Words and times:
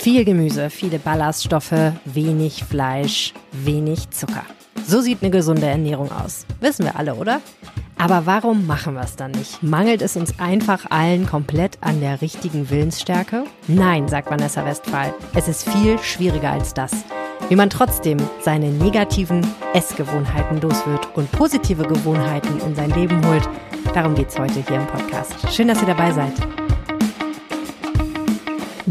Viel 0.00 0.24
Gemüse, 0.24 0.70
viele 0.70 0.98
Ballaststoffe, 0.98 1.92
wenig 2.06 2.64
Fleisch, 2.64 3.34
wenig 3.52 4.08
Zucker. 4.08 4.46
So 4.86 5.02
sieht 5.02 5.18
eine 5.20 5.30
gesunde 5.30 5.66
Ernährung 5.66 6.10
aus. 6.10 6.46
Wissen 6.58 6.86
wir 6.86 6.96
alle, 6.96 7.16
oder? 7.16 7.42
Aber 7.98 8.24
warum 8.24 8.66
machen 8.66 8.94
wir 8.94 9.02
es 9.02 9.16
dann 9.16 9.32
nicht? 9.32 9.62
Mangelt 9.62 10.00
es 10.00 10.16
uns 10.16 10.38
einfach 10.40 10.90
allen 10.90 11.26
komplett 11.26 11.76
an 11.82 12.00
der 12.00 12.22
richtigen 12.22 12.70
Willensstärke? 12.70 13.44
Nein, 13.68 14.08
sagt 14.08 14.30
Vanessa 14.30 14.64
Westphal. 14.64 15.12
Es 15.34 15.48
ist 15.48 15.68
viel 15.68 15.98
schwieriger 15.98 16.52
als 16.52 16.72
das. 16.72 16.92
Wie 17.50 17.56
man 17.56 17.68
trotzdem 17.68 18.16
seine 18.40 18.70
negativen 18.70 19.46
Essgewohnheiten 19.74 20.62
los 20.62 20.86
wird 20.86 21.14
und 21.14 21.30
positive 21.30 21.82
Gewohnheiten 21.82 22.58
in 22.66 22.74
sein 22.74 22.90
Leben 22.92 23.22
holt, 23.26 23.46
darum 23.92 24.14
geht 24.14 24.30
es 24.30 24.38
heute 24.38 24.64
hier 24.66 24.76
im 24.76 24.86
Podcast. 24.86 25.34
Schön, 25.52 25.68
dass 25.68 25.82
ihr 25.82 25.88
dabei 25.88 26.10
seid. 26.10 26.32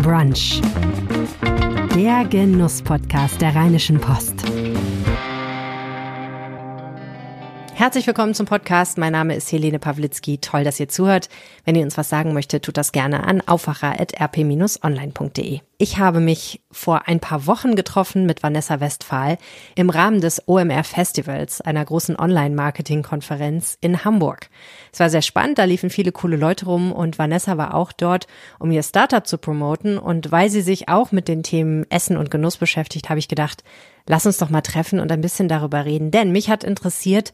Brunch. 0.01 0.61
Der 1.93 2.25
Genuss-Podcast 2.25 3.41
der 3.41 3.53
Rheinischen 3.53 3.99
Post. 3.99 4.35
Herzlich 7.73 8.07
willkommen 8.07 8.33
zum 8.33 8.45
Podcast. 8.45 8.97
Mein 8.97 9.11
Name 9.11 9.35
ist 9.35 9.51
Helene 9.51 9.79
Pawlitzki. 9.79 10.37
Toll, 10.37 10.63
dass 10.63 10.79
ihr 10.79 10.87
zuhört. 10.87 11.27
Wenn 11.65 11.75
ihr 11.75 11.83
uns 11.83 11.97
was 11.97 12.07
sagen 12.07 12.33
möchtet, 12.33 12.63
tut 12.63 12.77
das 12.77 12.93
gerne 12.93 13.25
an 13.25 13.41
aufwacher.rp-online.de. 13.45 15.59
Ich 15.81 15.97
habe 15.97 16.19
mich 16.19 16.59
vor 16.71 17.07
ein 17.07 17.21
paar 17.21 17.47
Wochen 17.47 17.77
getroffen 17.77 18.25
mit 18.25 18.43
Vanessa 18.43 18.81
Westphal 18.81 19.37
im 19.75 19.89
Rahmen 19.89 20.19
des 20.19 20.43
OMR 20.45 20.83
Festivals, 20.83 21.61
einer 21.61 21.85
großen 21.85 22.19
Online-Marketing-Konferenz 22.19 23.77
in 23.79 24.03
Hamburg. 24.03 24.49
Es 24.91 24.99
war 24.99 25.09
sehr 25.09 25.21
spannend, 25.21 25.57
da 25.57 25.63
liefen 25.63 25.89
viele 25.89 26.11
coole 26.11 26.35
Leute 26.35 26.65
rum 26.65 26.91
und 26.91 27.17
Vanessa 27.17 27.57
war 27.57 27.75
auch 27.75 27.93
dort, 27.93 28.27
um 28.59 28.71
ihr 28.71 28.83
Startup 28.83 29.25
zu 29.25 29.37
promoten. 29.37 29.97
Und 29.97 30.33
weil 30.33 30.49
sie 30.49 30.63
sich 30.63 30.89
auch 30.89 31.13
mit 31.13 31.29
den 31.29 31.43
Themen 31.43 31.89
Essen 31.89 32.17
und 32.17 32.29
Genuss 32.29 32.57
beschäftigt, 32.57 33.07
habe 33.07 33.19
ich 33.19 33.29
gedacht, 33.29 33.63
lass 34.05 34.25
uns 34.25 34.37
doch 34.37 34.49
mal 34.49 34.59
treffen 34.59 34.99
und 34.99 35.13
ein 35.13 35.21
bisschen 35.21 35.47
darüber 35.47 35.85
reden. 35.85 36.11
Denn 36.11 36.33
mich 36.33 36.49
hat 36.49 36.65
interessiert, 36.65 37.31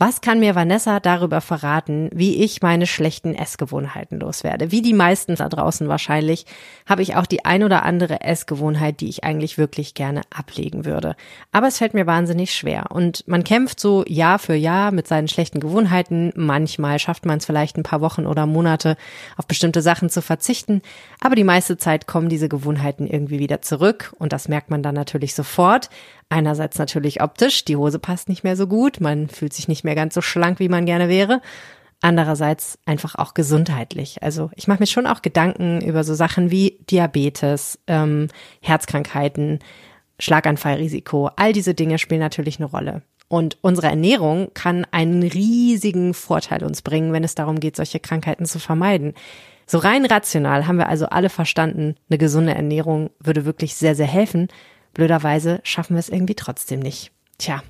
was 0.00 0.22
kann 0.22 0.40
mir 0.40 0.54
Vanessa 0.54 0.98
darüber 0.98 1.42
verraten, 1.42 2.08
wie 2.14 2.42
ich 2.42 2.62
meine 2.62 2.86
schlechten 2.86 3.34
Essgewohnheiten 3.34 4.18
loswerde? 4.18 4.72
Wie 4.72 4.80
die 4.80 4.94
meisten 4.94 5.34
da 5.34 5.50
draußen 5.50 5.88
wahrscheinlich, 5.88 6.46
habe 6.88 7.02
ich 7.02 7.16
auch 7.16 7.26
die 7.26 7.44
ein 7.44 7.62
oder 7.62 7.82
andere 7.84 8.22
Essgewohnheit, 8.22 9.02
die 9.02 9.10
ich 9.10 9.24
eigentlich 9.24 9.58
wirklich 9.58 9.92
gerne 9.92 10.22
ablegen 10.34 10.86
würde. 10.86 11.16
Aber 11.52 11.68
es 11.68 11.76
fällt 11.76 11.92
mir 11.92 12.06
wahnsinnig 12.06 12.54
schwer. 12.54 12.86
Und 12.88 13.28
man 13.28 13.44
kämpft 13.44 13.78
so 13.78 14.02
Jahr 14.06 14.38
für 14.38 14.54
Jahr 14.54 14.90
mit 14.90 15.06
seinen 15.06 15.28
schlechten 15.28 15.60
Gewohnheiten. 15.60 16.32
Manchmal 16.34 16.98
schafft 16.98 17.26
man 17.26 17.36
es 17.36 17.44
vielleicht 17.44 17.76
ein 17.76 17.82
paar 17.82 18.00
Wochen 18.00 18.24
oder 18.24 18.46
Monate, 18.46 18.96
auf 19.36 19.46
bestimmte 19.46 19.82
Sachen 19.82 20.08
zu 20.08 20.22
verzichten. 20.22 20.80
Aber 21.20 21.34
die 21.34 21.44
meiste 21.44 21.76
Zeit 21.76 22.06
kommen 22.06 22.30
diese 22.30 22.48
Gewohnheiten 22.48 23.06
irgendwie 23.06 23.38
wieder 23.38 23.60
zurück. 23.60 24.14
Und 24.18 24.32
das 24.32 24.48
merkt 24.48 24.70
man 24.70 24.82
dann 24.82 24.94
natürlich 24.94 25.34
sofort. 25.34 25.90
Einerseits 26.30 26.78
natürlich 26.78 27.22
optisch, 27.22 27.64
die 27.64 27.76
Hose 27.76 27.98
passt 27.98 28.28
nicht 28.28 28.44
mehr 28.44 28.56
so 28.56 28.68
gut, 28.68 29.00
man 29.00 29.28
fühlt 29.28 29.52
sich 29.52 29.66
nicht 29.66 29.82
mehr 29.82 29.96
ganz 29.96 30.14
so 30.14 30.22
schlank, 30.22 30.60
wie 30.60 30.68
man 30.68 30.86
gerne 30.86 31.08
wäre. 31.08 31.42
Andererseits 32.00 32.78
einfach 32.86 33.16
auch 33.16 33.34
gesundheitlich. 33.34 34.22
Also 34.22 34.50
ich 34.54 34.68
mache 34.68 34.78
mir 34.78 34.86
schon 34.86 35.08
auch 35.08 35.22
Gedanken 35.22 35.82
über 35.82 36.04
so 36.04 36.14
Sachen 36.14 36.50
wie 36.50 36.78
Diabetes, 36.88 37.80
ähm, 37.88 38.28
Herzkrankheiten, 38.62 39.58
Schlaganfallrisiko. 40.20 41.30
All 41.34 41.52
diese 41.52 41.74
Dinge 41.74 41.98
spielen 41.98 42.20
natürlich 42.20 42.58
eine 42.58 42.70
Rolle. 42.70 43.02
Und 43.28 43.58
unsere 43.60 43.88
Ernährung 43.88 44.50
kann 44.54 44.86
einen 44.92 45.24
riesigen 45.24 46.14
Vorteil 46.14 46.64
uns 46.64 46.80
bringen, 46.80 47.12
wenn 47.12 47.24
es 47.24 47.34
darum 47.34 47.60
geht, 47.60 47.76
solche 47.76 48.00
Krankheiten 48.00 48.46
zu 48.46 48.60
vermeiden. 48.60 49.14
So 49.66 49.78
rein 49.78 50.04
rational 50.04 50.66
haben 50.66 50.78
wir 50.78 50.88
also 50.88 51.06
alle 51.06 51.28
verstanden, 51.28 51.96
eine 52.08 52.18
gesunde 52.18 52.54
Ernährung 52.54 53.10
würde 53.18 53.44
wirklich 53.44 53.74
sehr, 53.74 53.94
sehr 53.94 54.06
helfen. 54.06 54.48
Blöderweise 54.94 55.60
schaffen 55.62 55.94
wir 55.94 56.00
es 56.00 56.08
irgendwie 56.08 56.34
trotzdem 56.34 56.80
nicht. 56.80 57.12
Tja, 57.38 57.62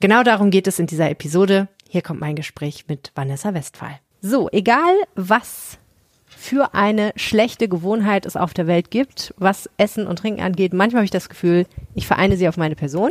genau 0.00 0.22
darum 0.22 0.50
geht 0.50 0.66
es 0.66 0.78
in 0.78 0.86
dieser 0.86 1.10
Episode. 1.10 1.68
Hier 1.88 2.02
kommt 2.02 2.20
mein 2.20 2.36
Gespräch 2.36 2.84
mit 2.88 3.12
Vanessa 3.14 3.54
Westphal. 3.54 3.98
So, 4.20 4.48
egal 4.50 4.94
was 5.14 5.78
für 6.26 6.74
eine 6.74 7.12
schlechte 7.16 7.68
Gewohnheit 7.68 8.24
es 8.24 8.36
auf 8.36 8.54
der 8.54 8.66
Welt 8.66 8.90
gibt, 8.90 9.34
was 9.36 9.68
Essen 9.76 10.06
und 10.06 10.20
Trinken 10.20 10.42
angeht, 10.42 10.72
manchmal 10.72 11.00
habe 11.00 11.04
ich 11.04 11.10
das 11.10 11.28
Gefühl, 11.28 11.66
ich 11.94 12.06
vereine 12.06 12.36
sie 12.36 12.48
auf 12.48 12.56
meine 12.56 12.76
Person. 12.76 13.10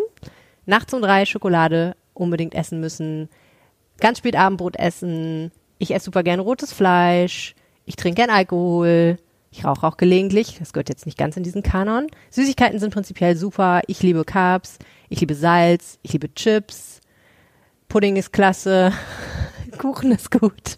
Nachts 0.66 0.94
um 0.94 1.02
drei 1.02 1.26
Schokolade 1.26 1.96
unbedingt 2.14 2.56
essen 2.56 2.80
müssen, 2.80 3.30
ganz 4.00 4.20
spät 4.20 4.36
Abendbrot 4.36 4.78
essen, 4.78 5.52
ich 5.78 5.92
esse 5.94 6.06
super 6.06 6.24
gerne 6.24 6.42
rotes 6.42 6.74
Fleisch, 6.74 7.56
ich 7.86 7.96
trinke 7.96 8.22
gern 8.22 8.30
Alkohol, 8.30 9.18
ich 9.52 9.66
rauche 9.66 9.86
auch 9.86 9.98
gelegentlich, 9.98 10.58
das 10.60 10.74
gehört 10.74 10.90
jetzt 10.90 11.06
nicht 11.06 11.18
ganz 11.18 11.36
in 11.36 11.44
diesen 11.44 11.64
Kanon. 11.64 12.08
Süßigkeiten 12.30 12.80
sind 12.80 12.94
prinzipiell 12.94 13.36
super. 13.36 13.82
Ich 13.88 14.04
liebe 14.04 14.24
Carbs, 14.24 14.78
ich 15.10 15.20
liebe 15.22 15.36
Salz, 15.36 15.98
ich 16.04 16.14
liebe 16.14 16.34
Chips. 16.34 17.02
Pudding 17.88 18.16
ist 18.16 18.32
klasse, 18.32 18.94
Kuchen 19.80 20.12
ist 20.12 20.30
gut. 20.30 20.78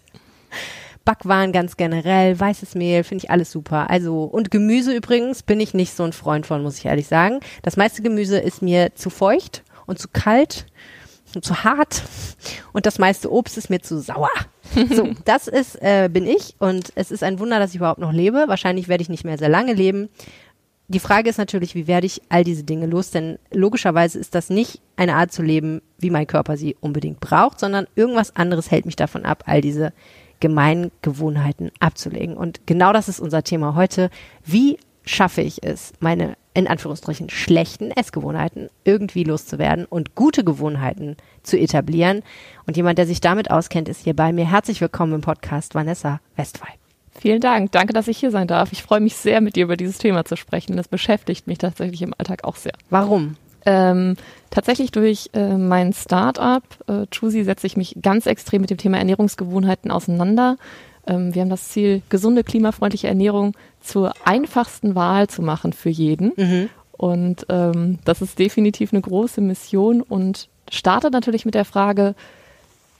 Backwaren 1.04 1.52
ganz 1.52 1.76
generell, 1.76 2.38
weißes 2.38 2.74
Mehl, 2.74 3.04
finde 3.04 3.24
ich 3.24 3.30
alles 3.30 3.50
super. 3.50 3.90
Also, 3.90 4.24
und 4.24 4.50
Gemüse 4.50 4.94
übrigens 4.94 5.42
bin 5.42 5.60
ich 5.60 5.74
nicht 5.74 5.94
so 5.94 6.04
ein 6.04 6.12
Freund 6.12 6.46
von, 6.46 6.62
muss 6.62 6.78
ich 6.78 6.86
ehrlich 6.86 7.08
sagen. 7.08 7.40
Das 7.62 7.76
meiste 7.76 8.02
Gemüse 8.02 8.38
ist 8.38 8.62
mir 8.62 8.94
zu 8.94 9.10
feucht 9.10 9.64
und 9.86 9.98
zu 9.98 10.08
kalt 10.12 10.66
zu 11.40 11.64
hart 11.64 12.02
und 12.72 12.84
das 12.86 12.98
meiste 12.98 13.32
Obst 13.32 13.56
ist 13.56 13.70
mir 13.70 13.80
zu 13.80 14.00
sauer. 14.00 14.30
So, 14.90 15.10
das 15.26 15.48
ist, 15.48 15.76
äh, 15.82 16.08
bin 16.10 16.26
ich 16.26 16.54
und 16.58 16.92
es 16.94 17.10
ist 17.10 17.22
ein 17.22 17.38
Wunder, 17.38 17.58
dass 17.58 17.70
ich 17.70 17.76
überhaupt 17.76 18.00
noch 18.00 18.12
lebe. 18.12 18.44
Wahrscheinlich 18.46 18.88
werde 18.88 19.02
ich 19.02 19.10
nicht 19.10 19.24
mehr 19.24 19.36
sehr 19.36 19.50
lange 19.50 19.74
leben. 19.74 20.08
Die 20.88 20.98
Frage 20.98 21.28
ist 21.28 21.36
natürlich, 21.36 21.74
wie 21.74 21.86
werde 21.86 22.06
ich 22.06 22.22
all 22.30 22.42
diese 22.42 22.64
Dinge 22.64 22.86
los? 22.86 23.10
Denn 23.10 23.38
logischerweise 23.52 24.18
ist 24.18 24.34
das 24.34 24.48
nicht 24.48 24.80
eine 24.96 25.16
Art 25.16 25.30
zu 25.30 25.42
leben, 25.42 25.82
wie 25.98 26.10
mein 26.10 26.26
Körper 26.26 26.56
sie 26.56 26.76
unbedingt 26.80 27.20
braucht, 27.20 27.60
sondern 27.60 27.86
irgendwas 27.96 28.34
anderes 28.34 28.70
hält 28.70 28.86
mich 28.86 28.96
davon 28.96 29.24
ab, 29.24 29.44
all 29.46 29.60
diese 29.60 29.92
gemeinen 30.40 30.90
Gewohnheiten 31.02 31.70
abzulegen. 31.80 32.36
Und 32.36 32.66
genau 32.66 32.92
das 32.92 33.08
ist 33.08 33.20
unser 33.20 33.42
Thema 33.42 33.74
heute. 33.74 34.10
Wie 34.44 34.78
schaffe 35.04 35.40
ich 35.40 35.62
es, 35.62 35.92
meine 36.00 36.36
in 36.54 36.68
Anführungsstrichen 36.68 37.30
schlechten 37.30 37.90
Essgewohnheiten 37.90 38.68
irgendwie 38.84 39.24
loszuwerden 39.24 39.86
und 39.86 40.14
gute 40.14 40.44
Gewohnheiten 40.44 41.16
zu 41.42 41.58
etablieren. 41.58 42.22
Und 42.66 42.76
jemand, 42.76 42.98
der 42.98 43.06
sich 43.06 43.20
damit 43.20 43.50
auskennt, 43.50 43.88
ist 43.88 44.04
hier 44.04 44.14
bei 44.14 44.32
mir. 44.32 44.48
Herzlich 44.48 44.80
willkommen 44.80 45.14
im 45.14 45.20
Podcast, 45.22 45.74
Vanessa 45.74 46.20
Westphal. 46.36 46.72
Vielen 47.18 47.40
Dank. 47.40 47.72
Danke, 47.72 47.92
dass 47.92 48.08
ich 48.08 48.18
hier 48.18 48.30
sein 48.30 48.48
darf. 48.48 48.72
Ich 48.72 48.82
freue 48.82 49.00
mich 49.00 49.16
sehr, 49.16 49.40
mit 49.40 49.56
dir 49.56 49.64
über 49.64 49.76
dieses 49.76 49.98
Thema 49.98 50.24
zu 50.24 50.36
sprechen. 50.36 50.76
Das 50.76 50.88
beschäftigt 50.88 51.46
mich 51.46 51.58
tatsächlich 51.58 52.02
im 52.02 52.14
Alltag 52.16 52.44
auch 52.44 52.56
sehr. 52.56 52.72
Warum? 52.90 53.36
Ähm, 53.64 54.16
tatsächlich 54.50 54.90
durch 54.90 55.30
äh, 55.34 55.56
mein 55.56 55.92
Startup, 55.92 56.64
äh, 56.88 57.06
Choosy, 57.14 57.44
setze 57.44 57.66
ich 57.66 57.76
mich 57.76 57.96
ganz 58.02 58.26
extrem 58.26 58.62
mit 58.62 58.70
dem 58.70 58.78
Thema 58.78 58.98
Ernährungsgewohnheiten 58.98 59.90
auseinander. 59.90 60.56
Ähm, 61.06 61.34
wir 61.34 61.42
haben 61.42 61.50
das 61.50 61.68
Ziel, 61.68 62.02
gesunde, 62.08 62.44
klimafreundliche 62.44 63.08
Ernährung 63.08 63.54
zur 63.80 64.12
einfachsten 64.24 64.94
Wahl 64.94 65.28
zu 65.28 65.42
machen 65.42 65.72
für 65.72 65.90
jeden. 65.90 66.32
Mhm. 66.36 66.68
Und 66.92 67.46
ähm, 67.48 67.98
das 68.04 68.22
ist 68.22 68.38
definitiv 68.38 68.92
eine 68.92 69.02
große 69.02 69.40
Mission 69.40 70.02
und 70.02 70.48
startet 70.70 71.12
natürlich 71.12 71.44
mit 71.44 71.54
der 71.54 71.64
Frage, 71.64 72.14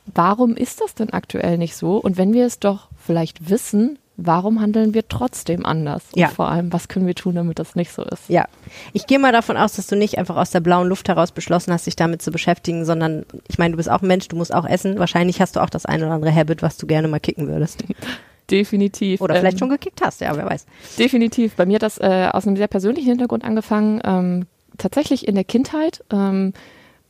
warum 0.07 0.57
ist 0.57 0.81
das 0.81 0.95
denn 0.95 1.11
aktuell 1.11 1.59
nicht 1.59 1.77
so? 1.77 1.99
Und 1.99 2.17
wenn 2.17 2.33
wir 2.33 2.47
es 2.47 2.59
doch 2.59 2.89
vielleicht 2.97 3.49
wissen, 3.49 3.99
warum 4.27 4.60
handeln 4.60 4.94
wir 4.94 5.09
trotzdem 5.09 5.65
anders? 5.66 6.03
Ja. 6.15 6.28
Und 6.28 6.34
vor 6.34 6.49
allem, 6.49 6.72
was 6.72 6.88
können 6.88 7.06
wir 7.06 7.15
tun, 7.15 7.34
damit 7.34 7.59
das 7.59 7.75
nicht 7.75 7.93
so 7.93 8.03
ist? 8.03 8.28
Ja. 8.28 8.47
Ich 8.93 9.06
gehe 9.06 9.19
mal 9.19 9.33
davon 9.33 9.56
aus, 9.56 9.75
dass 9.75 9.87
du 9.87 9.97
nicht 9.97 10.19
einfach 10.19 10.37
aus 10.37 10.50
der 10.50 10.60
blauen 10.60 10.88
Luft 10.88 11.09
heraus 11.09 11.33
beschlossen 11.33 11.72
hast, 11.72 11.87
dich 11.87 11.97
damit 11.97 12.22
zu 12.22 12.31
beschäftigen, 12.31 12.84
sondern 12.84 13.25
ich 13.49 13.59
meine, 13.59 13.72
du 13.72 13.77
bist 13.77 13.91
auch 13.91 14.03
ein 14.03 14.09
Mensch, 14.09 14.28
du 14.28 14.37
musst 14.37 14.55
auch 14.55 14.66
essen. 14.66 14.99
Wahrscheinlich 14.99 15.41
hast 15.41 15.56
du 15.56 15.60
auch 15.60 15.71
das 15.71 15.87
ein 15.87 16.03
oder 16.03 16.12
andere 16.12 16.34
Habit, 16.34 16.62
was 16.62 16.77
du 16.77 16.87
gerne 16.87 17.09
mal 17.09 17.21
kicken 17.21 17.49
würdest. 17.49 17.84
Definitiv. 18.50 19.21
Oder 19.21 19.37
vielleicht 19.37 19.55
ähm, 19.55 19.59
schon 19.60 19.71
gekickt 19.71 20.00
hast, 20.05 20.21
ja, 20.21 20.37
wer 20.37 20.44
weiß. 20.44 20.66
Definitiv. 20.99 21.54
Bei 21.54 21.65
mir 21.65 21.77
hat 21.77 21.83
das 21.83 21.99
äh, 21.99 22.28
aus 22.33 22.47
einem 22.47 22.57
sehr 22.57 22.69
persönlichen 22.69 23.09
Hintergrund 23.09 23.45
angefangen. 23.45 24.01
Ähm, 24.04 24.47
tatsächlich 24.78 25.27
in 25.27 25.34
der 25.34 25.45
Kindheit. 25.45 26.04
Ähm, 26.13 26.53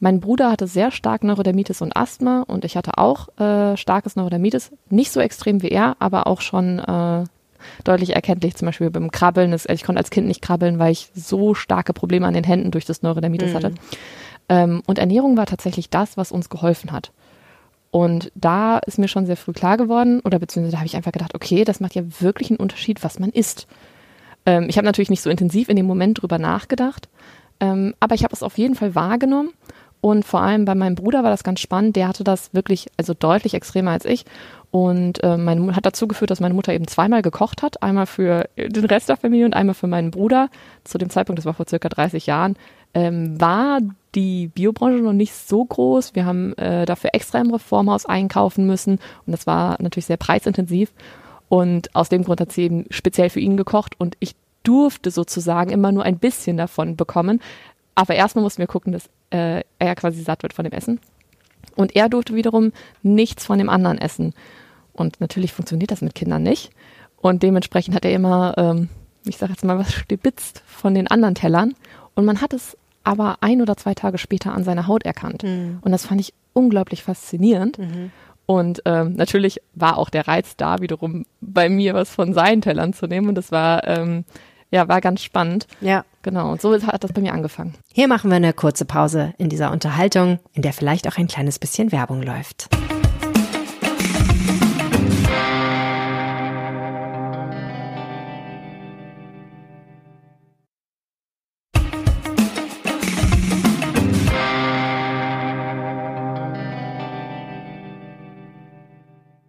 mein 0.03 0.19
Bruder 0.19 0.51
hatte 0.51 0.67
sehr 0.67 0.91
stark 0.91 1.23
Neurodermitis 1.23 1.81
und 1.81 1.97
Asthma 1.97 2.43
und 2.49 2.65
ich 2.65 2.77
hatte 2.77 2.99
auch 2.99 3.29
äh, 3.39 3.77
starkes 3.77 4.17
Neurodermitis. 4.17 4.73
Nicht 4.91 5.13
so 5.13 5.21
extrem 5.21 5.63
wie 5.63 5.69
er, 5.69 5.95
aber 6.01 6.27
auch 6.27 6.41
schon 6.41 6.81
äh, 6.81 7.23
deutlich 7.85 8.17
erkenntlich, 8.17 8.57
zum 8.57 8.67
Beispiel 8.67 8.91
beim 8.91 9.13
Krabbeln. 9.13 9.53
Ich 9.53 9.85
konnte 9.85 10.01
als 10.01 10.11
Kind 10.11 10.27
nicht 10.27 10.43
krabbeln, 10.43 10.81
weil 10.81 10.91
ich 10.91 11.11
so 11.15 11.55
starke 11.55 11.93
Probleme 11.93 12.27
an 12.27 12.35
den 12.35 12.43
Händen 12.43 12.73
durch 12.73 12.85
das 12.85 13.03
Neurodermitis 13.03 13.51
mhm. 13.51 13.55
hatte. 13.55 13.75
Ähm, 14.49 14.83
und 14.89 14.99
Ernährung 14.99 15.37
war 15.37 15.47
tatsächlich 15.47 15.89
das, 15.89 16.17
was 16.17 16.33
uns 16.33 16.49
geholfen 16.49 16.91
hat. 16.91 17.13
Und 17.93 18.33
da 18.35 18.79
ist 18.79 18.99
mir 18.99 19.07
schon 19.07 19.27
sehr 19.27 19.37
früh 19.37 19.53
klar 19.53 19.77
geworden, 19.77 20.19
oder 20.25 20.41
beziehungsweise 20.41 20.73
da 20.73 20.79
habe 20.79 20.89
ich 20.89 20.97
einfach 20.97 21.13
gedacht, 21.13 21.37
okay, 21.37 21.63
das 21.63 21.79
macht 21.79 21.95
ja 21.95 22.03
wirklich 22.19 22.51
einen 22.51 22.59
Unterschied, 22.59 23.05
was 23.05 23.21
man 23.21 23.31
isst. 23.31 23.69
Ähm, 24.47 24.67
ich 24.69 24.79
habe 24.79 24.85
natürlich 24.85 25.11
nicht 25.11 25.23
so 25.23 25.31
intensiv 25.31 25.69
in 25.69 25.77
dem 25.77 25.87
Moment 25.87 26.23
drüber 26.23 26.41
nachgedacht, 26.41 27.09
ähm, 27.61 27.95
aber 28.01 28.17
ich 28.17 28.25
habe 28.25 28.35
es 28.35 28.43
auf 28.43 28.59
jeden 28.59 28.75
Fall 28.75 28.97
wahrgenommen 28.97 29.51
Und 30.03 30.25
vor 30.25 30.43
allem 30.43 30.65
bei 30.65 30.75
meinem 30.75 30.97
Bruder 30.97 31.23
war 31.23 31.31
das 31.31 31.45
ganz 31.45 31.61
spannend. 31.61 31.95
Der 31.95 32.09
hatte 32.09 32.25
das 32.25 32.53
wirklich, 32.53 32.89
also 32.97 33.15
deutlich 33.15 33.55
extremer 33.55 33.93
als 33.93 34.05
ich. 34.05 34.25
Und 34.73 35.23
äh, 35.23 35.37
mein, 35.37 35.77
hat 35.77 35.87
dazu 35.87 36.09
geführt, 36.09 36.33
dass 36.33 36.41
meine 36.41 36.55
Mutter 36.55 36.73
eben 36.73 36.89
zweimal 36.89 37.23
gekocht 37.23 37.63
hat. 37.63 37.85
Einmal 37.85 38.07
für 38.07 38.49
den 38.57 38.85
Rest 38.85 39.09
der 39.09 39.17
Familie 39.17 39.47
und 39.47 39.55
einmal 39.55 39.77
für 39.77 39.87
meinen 39.87 40.11
Bruder. 40.11 40.49
Zu 40.83 40.99
dem 40.99 41.09
Zeitpunkt, 41.09 41.39
das 41.39 41.47
war 41.47 41.55
vor 41.55 41.69
circa 41.69 41.89
30 41.89 42.27
Jahren, 42.27 42.57
ähm, 42.95 43.41
war 43.41 43.79
die 44.17 44.49
Biobranche 44.49 45.05
noch 45.05 45.13
nicht 45.13 45.35
so 45.35 45.65
groß. 45.65 46.17
Wir 46.17 46.25
haben 46.25 46.53
äh, 46.59 46.85
dafür 46.85 47.11
extra 47.13 47.39
im 47.39 47.53
Reformhaus 47.53 48.05
einkaufen 48.05 48.67
müssen. 48.67 48.95
Und 49.25 49.31
das 49.31 49.47
war 49.47 49.77
natürlich 49.81 50.07
sehr 50.07 50.17
preisintensiv. 50.17 50.93
Und 51.49 51.95
aus 51.95 52.09
dem 52.09 52.25
Grund 52.25 52.41
hat 52.41 52.51
sie 52.51 52.63
eben 52.65 52.87
speziell 52.91 53.31
für 53.31 53.41
ihn 53.41 53.57
gekocht. 53.57 53.95
Und 54.01 54.17
ich 54.19 54.35
durfte 54.65 55.11
sozusagen 55.11 55.71
immer 55.71 55.93
nur 55.93 56.05
ein 56.05 56.19
bisschen 56.19 56.57
davon 56.57 56.97
bekommen. 56.97 57.41
Aber 57.95 58.15
erstmal 58.15 58.43
mussten 58.43 58.61
wir 58.61 58.67
gucken, 58.67 58.93
dass 58.93 59.09
äh, 59.31 59.63
er 59.79 59.95
quasi 59.95 60.23
satt 60.23 60.43
wird 60.43 60.53
von 60.53 60.65
dem 60.65 60.73
Essen. 60.73 61.01
Und 61.77 61.97
er 61.97 62.09
durfte 62.09 62.35
wiederum 62.35 62.73
nichts 63.03 63.47
von 63.47 63.59
dem 63.59 63.69
anderen 63.69 63.99
essen. 63.99 64.35
Und 64.93 65.21
natürlich 65.21 65.53
funktioniert 65.53 65.91
das 65.91 66.03
mit 66.03 66.15
Kindern 66.15 66.43
nicht. 66.43 66.71
Und 67.17 67.43
dementsprechend 67.43 67.95
hat 67.95 68.05
er 68.05 68.13
immer, 68.13 68.55
ähm, 68.57 68.89
ich 69.25 69.39
sage 69.39 69.53
jetzt 69.53 69.65
mal, 69.65 69.79
was 69.79 69.93
stibitzt 69.93 70.63
von 70.67 70.95
den 70.95 71.07
anderen 71.09 71.35
Tellern. 71.35 71.75
Und 72.15 72.25
man 72.25 72.41
hat 72.41 72.53
es 72.53 72.77
aber 73.05 73.39
ein 73.41 73.63
oder 73.63 73.77
zwei 73.77 73.95
Tage 73.95 74.19
später 74.19 74.53
an 74.53 74.65
seiner 74.65 74.87
Haut 74.87 75.05
erkannt. 75.05 75.43
Mhm. 75.43 75.79
Und 75.81 75.93
das 75.93 76.07
fand 76.07 76.21
ich 76.21 76.35
unglaublich 76.53 77.03
faszinierend. 77.03 77.79
Mhm. 77.79 78.11
Und 78.47 78.83
ähm, 78.85 79.15
natürlich 79.15 79.61
war 79.75 79.99
auch 79.99 80.11
der 80.11 80.29
Reiz 80.29 80.57
da, 80.57 80.81
wiederum 80.81 81.25
bei 81.41 81.69
mir 81.69 81.95
was 81.95 82.11
von 82.11 82.35
seinen 82.35 82.61
Tellern 82.61 82.93
zu 82.93 83.07
nehmen. 83.07 83.29
Und 83.29 83.37
das 83.37 83.53
war 83.53 83.87
ähm, 83.87 84.25
ja, 84.73 84.89
war 84.89 85.01
ganz 85.01 85.23
spannend. 85.23 85.67
Ja. 85.81 86.05
Genau. 86.23 86.51
Und 86.53 86.61
so 86.61 86.75
hat 86.75 87.05
das 87.05 87.13
bei 87.13 87.21
mir 87.21 87.35
angefangen. 87.35 87.75
Hier 87.93 88.09
machen 88.09 88.31
wir 88.31 88.37
eine 88.37 88.53
kurze 88.53 88.85
Pause 88.85 89.35
in 89.39 89.49
dieser 89.49 89.71
Unterhaltung, 89.71 90.39
in 90.55 90.63
der 90.63 90.73
vielleicht 90.73 91.07
auch 91.07 91.19
ein 91.19 91.29
kleines 91.29 91.59
bisschen 91.59 91.93
Werbung 91.93 92.23
läuft. 92.23 92.69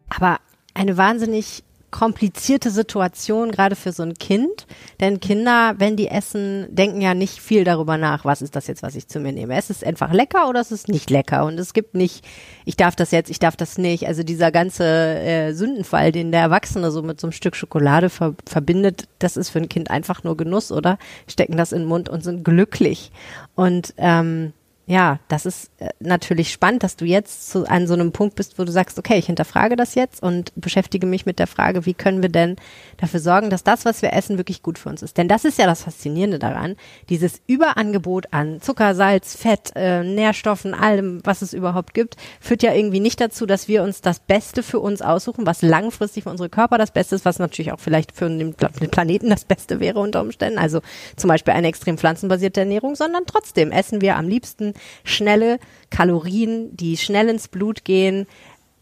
Aber 0.09 0.37
eine 0.73 0.97
wahnsinnig 0.97 1.63
komplizierte 1.93 2.71
Situation, 2.71 3.51
gerade 3.51 3.75
für 3.75 3.91
so 3.91 4.03
ein 4.03 4.15
Kind. 4.15 4.65
Denn 4.99 5.19
Kinder, 5.19 5.75
wenn 5.77 5.95
die 5.95 6.07
essen, 6.07 6.65
denken 6.69 6.99
ja 7.01 7.13
nicht 7.13 7.39
viel 7.39 7.63
darüber 7.63 7.97
nach, 7.97 8.25
was 8.25 8.41
ist 8.41 8.55
das 8.55 8.65
jetzt, 8.67 8.81
was 8.81 8.95
ich 8.95 9.07
zu 9.07 9.19
mir 9.19 9.31
nehme. 9.31 9.55
Es 9.55 9.69
ist 9.69 9.85
einfach 9.85 10.11
lecker 10.11 10.49
oder 10.49 10.59
es 10.59 10.71
ist 10.71 10.89
nicht 10.89 11.11
lecker. 11.11 11.45
Und 11.45 11.59
es 11.59 11.73
gibt 11.73 11.93
nicht, 11.93 12.25
ich 12.65 12.75
darf 12.75 12.95
das 12.95 13.11
jetzt, 13.11 13.29
ich 13.29 13.37
darf 13.37 13.55
das 13.55 13.77
nicht. 13.77 14.07
Also 14.07 14.23
dieser 14.23 14.51
ganze 14.51 14.83
äh, 14.83 15.53
Sündenfall, 15.53 16.11
den 16.11 16.31
der 16.31 16.41
Erwachsene 16.41 16.89
so 16.89 17.03
mit 17.03 17.21
so 17.21 17.27
einem 17.27 17.31
Stück 17.31 17.55
Schokolade 17.55 18.09
ver 18.09 18.33
verbindet, 18.45 19.07
das 19.19 19.37
ist 19.37 19.49
für 19.49 19.59
ein 19.59 19.69
Kind 19.69 19.91
einfach 19.91 20.23
nur 20.23 20.35
Genuss, 20.35 20.71
oder? 20.71 20.97
Stecken 21.27 21.57
das 21.57 21.71
in 21.71 21.83
den 21.83 21.87
Mund 21.87 22.09
und 22.09 22.23
sind 22.23 22.43
glücklich. 22.43 23.11
Und 23.53 23.93
ähm, 23.97 24.53
ja, 24.85 25.19
das 25.29 25.45
ist 25.45 25.71
äh, 25.79 25.89
natürlich 25.99 26.51
spannend, 26.51 26.83
dass 26.83 26.97
du 26.97 27.05
jetzt 27.05 27.49
zu, 27.49 27.65
an 27.69 27.87
so 27.87 27.93
einem 27.93 28.11
Punkt 28.11 28.35
bist, 28.35 28.59
wo 28.59 28.65
du 28.65 28.71
sagst, 28.71 28.99
okay, 28.99 29.17
ich 29.17 29.27
hinterfrage 29.27 29.77
das 29.77 29.95
jetzt 29.95 30.21
und 30.21 30.51
beschäftige 30.57 31.07
mich 31.07 31.25
mit 31.25 31.39
der 31.39 31.47
Frage, 31.47 31.85
wie 31.85 31.93
können 31.93 32.21
wir 32.21 32.27
denn 32.27 32.57
dafür 32.97 33.21
sorgen, 33.21 33.49
dass 33.49 33.63
das, 33.63 33.85
was 33.85 34.01
wir 34.01 34.11
essen, 34.11 34.37
wirklich 34.37 34.61
gut 34.61 34.77
für 34.77 34.89
uns 34.89 35.01
ist. 35.01 35.17
Denn 35.17 35.29
das 35.29 35.45
ist 35.45 35.57
ja 35.57 35.67
das 35.67 35.83
Faszinierende 35.83 36.37
daran, 36.37 36.75
dieses 37.07 37.41
Überangebot 37.47 38.33
an 38.33 38.59
Zucker, 38.59 38.93
Salz, 38.93 39.37
Fett, 39.37 39.71
äh, 39.75 40.03
Nährstoffen, 40.03 40.73
allem, 40.73 41.21
was 41.23 41.41
es 41.41 41.53
überhaupt 41.53 41.93
gibt, 41.93 42.17
führt 42.41 42.61
ja 42.61 42.73
irgendwie 42.73 42.99
nicht 42.99 43.21
dazu, 43.21 43.45
dass 43.45 43.69
wir 43.69 43.83
uns 43.83 44.01
das 44.01 44.19
Beste 44.19 44.63
für 44.63 44.81
uns 44.81 45.01
aussuchen, 45.01 45.45
was 45.45 45.61
langfristig 45.61 46.23
für 46.23 46.29
unsere 46.29 46.49
Körper 46.49 46.77
das 46.77 46.91
Beste 46.91 47.15
ist, 47.15 47.23
was 47.23 47.39
natürlich 47.39 47.71
auch 47.71 47.79
vielleicht 47.79 48.11
für 48.11 48.27
den 48.27 48.53
Planeten 48.53 49.29
das 49.29 49.45
Beste 49.45 49.79
wäre 49.79 49.99
unter 49.99 50.19
Umständen. 50.19 50.59
Also 50.59 50.81
zum 51.15 51.29
Beispiel 51.29 51.53
eine 51.53 51.67
extrem 51.67 51.97
pflanzenbasierte 51.97 52.59
Ernährung, 52.59 52.95
sondern 52.95 53.23
trotzdem 53.25 53.71
essen 53.71 54.01
wir 54.01 54.17
am 54.17 54.27
liebsten 54.27 54.72
schnelle 55.03 55.59
Kalorien, 55.89 56.75
die 56.75 56.97
schnell 56.97 57.29
ins 57.29 57.47
Blut 57.47 57.85
gehen, 57.85 58.27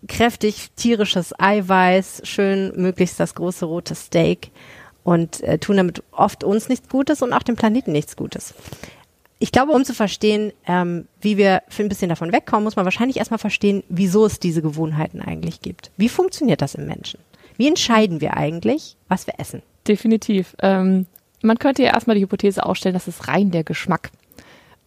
kräftig 0.08 0.72
tierisches 0.76 1.34
Eiweiß, 1.38 2.22
schön 2.24 2.74
möglichst 2.76 3.20
das 3.20 3.36
große 3.36 3.66
rote 3.66 3.96
Steak 3.96 4.52
und 5.04 5.42
äh, 5.42 5.58
tun 5.58 5.78
damit 5.78 6.04
oft 6.12 6.44
uns 6.44 6.70
nichts 6.70 6.90
Gutes 6.90 7.22
und 7.22 7.34
auch 7.34 7.44
dem 7.44 7.56
Planeten 7.56 7.92
nichts 7.92 8.16
Gutes. 8.16 8.54
Ich 9.40 9.52
glaube, 9.52 9.72
um 9.72 9.84
zu 9.84 9.96
verstehen, 9.96 10.54
ähm, 10.68 11.08
wie 11.20 11.36
wir 11.36 11.64
für 11.68 11.82
ein 11.82 11.90
bisschen 11.90 12.10
davon 12.10 12.32
wegkommen, 12.32 12.64
muss 12.64 12.76
man 12.76 12.86
wahrscheinlich 12.86 13.18
erstmal 13.18 13.40
verstehen, 13.40 13.84
wieso 13.90 14.26
es 14.26 14.40
diese 14.40 14.62
Gewohnheiten 14.62 15.20
eigentlich 15.20 15.62
gibt. 15.62 15.92
Wie 15.98 16.10
funktioniert 16.10 16.62
das 16.62 16.76
im 16.76 16.86
Menschen? 16.86 17.20
Wie 17.58 17.68
entscheiden 17.68 18.22
wir 18.22 18.38
eigentlich, 18.38 18.98
was 19.08 19.26
wir 19.26 19.40
essen? 19.40 19.64
Definitiv. 19.88 20.56
Ähm, 20.62 21.08
man 21.42 21.58
könnte 21.58 21.82
ja 21.82 21.94
erstmal 21.94 22.16
die 22.16 22.22
Hypothese 22.22 22.64
aufstellen, 22.64 22.94
dass 22.94 23.08
es 23.08 23.28
rein 23.28 23.50
der 23.50 23.64
Geschmack 23.64 24.12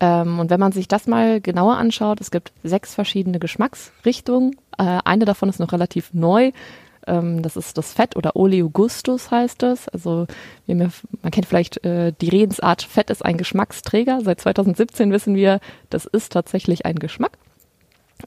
ähm, 0.05 0.39
und 0.39 0.51
wenn 0.51 0.61
man 0.61 0.73
sich 0.73 0.87
das 0.87 1.07
mal 1.07 1.41
genauer 1.41 1.79
anschaut, 1.79 2.21
es 2.21 2.31
gibt 2.31 2.53
sechs 2.63 2.95
verschiedene 2.95 3.39
Geschmacksrichtungen. 3.39 4.55
Äh, 4.77 4.99
eine 5.03 5.25
davon 5.25 5.49
ist 5.49 5.61
noch 5.61 5.73
relativ 5.73 6.13
neu. 6.13 6.53
Ähm, 7.07 7.43
das 7.43 7.57
ist 7.57 7.79
das 7.79 7.95
Fett 7.95 8.15
oder 8.15 8.37
Oleogustus 8.37 9.31
heißt 9.31 9.63
es. 9.63 9.89
Also 9.89 10.27
man 10.67 10.93
kennt 11.31 11.47
vielleicht 11.47 11.83
äh, 11.87 12.13
die 12.21 12.29
Redensart, 12.29 12.83
Fett 12.83 13.09
ist 13.09 13.25
ein 13.25 13.39
Geschmacksträger. 13.39 14.21
Seit 14.23 14.43
2017 14.43 15.11
wissen 15.11 15.35
wir, 15.37 15.61
das 15.89 16.05
ist 16.05 16.33
tatsächlich 16.33 16.85
ein 16.85 16.99
Geschmack. 16.99 17.39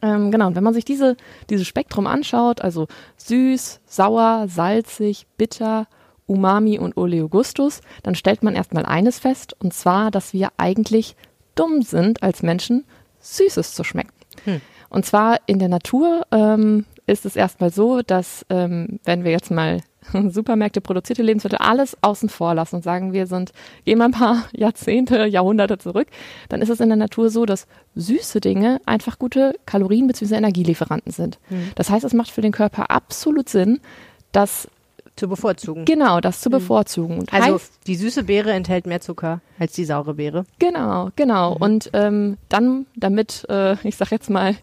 Ähm, 0.01 0.31
genau, 0.31 0.47
und 0.47 0.55
wenn 0.55 0.63
man 0.63 0.73
sich 0.73 0.85
diese, 0.85 1.15
dieses 1.51 1.67
Spektrum 1.67 2.07
anschaut, 2.07 2.61
also 2.61 2.87
süß, 3.17 3.81
sauer, 3.85 4.45
salzig, 4.47 5.27
bitter, 5.37 5.87
Umami 6.25 6.79
und 6.79 6.97
Oleogustus, 6.97 7.81
dann 8.03 8.15
stellt 8.15 8.43
man 8.43 8.55
erstmal 8.55 8.85
eines 8.85 9.19
fest, 9.19 9.55
und 9.59 9.73
zwar, 9.73 10.11
dass 10.11 10.33
wir 10.33 10.49
eigentlich 10.57 11.15
dumm 11.57 11.81
sind 11.81 12.23
als 12.23 12.43
Menschen, 12.43 12.85
Süßes 13.19 13.73
zu 13.73 13.83
schmecken. 13.83 14.13
Hm. 14.45 14.61
Und 14.89 15.05
zwar 15.05 15.39
in 15.47 15.59
der 15.59 15.69
Natur 15.69 16.25
ähm, 16.31 16.85
ist 17.05 17.25
es 17.25 17.35
erstmal 17.35 17.71
so, 17.71 18.01
dass 18.01 18.45
ähm, 18.49 18.99
wenn 19.03 19.23
wir 19.23 19.31
jetzt 19.31 19.51
mal 19.51 19.81
Supermärkte 20.29 20.81
produzierte 20.81 21.23
Lebensmittel 21.23 21.57
alles 21.57 21.97
außen 22.01 22.29
vor 22.29 22.53
lassen 22.53 22.77
und 22.77 22.83
sagen, 22.83 23.13
wir 23.13 23.27
sind, 23.27 23.51
gehen 23.85 23.97
mal 23.97 24.05
ein 24.05 24.11
paar 24.11 24.45
Jahrzehnte, 24.53 25.25
Jahrhunderte 25.25 25.77
zurück, 25.77 26.07
dann 26.49 26.61
ist 26.61 26.69
es 26.69 26.79
in 26.79 26.89
der 26.89 26.97
Natur 26.97 27.29
so, 27.29 27.45
dass 27.45 27.67
süße 27.95 28.39
Dinge 28.39 28.79
einfach 28.85 29.19
gute 29.19 29.55
Kalorien- 29.65 30.07
bzw. 30.07 30.35
Energielieferanten 30.35 31.11
sind. 31.11 31.39
Hm. 31.49 31.71
Das 31.75 31.89
heißt, 31.89 32.05
es 32.05 32.13
macht 32.13 32.31
für 32.31 32.41
den 32.41 32.51
Körper 32.51 32.91
absolut 32.91 33.49
Sinn, 33.49 33.79
dass 34.31 34.69
zu 35.17 35.27
bevorzugen. 35.27 35.85
Genau, 35.85 36.19
das 36.21 36.41
zu 36.41 36.47
hm. 36.47 36.59
bevorzugen. 36.59 37.19
Und 37.19 37.33
also 37.33 37.59
die 37.85 37.95
süße 37.95 38.23
Beere 38.23 38.51
enthält 38.51 38.85
mehr 38.85 39.01
Zucker 39.01 39.41
als 39.59 39.73
die 39.73 39.85
saure 39.85 40.15
Beere. 40.15 40.45
Genau, 40.59 41.09
genau. 41.15 41.55
Mhm. 41.55 41.61
Und 41.61 41.89
ähm, 41.93 42.37
dann, 42.49 42.85
damit, 42.95 43.45
äh, 43.49 43.75
ich 43.87 43.97
sag 43.97 44.11
jetzt 44.11 44.29
mal, 44.29 44.55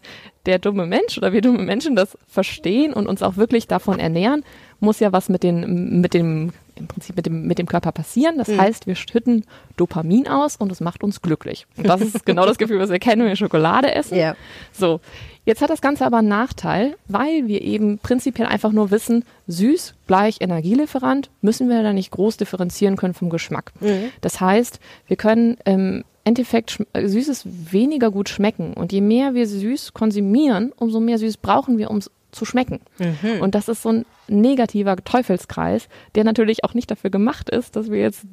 der 0.45 0.59
dumme 0.59 0.85
Mensch 0.85 1.17
oder 1.17 1.33
wir 1.33 1.41
dumme 1.41 1.63
Menschen 1.63 1.95
das 1.95 2.17
verstehen 2.27 2.93
und 2.93 3.07
uns 3.07 3.23
auch 3.23 3.37
wirklich 3.37 3.67
davon 3.67 3.99
ernähren, 3.99 4.43
muss 4.79 4.99
ja 4.99 5.11
was 5.11 5.29
mit, 5.29 5.43
den, 5.43 6.01
mit 6.01 6.13
dem 6.13 6.51
im 6.75 6.87
Prinzip 6.87 7.15
mit 7.15 7.25
dem, 7.25 7.47
mit 7.47 7.57
dem 7.57 7.67
Körper 7.67 7.91
passieren. 7.91 8.37
Das 8.37 8.47
mhm. 8.47 8.59
heißt, 8.59 8.87
wir 8.87 8.95
schütten 8.95 9.45
Dopamin 9.77 10.27
aus 10.27 10.55
und 10.55 10.71
es 10.71 10.81
macht 10.81 11.03
uns 11.03 11.21
glücklich. 11.21 11.65
Und 11.77 11.87
das 11.87 12.01
ist 12.01 12.25
genau 12.25 12.45
das 12.45 12.57
Gefühl, 12.57 12.79
was 12.79 12.89
wir 12.89 12.99
kennen, 12.99 13.21
wenn 13.21 13.29
wir 13.29 13.35
Schokolade 13.35 13.93
essen. 13.93 14.17
Ja. 14.17 14.35
So. 14.71 14.99
Jetzt 15.45 15.61
hat 15.61 15.69
das 15.69 15.81
Ganze 15.81 16.05
aber 16.05 16.17
einen 16.17 16.27
Nachteil, 16.27 16.95
weil 17.07 17.47
wir 17.47 17.61
eben 17.61 17.99
prinzipiell 17.99 18.47
einfach 18.47 18.71
nur 18.71 18.89
wissen, 18.89 19.23
süß 19.47 19.93
gleich 20.07 20.37
Energielieferant, 20.41 21.29
müssen 21.41 21.69
wir 21.69 21.83
da 21.83 21.93
nicht 21.93 22.09
groß 22.11 22.37
differenzieren 22.37 22.95
können 22.97 23.13
vom 23.13 23.29
Geschmack. 23.29 23.71
Mhm. 23.79 24.11
Das 24.21 24.41
heißt, 24.41 24.79
wir 25.07 25.17
können 25.17 25.57
im 25.65 26.03
Endeffekt 26.25 26.83
äh, 26.93 27.07
Süßes 27.07 27.45
weniger 27.71 28.09
gut 28.09 28.29
schmecken. 28.29 28.73
Und 28.73 28.91
je 28.91 29.01
mehr 29.01 29.35
wir 29.35 29.47
süß 29.47 29.93
konsumieren, 29.93 30.73
umso 30.75 30.99
mehr 30.99 31.19
Süß 31.19 31.37
brauchen 31.37 31.77
wir, 31.77 31.91
um 31.91 31.97
es 31.97 32.09
zu 32.35 32.45
schmecken. 32.45 32.81
Mhm. 32.99 33.41
Und 33.41 33.55
das 33.55 33.67
ist 33.67 33.81
so 33.81 33.89
ein 33.89 34.05
negativer 34.27 34.95
Teufelskreis, 34.97 35.87
der 36.15 36.23
natürlich 36.23 36.63
auch 36.63 36.73
nicht 36.73 36.91
dafür 36.91 37.09
gemacht 37.09 37.49
ist, 37.49 37.75
dass 37.75 37.89
wir 37.89 37.99
jetzt 37.99 38.25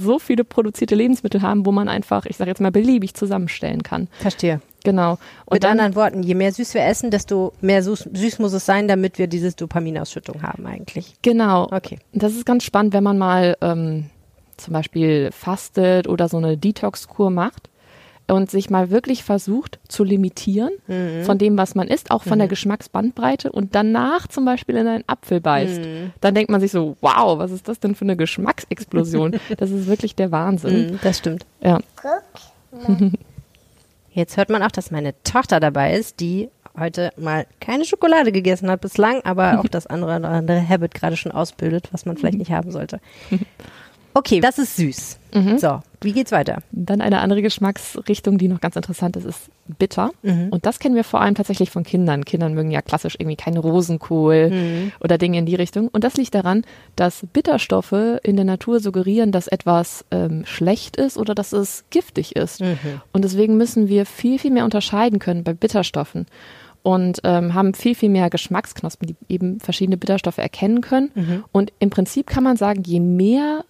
so 0.00 0.18
viele 0.18 0.44
produzierte 0.44 0.94
Lebensmittel 0.94 1.42
haben, 1.42 1.66
wo 1.66 1.72
man 1.72 1.88
einfach, 1.88 2.26
ich 2.26 2.36
sage 2.36 2.50
jetzt 2.50 2.60
mal, 2.60 2.70
beliebig 2.70 3.14
zusammenstellen 3.14 3.82
kann. 3.82 4.08
Verstehe. 4.20 4.60
Genau. 4.84 5.18
Und 5.44 5.54
Mit 5.54 5.64
dann, 5.64 5.72
anderen 5.72 5.96
Worten, 5.96 6.22
je 6.22 6.34
mehr 6.34 6.52
süß 6.52 6.74
wir 6.74 6.84
essen, 6.84 7.10
desto 7.10 7.52
mehr 7.60 7.82
süß, 7.82 8.10
süß 8.12 8.38
muss 8.38 8.52
es 8.52 8.64
sein, 8.64 8.86
damit 8.88 9.18
wir 9.18 9.26
diese 9.26 9.52
Dopaminausschüttung 9.52 10.42
haben 10.42 10.66
eigentlich. 10.66 11.14
Genau. 11.22 11.64
Okay. 11.70 11.98
Das 12.12 12.32
ist 12.32 12.46
ganz 12.46 12.64
spannend, 12.64 12.92
wenn 12.92 13.02
man 13.04 13.18
mal 13.18 13.56
ähm, 13.60 14.06
zum 14.56 14.74
Beispiel 14.74 15.30
fastet 15.32 16.08
oder 16.08 16.28
so 16.28 16.36
eine 16.36 16.56
Detox-Kur 16.56 17.30
macht 17.30 17.68
und 18.28 18.50
sich 18.50 18.70
mal 18.70 18.90
wirklich 18.90 19.24
versucht 19.24 19.78
zu 19.88 20.04
limitieren 20.04 20.70
mhm. 20.86 21.24
von 21.24 21.38
dem, 21.38 21.56
was 21.56 21.74
man 21.74 21.88
isst, 21.88 22.10
auch 22.10 22.22
von 22.22 22.34
mhm. 22.34 22.40
der 22.40 22.48
Geschmacksbandbreite 22.48 23.50
und 23.50 23.74
danach 23.74 24.26
zum 24.28 24.44
Beispiel 24.44 24.76
in 24.76 24.86
einen 24.86 25.04
Apfel 25.06 25.40
beißt, 25.40 25.80
mhm. 25.80 26.12
dann 26.20 26.34
denkt 26.34 26.50
man 26.50 26.60
sich 26.60 26.70
so, 26.70 26.96
wow, 27.00 27.38
was 27.38 27.50
ist 27.50 27.68
das 27.68 27.80
denn 27.80 27.94
für 27.94 28.04
eine 28.04 28.16
Geschmacksexplosion? 28.16 29.40
das 29.56 29.70
ist 29.70 29.86
wirklich 29.86 30.14
der 30.14 30.30
Wahnsinn. 30.30 30.92
Mhm, 30.92 30.98
das 31.02 31.18
stimmt. 31.18 31.46
Ja. 31.62 31.78
Jetzt 34.12 34.36
hört 34.36 34.50
man 34.50 34.62
auch, 34.62 34.70
dass 34.70 34.90
meine 34.90 35.14
Tochter 35.22 35.60
dabei 35.60 35.94
ist, 35.94 36.20
die 36.20 36.48
heute 36.78 37.12
mal 37.16 37.46
keine 37.60 37.84
Schokolade 37.84 38.32
gegessen 38.32 38.70
hat 38.70 38.80
bislang, 38.80 39.20
aber 39.24 39.60
auch 39.60 39.68
das 39.70 39.86
andere 39.86 40.16
oder 40.16 40.28
andere 40.28 40.68
Habit 40.68 40.94
gerade 40.94 41.16
schon 41.16 41.32
ausbildet, 41.32 41.88
was 41.92 42.04
man 42.06 42.16
vielleicht 42.16 42.38
nicht 42.38 42.50
haben 42.50 42.70
sollte. 42.70 43.00
Okay, 44.14 44.40
das 44.40 44.58
ist 44.58 44.76
süß. 44.76 45.18
Mhm. 45.34 45.58
So, 45.58 45.80
wie 46.00 46.12
geht's 46.12 46.32
weiter? 46.32 46.62
Dann 46.72 47.00
eine 47.00 47.20
andere 47.20 47.42
Geschmacksrichtung, 47.42 48.38
die 48.38 48.48
noch 48.48 48.60
ganz 48.60 48.74
interessant 48.76 49.16
ist, 49.16 49.26
ist 49.26 49.50
bitter. 49.78 50.10
Mhm. 50.22 50.48
Und 50.50 50.64
das 50.66 50.78
kennen 50.78 50.94
wir 50.94 51.04
vor 51.04 51.20
allem 51.20 51.34
tatsächlich 51.34 51.70
von 51.70 51.84
Kindern. 51.84 52.24
Kindern 52.24 52.54
mögen 52.54 52.70
ja 52.70 52.80
klassisch 52.82 53.16
irgendwie 53.18 53.36
keinen 53.36 53.58
Rosenkohl 53.58 54.50
Mhm. 54.50 54.92
oder 55.00 55.18
Dinge 55.18 55.38
in 55.38 55.46
die 55.46 55.54
Richtung. 55.54 55.88
Und 55.88 56.02
das 56.04 56.16
liegt 56.16 56.34
daran, 56.34 56.64
dass 56.96 57.26
Bitterstoffe 57.32 58.18
in 58.22 58.36
der 58.36 58.44
Natur 58.44 58.80
suggerieren, 58.80 59.30
dass 59.30 59.46
etwas 59.46 60.04
ähm, 60.10 60.44
schlecht 60.46 60.96
ist 60.96 61.18
oder 61.18 61.34
dass 61.34 61.52
es 61.52 61.84
giftig 61.90 62.34
ist. 62.34 62.60
Mhm. 62.60 62.78
Und 63.12 63.22
deswegen 63.24 63.56
müssen 63.56 63.88
wir 63.88 64.06
viel, 64.06 64.38
viel 64.38 64.50
mehr 64.50 64.64
unterscheiden 64.64 65.18
können 65.18 65.44
bei 65.44 65.52
Bitterstoffen. 65.52 66.26
Und 66.84 67.20
ähm, 67.24 67.52
haben 67.54 67.74
viel, 67.74 67.94
viel 67.94 68.08
mehr 68.08 68.30
Geschmacksknospen, 68.30 69.08
die 69.08 69.16
eben 69.28 69.60
verschiedene 69.60 69.96
Bitterstoffe 69.98 70.38
erkennen 70.38 70.80
können. 70.80 71.10
Mhm. 71.14 71.44
Und 71.52 71.72
im 71.80 71.90
Prinzip 71.90 72.28
kann 72.28 72.44
man 72.44 72.56
sagen, 72.56 72.82
je 72.86 73.00
mehr 73.00 73.64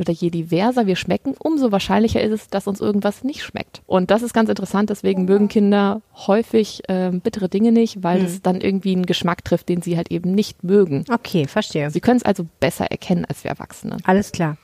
oder 0.00 0.12
je 0.12 0.30
diverser 0.30 0.86
wir 0.86 0.96
schmecken, 0.96 1.34
umso 1.38 1.72
wahrscheinlicher 1.72 2.20
ist 2.20 2.32
es, 2.32 2.48
dass 2.48 2.66
uns 2.66 2.80
irgendwas 2.80 3.24
nicht 3.24 3.42
schmeckt. 3.42 3.82
Und 3.86 4.10
das 4.10 4.22
ist 4.22 4.34
ganz 4.34 4.48
interessant, 4.48 4.90
deswegen 4.90 5.24
mögen 5.24 5.48
Kinder 5.48 6.02
häufig 6.26 6.82
ähm, 6.88 7.20
bittere 7.20 7.48
Dinge 7.48 7.72
nicht, 7.72 8.02
weil 8.02 8.24
es 8.24 8.42
dann 8.42 8.60
irgendwie 8.60 8.92
einen 8.92 9.06
Geschmack 9.06 9.44
trifft, 9.44 9.68
den 9.68 9.82
sie 9.82 9.96
halt 9.96 10.10
eben 10.10 10.34
nicht 10.34 10.64
mögen. 10.64 11.04
Okay, 11.10 11.46
verstehe. 11.46 11.90
Sie 11.90 12.00
können 12.00 12.18
es 12.18 12.24
also 12.24 12.46
besser 12.60 12.86
erkennen 12.86 13.24
als 13.24 13.44
wir 13.44 13.50
Erwachsene. 13.50 13.98
Alles 14.04 14.32
klar. 14.32 14.56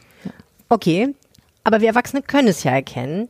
Okay, 0.69 1.15
aber 1.63 1.81
wir 1.81 1.89
Erwachsene 1.89 2.23
können 2.23 2.49
es 2.49 2.63
ja 2.65 2.73
erkennen. 2.73 3.29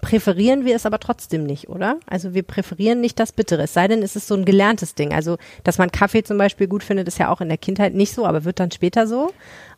Präferieren 0.00 0.64
wir 0.64 0.74
es 0.74 0.84
aber 0.84 0.98
trotzdem 0.98 1.44
nicht, 1.44 1.68
oder? 1.68 2.00
Also 2.06 2.34
wir 2.34 2.42
präferieren 2.42 3.00
nicht 3.00 3.20
das 3.20 3.30
Bittere, 3.30 3.62
es 3.62 3.72
sei 3.72 3.86
denn, 3.86 4.02
es 4.02 4.16
ist 4.16 4.26
so 4.26 4.34
ein 4.34 4.44
gelerntes 4.44 4.96
Ding. 4.96 5.12
Also, 5.12 5.38
dass 5.62 5.78
man 5.78 5.92
Kaffee 5.92 6.24
zum 6.24 6.38
Beispiel 6.38 6.66
gut 6.66 6.82
findet, 6.82 7.06
ist 7.06 7.18
ja 7.18 7.28
auch 7.30 7.40
in 7.40 7.48
der 7.48 7.58
Kindheit 7.58 7.94
nicht 7.94 8.12
so, 8.12 8.26
aber 8.26 8.44
wird 8.44 8.58
dann 8.58 8.72
später 8.72 9.06
so. 9.06 9.32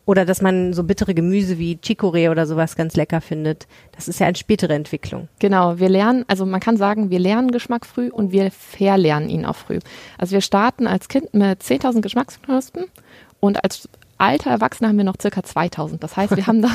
Oder 0.05 0.25
dass 0.25 0.41
man 0.41 0.73
so 0.73 0.83
bittere 0.83 1.13
Gemüse 1.15 1.57
wie 1.57 1.77
Chicorée 1.83 2.29
oder 2.29 2.45
sowas 2.45 2.75
ganz 2.75 2.95
lecker 2.95 3.21
findet. 3.21 3.67
Das 3.93 4.07
ist 4.07 4.19
ja 4.19 4.27
eine 4.27 4.35
spätere 4.35 4.73
Entwicklung. 4.73 5.29
Genau, 5.39 5.79
wir 5.79 5.89
lernen, 5.89 6.25
also 6.27 6.45
man 6.45 6.59
kann 6.59 6.77
sagen, 6.77 7.09
wir 7.09 7.19
lernen 7.19 7.49
Geschmack 7.51 7.85
früh 7.87 8.09
und 8.09 8.31
wir 8.31 8.51
verlernen 8.51 9.29
ihn 9.29 9.45
auch 9.45 9.55
früh. 9.55 9.79
Also 10.17 10.33
wir 10.33 10.41
starten 10.41 10.85
als 10.85 11.07
Kind 11.07 11.33
mit 11.33 11.61
10.000 11.63 12.01
Geschmacksknospen 12.01 12.85
und 13.39 13.63
als 13.63 13.89
alter 14.17 14.51
Erwachsener 14.51 14.89
haben 14.89 14.97
wir 14.97 15.03
noch 15.05 15.19
circa 15.19 15.41
2.000. 15.41 15.97
Das 15.99 16.15
heißt, 16.15 16.35
wir 16.35 16.45
haben 16.47 16.61
da 16.61 16.69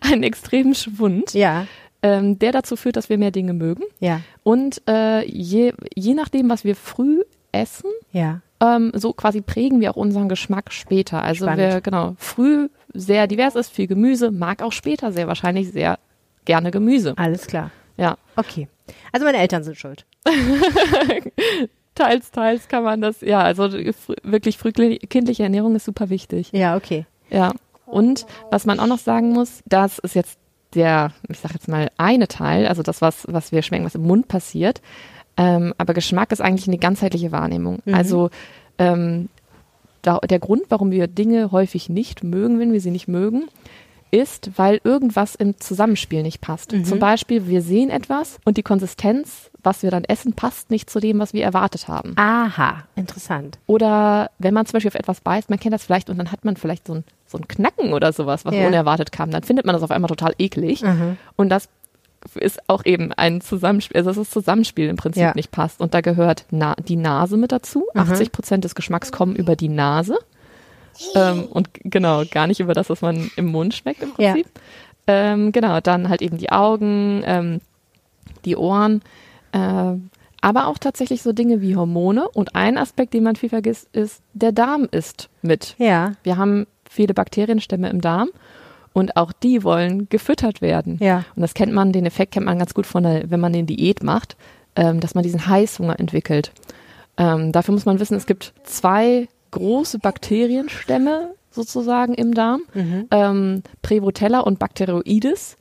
einen 0.00 0.22
extremen 0.22 0.74
Schwund, 0.74 1.32
Ja, 1.32 1.66
ähm, 2.02 2.38
der 2.38 2.52
dazu 2.52 2.76
führt, 2.76 2.96
dass 2.96 3.08
wir 3.08 3.16
mehr 3.16 3.30
Dinge 3.30 3.54
mögen. 3.54 3.84
ja, 3.98 4.20
Und 4.42 4.82
äh, 4.86 5.24
je, 5.26 5.72
je 5.94 6.12
nachdem, 6.12 6.50
was 6.50 6.62
wir 6.64 6.76
früh 6.76 7.22
essen, 7.50 7.90
ja. 8.12 8.40
Ähm, 8.64 8.92
so 8.94 9.12
quasi 9.12 9.40
prägen 9.40 9.80
wir 9.80 9.90
auch 9.90 9.96
unseren 9.96 10.28
Geschmack 10.28 10.72
später. 10.72 11.22
Also 11.22 11.44
Spannend. 11.44 11.58
wer 11.58 11.80
genau 11.80 12.14
früh 12.18 12.68
sehr 12.92 13.26
divers 13.26 13.54
ist, 13.56 13.70
viel 13.70 13.86
Gemüse, 13.86 14.30
mag 14.30 14.62
auch 14.62 14.72
später 14.72 15.12
sehr 15.12 15.26
wahrscheinlich 15.26 15.72
sehr 15.72 15.98
gerne 16.44 16.70
Gemüse. 16.70 17.14
Alles 17.16 17.46
klar. 17.46 17.70
Ja. 17.96 18.16
Okay. 18.36 18.68
Also 19.12 19.24
meine 19.24 19.38
Eltern 19.38 19.64
sind 19.64 19.76
schuld. 19.76 20.04
Teils, 21.94 22.32
teils 22.32 22.66
kann 22.66 22.82
man 22.82 23.00
das, 23.00 23.20
ja, 23.20 23.40
also 23.40 23.68
fr 23.68 24.14
wirklich 24.24 24.58
frühkindliche 24.58 25.44
Ernährung 25.44 25.76
ist 25.76 25.84
super 25.84 26.10
wichtig. 26.10 26.50
Ja, 26.50 26.76
okay. 26.76 27.06
Ja. 27.30 27.52
Und 27.86 28.26
was 28.50 28.66
man 28.66 28.80
auch 28.80 28.88
noch 28.88 28.98
sagen 28.98 29.30
muss, 29.30 29.62
das 29.66 30.00
ist 30.00 30.16
jetzt 30.16 30.38
der, 30.74 31.12
ich 31.28 31.38
sag 31.38 31.52
jetzt 31.52 31.68
mal, 31.68 31.90
eine 31.96 32.26
Teil, 32.26 32.66
also 32.66 32.82
das, 32.82 33.00
was, 33.00 33.26
was 33.28 33.52
wir 33.52 33.62
schmecken, 33.62 33.84
was 33.84 33.94
im 33.94 34.02
Mund 34.02 34.26
passiert. 34.26 34.80
Ähm, 35.36 35.74
aber 35.78 35.94
Geschmack 35.94 36.32
ist 36.32 36.40
eigentlich 36.40 36.68
eine 36.68 36.78
ganzheitliche 36.78 37.32
Wahrnehmung. 37.32 37.80
Mhm. 37.84 37.94
Also 37.94 38.30
ähm, 38.78 39.28
da, 40.02 40.18
der 40.18 40.38
Grund, 40.38 40.62
warum 40.68 40.90
wir 40.90 41.06
Dinge 41.06 41.50
häufig 41.52 41.88
nicht 41.88 42.22
mögen, 42.22 42.58
wenn 42.60 42.72
wir 42.72 42.80
sie 42.80 42.90
nicht 42.90 43.08
mögen, 43.08 43.44
ist, 44.10 44.50
weil 44.56 44.80
irgendwas 44.84 45.34
im 45.34 45.58
Zusammenspiel 45.58 46.22
nicht 46.22 46.40
passt. 46.40 46.72
Mhm. 46.72 46.84
Zum 46.84 47.00
Beispiel, 47.00 47.48
wir 47.48 47.62
sehen 47.62 47.90
etwas 47.90 48.38
und 48.44 48.56
die 48.56 48.62
Konsistenz, 48.62 49.50
was 49.64 49.82
wir 49.82 49.90
dann 49.90 50.04
essen, 50.04 50.34
passt 50.34 50.70
nicht 50.70 50.88
zu 50.88 51.00
dem, 51.00 51.18
was 51.18 51.32
wir 51.32 51.42
erwartet 51.42 51.88
haben. 51.88 52.12
Aha, 52.16 52.84
interessant. 52.94 53.58
Oder 53.66 54.30
wenn 54.38 54.54
man 54.54 54.66
zum 54.66 54.74
Beispiel 54.74 54.90
auf 54.90 54.94
etwas 54.94 55.20
beißt, 55.20 55.50
man 55.50 55.58
kennt 55.58 55.72
das 55.74 55.84
vielleicht 55.84 56.10
und 56.10 56.18
dann 56.18 56.30
hat 56.30 56.44
man 56.44 56.56
vielleicht 56.56 56.86
so 56.86 56.94
ein, 56.94 57.04
so 57.26 57.38
ein 57.38 57.48
Knacken 57.48 57.92
oder 57.92 58.12
sowas, 58.12 58.44
was 58.44 58.54
Ja. 58.54 58.68
unerwartet 58.68 59.10
kam, 59.10 59.32
dann 59.32 59.42
findet 59.42 59.66
man 59.66 59.72
das 59.72 59.82
auf 59.82 59.90
einmal 59.90 60.08
total 60.08 60.34
eklig. 60.38 60.84
Und 61.34 61.48
das 61.48 61.68
ist 62.34 62.60
auch 62.68 62.84
eben 62.84 63.12
ein 63.12 63.40
Zusammenspiel, 63.40 63.96
also 63.96 64.10
dass 64.10 64.16
das 64.18 64.30
Zusammenspiel 64.30 64.88
im 64.88 64.96
Prinzip 64.96 65.22
Ja. 65.22 65.32
nicht 65.34 65.50
passt. 65.50 65.80
Und 65.80 65.94
da 65.94 66.00
gehört 66.00 66.44
na 66.50 66.74
die 66.76 66.96
Nase 66.96 67.36
mit 67.36 67.52
dazu. 67.52 67.86
80 67.94 68.32
Prozent 68.32 68.64
des 68.64 68.74
Geschmacks 68.74 69.12
kommen 69.12 69.36
über 69.36 69.56
die 69.56 69.68
Nase. 69.68 70.16
Ähm, 71.14 71.44
und 71.46 71.68
genau, 71.74 72.22
gar 72.30 72.46
nicht 72.46 72.60
über 72.60 72.72
das, 72.74 72.88
was 72.90 73.00
man 73.02 73.30
im 73.36 73.46
Mund 73.46 73.74
schmeckt 73.74 74.02
im 74.02 74.12
Ja. 74.18 74.32
Prinzip. 74.32 74.50
Ähm, 75.06 75.52
genau, 75.52 75.80
dann 75.80 76.08
halt 76.08 76.22
eben 76.22 76.38
die 76.38 76.50
Augen, 76.50 77.22
ähm, 77.26 77.60
die 78.44 78.56
Ohren, 78.56 79.02
ähm, 79.52 80.10
aber 80.40 80.66
auch 80.66 80.78
tatsächlich 80.78 81.22
so 81.22 81.32
Dinge 81.32 81.60
wie 81.60 81.74
Hormone. 81.76 82.28
Und 82.28 82.54
ein 82.54 82.78
Aspekt, 82.78 83.12
den 83.14 83.22
man 83.24 83.36
viel 83.36 83.48
vergisst, 83.48 83.88
ist, 83.92 84.22
der 84.34 84.52
Darm 84.52 84.86
ist 84.90 85.28
mit. 85.42 85.74
Ja, 85.78 86.12
Wir 86.22 86.36
haben 86.36 86.66
viele 86.88 87.12
Bakterienstämme 87.14 87.88
im 87.90 88.00
Darm 88.00 88.28
und 88.94 89.16
auch 89.16 89.32
die 89.32 89.62
wollen 89.62 90.08
gefüttert 90.08 90.62
werden. 90.62 90.96
ja. 91.00 91.24
Und 91.36 91.42
das 91.42 91.52
kennt 91.52 91.74
man, 91.74 91.92
den 91.92 92.06
Effekt 92.06 92.32
kennt 92.32 92.46
man 92.46 92.58
ganz 92.58 92.72
gut 92.72 92.86
von 92.86 93.02
der, 93.02 93.30
wenn 93.30 93.40
man 93.40 93.52
den 93.52 93.66
Diät 93.66 94.02
macht, 94.02 94.36
ähm, 94.76 95.00
dass 95.00 95.14
man 95.14 95.22
diesen 95.22 95.46
Heißhunger 95.46 96.00
entwickelt. 96.00 96.52
Ähm, 97.18 97.52
dafür 97.52 97.74
muss 97.74 97.84
man 97.84 98.00
wissen, 98.00 98.16
es 98.16 98.24
gibt 98.24 98.54
zwei 98.64 99.28
große 99.50 99.98
Bakterienstämme 99.98 101.34
sozusagen 101.50 102.14
im 102.14 102.34
Darm, 102.34 102.62
ähm, 103.12 103.62
Prevotella 103.82 104.40
und 104.40 104.58
Bacteroides. 104.58 105.56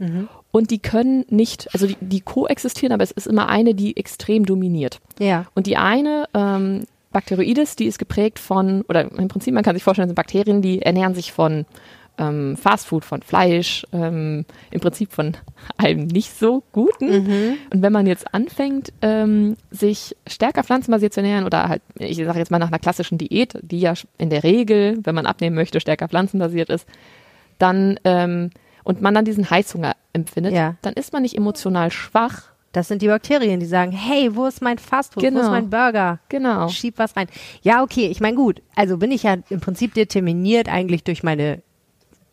Und 0.52 0.72
die 0.72 0.80
können 0.80 1.26
nicht, 1.30 1.72
also 1.74 1.86
die, 1.86 1.98
die 2.00 2.22
koexistieren, 2.22 2.94
aber 2.94 3.04
es 3.04 3.12
ist 3.12 3.28
immer 3.28 3.50
eine, 3.50 3.76
die 3.76 3.96
extrem 3.98 4.46
dominiert. 4.46 5.00
Ja. 5.20 5.46
Und 5.54 5.68
die 5.68 5.78
eine, 5.78 6.26
ähm, 6.34 6.86
Bacteroides, 7.12 7.76
die 7.76 7.86
ist 7.86 8.00
geprägt 8.00 8.40
von, 8.40 8.82
oder 8.90 9.12
im 9.12 9.28
Prinzip, 9.28 9.54
man 9.54 9.64
kann 9.64 9.76
sich 9.76 9.84
vorstellen, 9.84 10.10
sind 10.10 10.16
Bakterien, 10.16 10.64
die 10.64 10.82
ernähren 10.82 11.14
sich 11.14 11.32
von 11.32 11.66
ähm, 12.18 12.56
Fastfood, 12.58 13.04
von 13.06 13.22
Fleisch, 13.22 13.86
ähm, 13.92 14.46
im 14.72 14.80
Prinzip 14.80 15.12
von 15.12 15.36
allem 15.78 16.06
nicht 16.08 16.38
so 16.38 16.64
Guten. 16.72 17.58
Und 17.72 17.82
wenn 17.82 17.92
man 17.94 18.06
jetzt 18.06 18.34
anfängt, 18.34 18.94
ähm, 19.02 19.58
sich 19.72 20.16
stärker 20.28 20.64
pflanzenbasiert 20.64 21.14
zu 21.14 21.22
ernähren 21.22 21.46
oder 21.46 21.70
halt, 21.70 21.82
ich 21.98 22.18
sage 22.18 22.40
jetzt 22.40 22.52
mal 22.52 22.60
nach 22.60 22.68
einer 22.68 22.80
klassischen 22.80 23.18
Diät, 23.18 23.58
die 23.62 23.80
ja 23.80 23.94
in 24.18 24.30
der 24.30 24.44
Regel, 24.44 25.00
wenn 25.04 25.16
man 25.16 25.26
abnehmen 25.26 25.56
möchte, 25.56 25.80
stärker 25.80 26.08
pflanzenbasiert 26.08 26.70
ist, 26.70 26.88
dann 27.60 28.00
ähm, 28.04 28.50
und 28.84 29.02
man 29.02 29.14
dann 29.14 29.26
diesen 29.26 29.50
Heißhunger 29.50 29.94
empfindet, 30.12 30.54
Ja. 30.54 30.76
dann 30.82 30.94
ist 30.94 31.14
man 31.14 31.22
nicht 31.22 31.38
emotional 31.38 31.90
schwach. 31.92 32.50
Das 32.74 32.88
sind 32.88 33.02
die 33.02 33.08
Bakterien, 33.08 33.60
die 33.60 33.66
sagen, 33.68 33.92
hey, 33.92 34.36
wo 34.36 34.46
ist 34.46 34.62
mein 34.62 34.78
Fastfood? 34.80 35.24
Wo 35.24 35.28
Genau. 35.28 35.42
ist 35.42 35.50
mein 35.50 35.70
Burger? 35.70 36.20
Genau. 36.30 36.68
Schieb 36.70 36.98
was 36.98 37.16
rein. 37.16 37.28
Ja, 37.62 37.84
okay, 37.84 38.08
ich 38.08 38.20
meine, 38.20 38.36
gut. 38.36 38.62
Also 38.76 38.98
bin 38.98 39.12
ich 39.12 39.24
ja 39.24 39.38
im 39.50 39.60
Prinzip 39.60 39.94
determiniert 39.94 40.68
eigentlich 40.70 41.04
durch 41.04 41.22
meine 41.24 41.62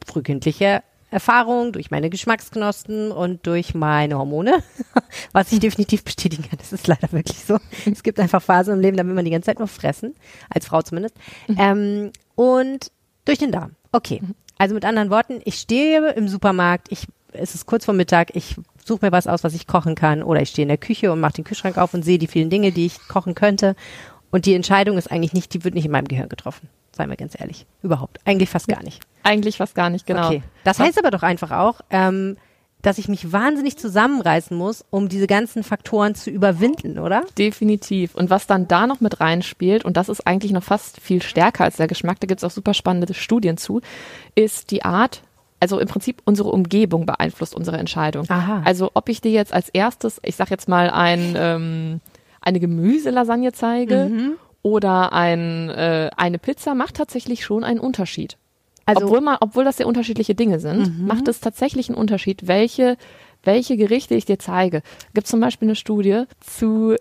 frühkindliche 0.06 0.82
Erfahrung, 1.10 1.72
durch 1.72 1.90
meine 1.90 2.08
Geschmacksknospen 2.08 3.10
und 3.10 3.46
durch 3.46 3.74
meine 3.74 4.16
Hormone, 4.16 4.62
was 5.32 5.50
ich 5.50 5.58
definitiv 5.58 6.04
bestätigen 6.04 6.44
kann. 6.48 6.58
Das 6.58 6.72
ist 6.72 6.86
leider 6.86 7.10
wirklich 7.10 7.44
so. 7.44 7.58
Es 7.90 8.02
gibt 8.02 8.20
einfach 8.20 8.42
Phasen 8.42 8.74
im 8.74 8.80
Leben, 8.80 8.96
da 8.96 9.04
will 9.04 9.14
man 9.14 9.24
die 9.24 9.30
ganze 9.30 9.46
Zeit 9.46 9.58
nur 9.58 9.68
fressen, 9.68 10.14
als 10.48 10.66
Frau 10.66 10.82
zumindest. 10.82 11.16
Ähm, 11.58 12.12
und 12.36 12.92
durch 13.24 13.38
den 13.38 13.50
Darm. 13.50 13.72
Okay. 13.92 14.20
Also 14.56 14.74
mit 14.74 14.84
anderen 14.84 15.10
Worten, 15.10 15.40
ich 15.44 15.56
stehe 15.56 16.10
im 16.12 16.28
Supermarkt, 16.28 16.92
ich, 16.92 17.06
es 17.32 17.54
ist 17.54 17.66
kurz 17.66 17.84
vor 17.84 17.94
Mittag, 17.94 18.36
ich 18.36 18.56
suche 18.84 19.04
mir 19.04 19.12
was 19.12 19.26
aus, 19.26 19.42
was 19.42 19.54
ich 19.54 19.66
kochen 19.66 19.94
kann, 19.94 20.22
oder 20.22 20.42
ich 20.42 20.50
stehe 20.50 20.64
in 20.64 20.68
der 20.68 20.78
Küche 20.78 21.10
und 21.12 21.20
mache 21.20 21.34
den 21.34 21.44
Kühlschrank 21.44 21.76
auf 21.78 21.94
und 21.94 22.04
sehe 22.04 22.18
die 22.18 22.26
vielen 22.26 22.50
Dinge, 22.50 22.70
die 22.70 22.86
ich 22.86 22.98
kochen 23.08 23.34
könnte. 23.34 23.74
Und 24.30 24.46
die 24.46 24.54
Entscheidung 24.54 24.96
ist 24.96 25.10
eigentlich 25.10 25.32
nicht, 25.32 25.54
die 25.54 25.64
wird 25.64 25.74
nicht 25.74 25.86
in 25.86 25.90
meinem 25.90 26.08
Gehirn 26.08 26.28
getroffen. 26.28 26.68
Seien 26.92 27.08
wir 27.08 27.16
ganz 27.16 27.38
ehrlich. 27.38 27.66
Überhaupt. 27.82 28.20
Eigentlich 28.24 28.48
fast 28.48 28.68
gar 28.68 28.82
nicht. 28.82 29.00
Eigentlich 29.22 29.56
fast 29.58 29.74
gar 29.74 29.90
nicht, 29.90 30.06
genau. 30.06 30.26
Okay. 30.28 30.42
Das 30.64 30.78
heißt 30.78 30.98
aber 30.98 31.10
doch 31.10 31.22
einfach 31.22 31.50
auch, 31.50 31.80
ähm, 31.90 32.36
dass 32.82 32.96
ich 32.96 33.08
mich 33.08 33.30
wahnsinnig 33.30 33.76
zusammenreißen 33.76 34.56
muss, 34.56 34.84
um 34.88 35.08
diese 35.10 35.26
ganzen 35.26 35.62
Faktoren 35.62 36.14
zu 36.14 36.30
überwinden, 36.30 36.98
oder? 36.98 37.24
Definitiv. 37.36 38.14
Und 38.14 38.30
was 38.30 38.46
dann 38.46 38.68
da 38.68 38.86
noch 38.86 39.00
mit 39.00 39.20
reinspielt, 39.20 39.84
und 39.84 39.98
das 39.98 40.08
ist 40.08 40.26
eigentlich 40.26 40.52
noch 40.52 40.62
fast 40.62 40.98
viel 41.00 41.20
stärker 41.20 41.64
als 41.64 41.76
der 41.76 41.88
Geschmack, 41.88 42.20
da 42.20 42.26
gibt 42.26 42.40
es 42.40 42.44
auch 42.44 42.50
super 42.50 42.72
spannende 42.72 43.12
Studien 43.12 43.58
zu, 43.58 43.82
ist 44.34 44.70
die 44.70 44.82
Art, 44.82 45.22
also 45.60 45.78
im 45.78 45.88
Prinzip 45.88 46.22
unsere 46.24 46.48
Umgebung 46.50 47.04
beeinflusst 47.04 47.54
unsere 47.54 47.76
Entscheidung. 47.76 48.24
Aha. 48.30 48.62
Also 48.64 48.90
ob 48.94 49.10
ich 49.10 49.20
dir 49.20 49.30
jetzt 49.32 49.52
als 49.52 49.68
erstes, 49.68 50.18
ich 50.22 50.36
sag 50.36 50.50
jetzt 50.50 50.66
mal, 50.68 50.88
ein, 50.88 51.34
ähm, 51.36 52.00
eine 52.40 52.60
Gemüselasagne 52.60 53.52
zeige 53.52 54.06
Mhm. 54.06 54.32
oder 54.62 55.12
ein, 55.12 55.68
äh, 55.68 56.08
eine 56.16 56.38
Pizza, 56.38 56.74
macht 56.74 56.94
tatsächlich 56.94 57.44
schon 57.44 57.62
einen 57.62 57.78
Unterschied. 57.80 58.38
Also- 58.96 59.00
Mhm. 59.00 59.06
obwohl, 59.06 59.20
man, 59.20 59.36
obwohl 59.40 59.64
das 59.64 59.76
sehr 59.78 59.86
unterschiedliche 59.86 60.34
Dinge 60.34 60.60
sind, 60.60 61.06
macht 61.06 61.28
es 61.28 61.40
tatsächlich 61.40 61.88
einen 61.88 61.98
Unterschied, 61.98 62.46
welche, 62.46 62.96
welche 63.42 63.76
Gerichte 63.76 64.14
ich 64.14 64.24
dir 64.24 64.38
zeige. 64.38 64.82
Gibt 65.14 65.26
zum 65.26 65.40
Beispiel 65.40 65.68
eine 65.68 65.76
Studie 65.76 66.24
zu 66.40 66.96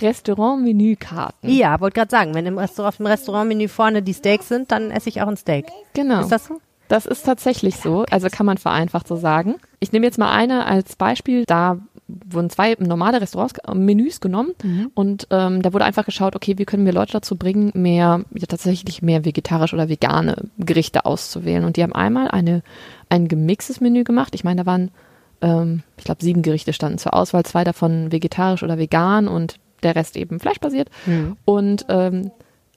Restaurant-Menükarten. 0.00 1.50
Ja, 1.50 1.80
wollte 1.80 1.94
gerade 2.00 2.10
sagen, 2.10 2.34
wenn 2.34 2.46
im 2.46 2.58
Restaurant, 2.58 2.94
auf 2.94 2.96
dem 2.98 3.06
Restaurantmenü 3.06 3.68
vorne 3.68 4.02
die 4.02 4.14
Steaks 4.14 4.48
sind, 4.48 4.72
dann 4.72 4.90
esse 4.90 5.08
ich 5.08 5.22
auch 5.22 5.28
ein 5.28 5.36
Steak. 5.36 5.66
Genau. 5.94 6.20
Ist 6.20 6.30
das 6.32 6.46
so? 6.46 6.60
Das 6.88 7.06
ist 7.06 7.22
tatsächlich 7.24 7.76
so, 7.76 8.04
also 8.10 8.28
kann 8.28 8.44
man 8.44 8.58
vereinfacht 8.58 9.08
so 9.08 9.16
sagen. 9.16 9.54
Ich 9.80 9.92
nehme 9.92 10.04
jetzt 10.04 10.18
mal 10.18 10.30
eine 10.32 10.66
als 10.66 10.96
Beispiel, 10.96 11.44
da 11.46 11.78
wurden 12.06 12.50
zwei 12.50 12.76
normale 12.78 13.20
Restaurants 13.20 13.54
äh, 13.66 13.74
Menüs 13.74 14.20
genommen 14.20 14.50
Mhm. 14.62 14.90
und 14.94 15.26
ähm, 15.30 15.62
da 15.62 15.72
wurde 15.72 15.84
einfach 15.84 16.04
geschaut, 16.04 16.36
okay, 16.36 16.58
wie 16.58 16.64
können 16.66 16.84
wir 16.84 16.92
Leute 16.92 17.12
dazu 17.12 17.36
bringen, 17.36 17.70
mehr 17.74 18.24
ja, 18.34 18.46
tatsächlich 18.46 19.00
mehr 19.02 19.24
vegetarisch 19.24 19.72
oder 19.72 19.88
vegane 19.88 20.36
Gerichte 20.58 21.06
auszuwählen. 21.06 21.64
Und 21.64 21.76
die 21.76 21.82
haben 21.82 21.94
einmal 21.94 22.28
eine 22.28 22.62
ein 23.08 23.28
gemixtes 23.28 23.80
Menü 23.80 24.04
gemacht. 24.04 24.34
Ich 24.34 24.44
meine, 24.44 24.62
da 24.62 24.66
waren 24.66 24.90
ähm, 25.40 25.82
ich 25.96 26.04
glaube 26.04 26.22
sieben 26.22 26.42
Gerichte 26.42 26.72
standen 26.72 26.98
zur 26.98 27.14
Auswahl, 27.14 27.44
zwei 27.44 27.64
davon 27.64 28.12
vegetarisch 28.12 28.62
oder 28.62 28.76
vegan 28.78 29.26
und 29.28 29.56
der 29.82 29.96
Rest 29.96 30.16
eben 30.16 30.40
fleischbasiert. 30.40 30.90
Mhm. 31.06 31.36
Und 31.44 31.86
ähm, 31.88 32.30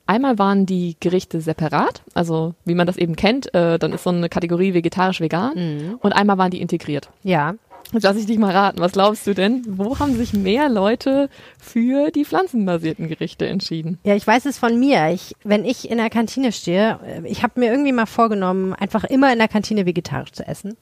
einmal 0.06 0.40
waren 0.40 0.66
die 0.66 0.96
Gerichte 1.00 1.42
separat, 1.42 2.02
also 2.14 2.54
wie 2.66 2.76
man 2.76 2.88
das 2.88 2.98
eben 2.98 3.16
kennt, 3.16 3.54
äh, 3.54 3.78
dann 3.78 3.94
ist 3.94 4.04
so 4.04 4.10
eine 4.10 4.30
Kategorie 4.30 4.74
vegetarisch-vegan. 4.74 5.54
Mhm. 5.56 5.96
Und 6.02 6.14
einmal 6.14 6.38
waren 6.38 6.52
die 6.52 6.62
integriert. 6.62 7.10
Ja. 7.24 7.56
Jetzt 7.94 8.04
lass 8.04 8.18
ich 8.18 8.26
dich 8.26 8.38
mal 8.38 8.52
raten, 8.52 8.80
was 8.80 8.92
glaubst 8.92 9.26
du 9.28 9.34
denn? 9.34 9.64
Wo 9.68 9.98
haben 10.00 10.16
sich 10.16 10.34
mehr 10.34 10.68
Leute 10.68 11.30
für 11.58 12.12
die 12.12 12.26
pflanzenbasierten 12.26 13.08
Gerichte 13.08 13.48
entschieden? 13.48 13.98
Ja, 14.04 14.16
ich 14.16 14.28
weiß 14.28 14.46
es 14.46 14.58
von 14.58 14.78
mir. 14.78 15.10
Ich, 15.10 15.36
wenn 15.44 15.64
ich 15.64 15.90
in 15.90 15.98
der 15.98 16.10
Kantine 16.10 16.52
stehe, 16.52 17.00
äh, 17.06 17.28
ich 17.28 17.44
habe 17.44 17.60
mir 17.60 17.72
irgendwie 17.72 17.94
mal 17.94 18.06
vorgenommen, 18.06 18.74
einfach 18.74 19.06
immer 19.06 19.32
in 19.32 19.40
der 19.40 19.48
Kantine 19.48 19.86
vegetarisch 19.86 20.34
zu 20.34 20.46
essen. 20.46 20.76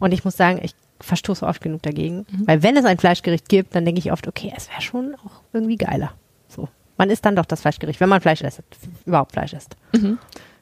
Und 0.00 0.12
ich 0.12 0.24
muss 0.24 0.36
sagen, 0.36 0.60
ich 0.62 0.74
verstoße 1.00 1.46
oft 1.46 1.62
genug 1.62 1.82
dagegen. 1.82 2.26
Weil 2.44 2.62
wenn 2.64 2.76
es 2.76 2.84
ein 2.84 2.98
Fleischgericht 2.98 3.48
gibt, 3.48 3.74
dann 3.76 3.84
denke 3.84 4.00
ich 4.00 4.10
oft, 4.10 4.26
okay, 4.26 4.52
es 4.56 4.68
wäre 4.68 4.82
schon 4.82 5.14
auch 5.14 5.42
irgendwie 5.52 5.76
geiler. 5.76 6.12
So. 6.48 6.68
Man 6.96 7.10
isst 7.10 7.24
dann 7.24 7.36
doch 7.36 7.46
das 7.46 7.60
Fleischgericht, 7.60 8.00
wenn 8.00 8.08
man 8.08 8.20
Fleisch 8.20 8.40
isst, 8.40 8.62
überhaupt 9.06 9.32
Fleisch 9.32 9.52
isst. 9.52 9.76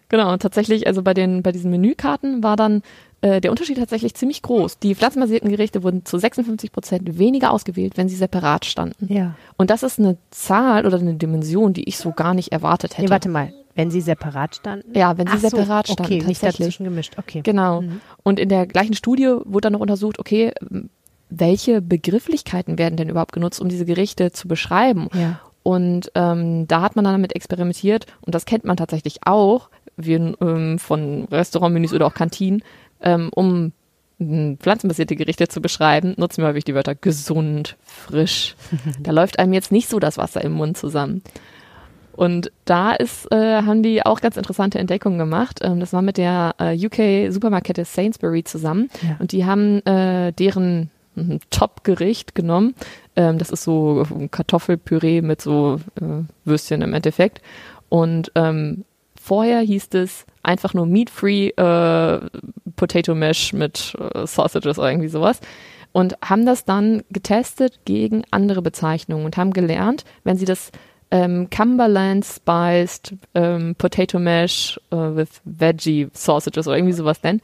Genau, 0.08 0.32
und 0.32 0.42
tatsächlich, 0.42 0.86
also 0.86 1.02
bei 1.02 1.14
den, 1.14 1.42
bei 1.42 1.52
diesen 1.52 1.70
Menükarten 1.70 2.42
war 2.42 2.56
dann 2.56 2.82
äh, 3.22 3.40
der 3.40 3.50
Unterschied 3.50 3.78
tatsächlich 3.78 4.14
ziemlich 4.14 4.42
groß. 4.42 4.78
Die 4.78 4.94
pflanzenbasierten 4.94 5.50
Gerichte 5.50 5.82
wurden 5.82 6.04
zu 6.04 6.18
56 6.18 6.72
Prozent 6.72 7.18
weniger 7.18 7.50
ausgewählt, 7.50 7.96
wenn 7.96 8.08
sie 8.08 8.16
separat 8.16 8.64
standen. 8.64 9.12
Ja. 9.12 9.34
Und 9.56 9.70
das 9.70 9.82
ist 9.82 9.98
eine 9.98 10.16
Zahl 10.30 10.86
oder 10.86 10.98
eine 10.98 11.14
Dimension, 11.14 11.72
die 11.72 11.88
ich 11.88 11.98
so 11.98 12.12
gar 12.12 12.34
nicht 12.34 12.52
erwartet 12.52 12.92
hätte. 12.92 13.02
Nee, 13.02 13.10
warte 13.10 13.28
mal. 13.28 13.52
Wenn 13.74 13.90
sie 13.90 14.00
separat 14.00 14.56
standen? 14.56 14.96
Ja, 14.96 15.18
wenn 15.18 15.26
sie 15.26 15.34
Ach 15.36 15.40
so, 15.40 15.48
separat 15.48 15.86
standen, 15.88 16.02
Okay, 16.02 16.14
nicht 16.16 16.40
tatsächlich. 16.40 16.56
dazwischen 16.58 16.84
gemischt. 16.84 17.14
Okay. 17.18 17.42
Genau. 17.42 17.84
Und 18.22 18.40
in 18.40 18.48
der 18.48 18.66
gleichen 18.66 18.94
Studie 18.94 19.34
wurde 19.44 19.66
dann 19.66 19.74
noch 19.74 19.80
untersucht, 19.80 20.18
okay, 20.18 20.52
welche 21.28 21.82
Begrifflichkeiten 21.82 22.78
werden 22.78 22.96
denn 22.96 23.08
überhaupt 23.08 23.32
genutzt, 23.32 23.60
um 23.60 23.68
diese 23.68 23.84
Gerichte 23.84 24.32
zu 24.32 24.48
beschreiben? 24.48 25.08
Ja. 25.12 25.40
Und 25.62 26.12
ähm, 26.14 26.68
da 26.68 26.80
hat 26.80 26.96
man 26.96 27.04
dann 27.04 27.14
damit 27.14 27.34
experimentiert 27.34 28.06
und 28.20 28.34
das 28.34 28.44
kennt 28.44 28.64
man 28.64 28.76
tatsächlich 28.76 29.26
auch, 29.26 29.68
wie 29.96 30.14
ähm, 30.14 30.78
von 30.78 31.24
Restaurantmenüs 31.24 31.92
oder 31.92 32.06
auch 32.06 32.14
Kantinen, 32.14 32.62
ähm, 33.00 33.30
um 33.34 33.72
pflanzenbasierte 34.18 35.14
Gerichte 35.14 35.48
zu 35.48 35.60
beschreiben, 35.60 36.14
nutzen 36.16 36.42
wir 36.42 36.48
häufig 36.48 36.64
die 36.64 36.74
Wörter 36.74 36.94
gesund, 36.94 37.76
frisch. 37.84 38.56
da 39.00 39.10
läuft 39.10 39.38
einem 39.38 39.52
jetzt 39.52 39.72
nicht 39.72 39.88
so 39.88 39.98
das 39.98 40.16
Wasser 40.16 40.42
im 40.42 40.52
Mund 40.52 40.76
zusammen. 40.76 41.22
Und 42.12 42.50
da 42.64 42.92
ist, 42.92 43.30
äh, 43.30 43.62
haben 43.62 43.82
die 43.82 44.04
auch 44.04 44.22
ganz 44.22 44.38
interessante 44.38 44.78
Entdeckungen 44.78 45.18
gemacht. 45.18 45.60
Ähm, 45.62 45.80
das 45.80 45.92
war 45.92 46.00
mit 46.00 46.16
der 46.16 46.54
äh, 46.58 46.74
UK-Supermarkette 46.74 47.84
Sainsbury 47.84 48.42
zusammen. 48.42 48.88
Ja. 49.02 49.16
Und 49.18 49.32
die 49.32 49.44
haben 49.44 49.84
äh, 49.84 50.32
deren 50.32 50.90
mhm, 51.14 51.40
Top-Gericht 51.50 52.34
genommen. 52.34 52.74
Ähm, 53.16 53.36
das 53.36 53.50
ist 53.50 53.64
so 53.64 54.06
Kartoffelpüree 54.30 55.20
mit 55.20 55.42
so 55.42 55.78
äh, 56.00 56.24
Würstchen 56.46 56.80
im 56.80 56.94
Endeffekt. 56.94 57.42
Und 57.90 58.32
ähm, 58.34 58.86
vorher 59.20 59.60
hieß 59.60 59.88
es 59.92 60.24
einfach 60.42 60.72
nur 60.72 60.86
Meat-Free 60.86 61.48
äh, 61.48 62.20
Potato 62.76 63.14
Mash 63.14 63.52
mit 63.52 63.94
äh, 64.14 64.26
Sausages 64.26 64.78
oder 64.78 64.90
irgendwie 64.90 65.08
sowas. 65.08 65.40
Und 65.92 66.14
haben 66.22 66.44
das 66.44 66.64
dann 66.66 67.02
getestet 67.10 67.80
gegen 67.86 68.22
andere 68.30 68.60
Bezeichnungen 68.60 69.24
und 69.24 69.36
haben 69.38 69.52
gelernt, 69.52 70.04
wenn 70.24 70.36
sie 70.36 70.44
das 70.44 70.70
ähm, 71.10 71.48
Cumberland 71.50 72.24
Spiced 72.24 73.14
ähm, 73.34 73.74
Potato 73.78 74.18
Mash 74.18 74.78
äh, 74.90 74.96
with 74.96 75.40
Veggie 75.44 76.08
Sausages 76.12 76.66
oder 76.66 76.76
irgendwie 76.76 76.92
sowas 76.92 77.22
nennen, 77.22 77.40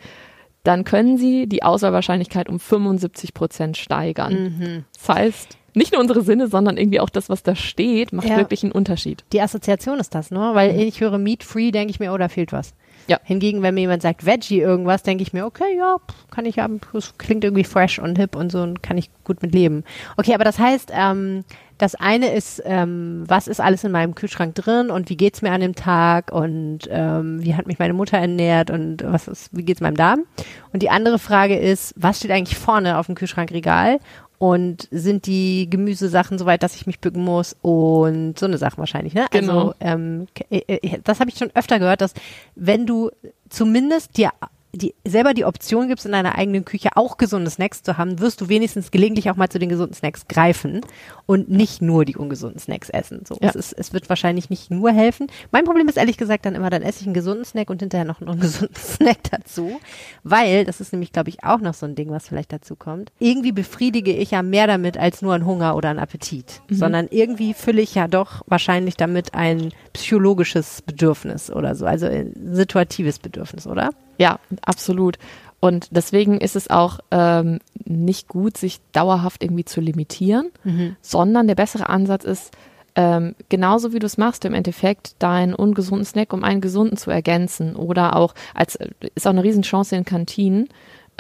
dann 0.65 0.85
können 0.85 1.17
sie 1.17 1.47
die 1.47 1.63
Auswahlwahrscheinlichkeit 1.63 2.49
um 2.49 2.61
75 2.61 3.35
Prozent 3.35 3.77
steigern. 3.77 4.33
Mhm. 4.59 4.85
Das 4.95 5.09
heißt, 5.17 5.57
nicht 5.75 5.93
nur 5.93 6.01
unsere 6.01 6.23
Sinne, 6.23 6.49
sondern 6.49 6.77
irgendwie 6.77 7.01
auch 7.01 7.09
das, 7.09 7.29
was 7.31 7.43
da 7.43 7.55
steht, 7.57 8.13
macht 8.13 8.29
Ja. 8.29 8.37
wirklich 8.37 8.63
einen 8.63 8.73
Unterschied. 8.73 9.25
Die 9.33 9.41
Assoziation 9.41 9.99
ist 9.99 10.15
das, 10.15 10.31
ne? 10.31 10.51
Weil 10.53 10.79
ich 10.79 11.01
höre 11.01 11.17
Meat 11.19 11.43
Free, 11.43 11.71
denke 11.71 11.91
ich 11.91 12.01
mir, 12.01 12.13
oh, 12.13 12.19
da 12.19 12.29
fehlt 12.29 12.53
was. 12.53 12.75
Ja. 13.07 13.19
Hingegen, 13.25 13.63
wenn 13.63 13.75
mir 13.75 13.83
jemand 13.83 14.03
sagt 14.03 14.25
Veggie 14.27 14.61
irgendwas, 14.61 15.03
denke 15.03 15.23
ich 15.23 15.33
mir, 15.33 15.45
okay, 15.45 15.77
ja, 15.77 15.97
kann 16.31 16.47
ich 16.47 16.59
haben, 16.59 16.81
das 16.93 17.17
klingt 17.19 17.45
irgendwie 17.45 17.65
fresh 17.65 17.99
und 17.99 18.17
hip 18.19 18.37
und 18.37 18.53
so 18.53 18.63
und 18.63 18.83
kann 18.83 18.99
ich 18.99 19.11
gut 19.25 19.43
mit 19.43 19.55
leben. 19.55 19.85
Okay, 20.17 20.35
aber 20.35 20.45
das 20.45 20.59
heißt, 20.59 20.91
ähm, 20.95 21.45
das 21.79 21.97
eine 21.97 22.33
ist, 22.33 22.63
ähm, 22.65 23.25
was 23.27 23.49
ist 23.49 23.61
alles 23.61 23.83
in 23.83 23.91
meinem 23.91 24.15
Kühlschrank 24.15 24.55
drin 24.55 24.91
und 24.91 25.11
wie 25.11 25.17
geht's 25.17 25.43
mir 25.43 25.51
an 25.51 25.61
dem 25.61 25.75
Tag 25.75 26.31
und 26.33 26.81
ähm, 26.89 27.43
wie 27.43 27.57
hat 27.57 27.67
mich 27.67 27.81
meine 27.81 27.93
Mutter 27.93 28.19
ernährt 28.19 28.71
und 28.71 29.03
was 29.05 29.27
ist, 29.27 29.49
wie 29.51 29.65
geht's 29.65 29.81
meinem 29.81 29.97
Darm? 29.97 30.21
Und 30.73 30.83
die 30.83 30.91
andere 30.91 31.19
Frage 31.19 31.59
ist, 31.59 31.93
was 31.97 32.19
steht 32.19 32.31
eigentlich 32.31 32.57
vorne 32.57 32.99
auf 32.99 33.07
dem 33.07 33.17
Kühlschrankregal 33.17 33.99
und 34.43 34.89
sind 34.91 35.27
die 35.27 35.71
Gemüsesachen 35.71 36.37
soweit, 36.37 36.65
dass 36.65 36.75
ich 36.75 36.85
mich 36.85 36.99
bücken 36.99 37.23
muss 37.23 37.55
und 37.63 38.37
so 38.37 38.47
eine 38.47 38.59
Sache 38.59 38.77
wahrscheinlich, 38.77 39.15
ne? 39.15 39.27
Genau. 39.31 39.69
Also 39.69 39.75
ähm, 39.79 40.27
äh, 40.51 40.63
äh, 40.67 40.99
das 41.05 41.21
habe 41.21 41.31
ich 41.31 41.39
schon 41.39 41.53
öfter 41.55 41.79
gehört, 41.79 42.01
dass 42.01 42.13
wenn 42.57 42.85
du 42.85 43.13
zumindest 43.49 44.17
dir 44.17 44.31
die, 44.75 44.95
selber 45.07 45.35
die 45.35 45.45
Option 45.45 45.89
gibst, 45.89 46.07
in 46.07 46.13
deiner 46.13 46.37
eigenen 46.39 46.65
Küche 46.65 46.91
auch 46.95 47.19
gesunde 47.19 47.51
Snacks 47.51 47.83
zu 47.83 47.99
haben, 47.99 48.21
wirst 48.21 48.41
du 48.41 48.49
wenigstens 48.49 48.91
gelegentlich 48.91 49.31
auch 49.31 49.37
mal 49.37 49.51
zu 49.51 49.59
den 49.59 49.69
gesunden 49.69 49.95
Snacks 49.95 50.27
greifen 50.29 50.81
und 51.27 51.51
nicht 51.51 51.83
nur 51.83 52.07
die 52.07 52.17
ungesunden 52.17 52.59
Snacks 52.59 52.89
essen. 52.89 53.25
So, 53.29 53.37
Ja. 53.41 53.51
es, 53.51 53.55
ist, 53.55 53.73
es 53.75 53.93
wird 53.93 54.09
wahrscheinlich 54.09 54.49
nicht 54.49 54.71
nur 54.71 54.91
helfen. 54.91 55.27
Mein 55.51 55.65
Problem 55.65 55.89
ist 55.89 55.99
ehrlich 55.99 56.17
gesagt 56.17 56.47
dann 56.47 56.55
immer, 56.55 56.71
dann 56.71 56.81
esse 56.83 57.01
ich 57.01 57.07
einen 57.07 57.13
gesunden 57.15 57.45
Snack 57.45 57.69
und 57.69 57.81
hinterher 57.81 58.07
noch 58.07 58.21
einen 58.23 58.31
ungesunden 58.31 58.75
Snack 58.79 59.19
dazu, 59.31 59.79
weil, 60.25 60.65
das 60.65 60.81
ist 60.81 60.93
nämlich, 60.93 61.13
glaube 61.13 61.29
ich, 61.29 61.45
auch 61.45 61.61
noch 61.61 61.75
so 61.75 61.85
ein 61.85 61.95
Ding, 61.95 62.11
was 62.11 62.29
vielleicht 62.29 62.53
dazu 62.53 62.75
kommt, 62.75 63.13
irgendwie 63.19 63.53
befriedige 63.53 64.13
ich 64.13 64.31
ja 64.31 64.43
mehr 64.43 64.67
damit 64.67 64.97
als 64.97 65.21
nur 65.21 65.35
einen 65.35 65.45
Hunger 65.45 65.77
oder 65.77 65.91
einen 65.91 65.99
Appetit, 65.99 66.63
sondern 66.71 67.09
irgendwie 67.11 67.53
fülle 67.53 67.83
ich 67.83 67.95
ja 67.95 68.09
doch 68.09 68.43
wahrscheinlich 68.47 68.97
damit 68.97 69.35
ein 69.35 69.73
psychologisches 69.93 70.81
Bedürfnis 70.83 71.51
oder 71.51 71.75
so, 71.75 71.85
also 71.85 72.07
ein 72.07 72.33
situatives 72.53 73.19
Bedürfnis, 73.19 73.67
oder? 73.67 73.91
Ja, 74.23 74.39
absolut. 74.65 75.19
Und 75.59 75.89
deswegen 75.91 76.41
ist 76.41 76.55
es 76.55 76.71
auch 76.71 77.01
ähm, 77.11 77.59
nicht 77.85 78.29
gut, 78.29 78.57
sich 78.57 78.81
dauerhaft 78.93 79.43
irgendwie 79.43 79.65
zu 79.65 79.81
limitieren, 79.81 80.51
sondern 81.01 81.49
der 81.49 81.57
bessere 81.57 81.89
Ansatz 81.89 82.25
ist, 82.25 82.53
ähm, 82.95 83.35
genauso 83.49 83.93
wie 83.93 83.99
du 83.99 84.07
es 84.07 84.19
machst, 84.19 84.45
im 84.45 84.55
Endeffekt 84.55 85.21
deinen 85.21 85.55
ungesunden 85.55 86.05
Snack 86.05 86.33
um 86.33 86.45
einen 86.45 86.61
gesunden 86.61 86.97
zu 86.97 87.11
ergänzen 87.11 87.75
oder 87.75 88.15
auch 88.15 88.35
als 88.55 88.79
ist 89.17 89.27
auch 89.27 89.31
eine 89.33 89.43
Riesenchance 89.43 89.97
in 89.97 90.05
Kantinen, 90.05 90.69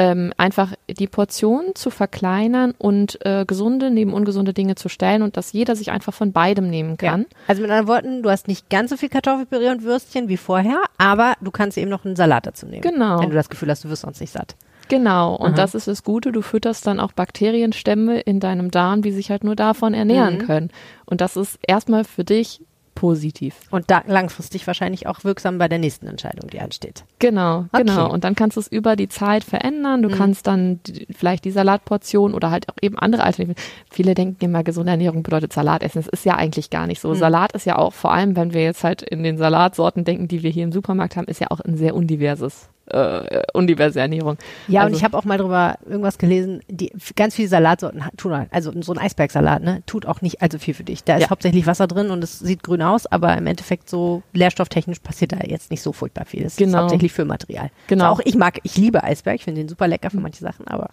ähm, 0.03 0.33
einfach 0.37 0.73
die 0.88 1.07
Portion 1.07 1.75
zu 1.75 1.91
verkleinern 1.91 2.75
und 2.77 3.25
äh, 3.25 3.45
gesunde 3.47 3.91
neben 3.91 4.12
ungesunde 4.12 4.53
Dinge 4.53 4.75
zu 4.75 4.88
stellen 4.88 5.23
und 5.23 5.37
dass 5.37 5.53
jeder 5.53 5.77
sich 5.77 5.91
einfach 5.91 6.12
von 6.15 6.33
beidem 6.33 6.69
nehmen 6.69 6.97
kann. 6.97 7.27
Also 7.47 7.62
mit 7.62 7.71
anderen 7.71 7.88
Worten, 7.88 8.23
du 8.23 8.31
hast 8.31 8.49
nicht 8.49 8.69
ganz 8.71 8.91
so 8.91 8.97
viel 8.97 9.09
Kartoffelpüree 9.09 9.71
und 9.71 9.83
Würstchen 9.83 10.29
wie 10.29 10.37
vorher, 10.37 10.83
aber 10.99 11.35
du 11.41 11.51
kannst 11.51 11.79
eben 11.79 11.91
noch 11.91 12.05
einen 12.05 12.17
Salat 12.17 12.47
dazu 12.47 12.67
nehmen. 12.67 12.83
Genau. 12.83 13.21
Wenn 13.21 13.31
du 13.31 13.37
das 13.37 13.49
Gefühl 13.49 13.71
hast, 13.71 13.85
du 13.85 13.88
wirst 13.88 14.03
sonst 14.03 14.21
nicht 14.21 14.33
satt. 14.33 14.57
Genau, 14.88 15.35
und 15.37 15.51
Aha. 15.53 15.57
das 15.57 15.75
ist 15.75 15.87
das 15.88 16.03
Gute, 16.03 16.33
du 16.33 16.43
fütterst 16.43 16.87
dann 16.87 17.01
auch 17.01 17.12
Bakterienstämme 17.12 18.21
in 18.21 18.41
deinem 18.41 18.71
Darm, 18.71 19.01
die 19.03 19.12
sich 19.12 19.31
halt 19.31 19.45
nur 19.45 19.57
davon 19.57 19.95
ernähren 19.95 20.35
Mhm. 20.38 20.47
können. 20.47 20.71
Und 21.07 21.21
das 21.21 21.37
ist 21.37 21.59
erstmal 21.67 22.05
für 22.05 22.25
dich 22.25 22.61
positiv. 22.94 23.55
Und 23.70 23.90
da 23.90 24.02
langfristig 24.07 24.66
wahrscheinlich 24.66 25.07
auch 25.07 25.24
wirksam 25.24 25.59
bei 25.59 25.68
der 25.68 25.78
nächsten 25.78 26.07
Entscheidung, 26.07 26.50
die 26.50 26.61
ansteht. 26.61 27.05
Genau, 27.18 27.66
Okay. 27.72 27.85
genau. 27.85 28.11
Und 28.12 28.24
dann 28.24 28.35
kannst 28.35 28.57
du 28.57 28.61
es 28.61 28.68
über 28.68 28.96
die 28.96 29.09
Zeit 29.09 29.44
verändern. 29.44 30.02
Du 30.02 30.09
Mhm. 30.09 30.14
kannst 30.14 30.46
dann 30.46 30.81
die, 30.87 31.07
vielleicht 31.11 31.44
die 31.44 31.50
Salatportion 31.50 32.35
oder 32.35 32.50
halt 32.50 32.68
auch 32.68 32.76
eben 32.83 32.98
andere 32.98 33.24
Alternativen. 33.24 33.62
Viele 33.90 34.14
denken 34.14 34.44
immer, 34.44 34.62
gesunde 34.62 34.90
Ernährung 34.92 35.22
bedeutet 35.22 35.52
Salat 35.52 35.83
essen. 35.83 35.98
Das 36.02 36.09
ist 36.09 36.24
ja 36.24 36.37
eigentlich 36.37 36.70
gar 36.70 36.87
nicht 36.87 37.00
so. 37.00 37.11
Mhm. 37.11 37.14
Salat 37.16 37.52
ist 37.52 37.66
ja 37.66 37.76
auch, 37.78 37.92
vor 37.92 38.12
allem 38.12 38.37
wenn 38.37 38.52
wir 38.52 38.62
jetzt 38.62 38.85
halt 38.85 39.02
in 39.02 39.22
den 39.22 39.38
Salatsorten 39.38 40.05
denken, 40.05 40.28
die 40.28 40.42
wir 40.42 40.50
hier 40.50 40.64
im 40.64 40.72
Supermarkt 40.72 41.16
haben, 41.16 41.26
ist 41.26 41.40
ja 41.40 41.48
auch 41.50 41.61
ein 41.61 41.76
sehr 41.76 41.94
undiverses, 41.94 42.68
äh, 42.92 43.42
undiverse 43.55 43.98
Ernährung. 44.00 44.37
Ja, 44.68 44.81
und 44.81 44.87
Also- 44.87 44.98
ich 44.98 45.05
habe 45.05 45.16
auch 45.16 45.24
mal 45.24 45.38
drüber 45.38 45.76
irgendwas 45.87 46.18
gelesen, 46.18 46.61
die 46.68 46.92
ganz 47.16 47.35
viele 47.35 47.48
Salatsorten 47.48 48.02
tun 48.16 48.37
halt, 48.37 48.48
also 48.52 48.72
so 48.83 48.92
ein 48.92 48.98
Eisbergsalat, 48.98 49.62
ne, 49.62 49.83
tut 49.87 50.07
auch 50.07 50.20
nicht 50.22 50.42
allzu 50.42 50.59
viel 50.59 50.74
für 50.74 50.85
dich. 50.85 51.05
Da 51.05 51.16
ist 51.16 51.22
Ja. 51.22 51.31
hauptsächlich 51.31 51.66
Wasser 51.66 51.87
drin 51.87 52.11
und 52.11 52.22
es 52.22 52.38
sieht 52.38 52.62
grün 52.62 52.83
aus, 52.83 53.07
aber 53.07 53.37
im 53.37 53.46
Endeffekt 53.46 53.88
so 53.88 54.22
nährstofftechnisch 54.33 54.98
passiert 55.00 55.33
da 55.33 55.38
jetzt 55.46 55.70
nicht 55.70 55.83
so 55.83 55.92
furchtbar 55.92 56.24
viel. 56.26 56.42
Es 56.42 56.52
ist 56.52 56.59
Genau. 56.59 56.78
hauptsächlich 56.81 57.12
Füllmaterial. 57.12 57.70
Genau. 57.87 58.11
Also 58.11 58.22
auch 58.22 58.26
ich 58.26 58.37
mag, 58.37 58.59
ich 58.62 58.76
liebe 58.76 59.02
Eisberg, 59.02 59.37
ich 59.37 59.44
finde 59.44 59.61
den 59.61 59.68
super 59.68 59.88
lecker 59.88 60.11
für 60.11 60.20
manche 60.20 60.40
Sachen, 60.40 60.66
aber 60.68 60.90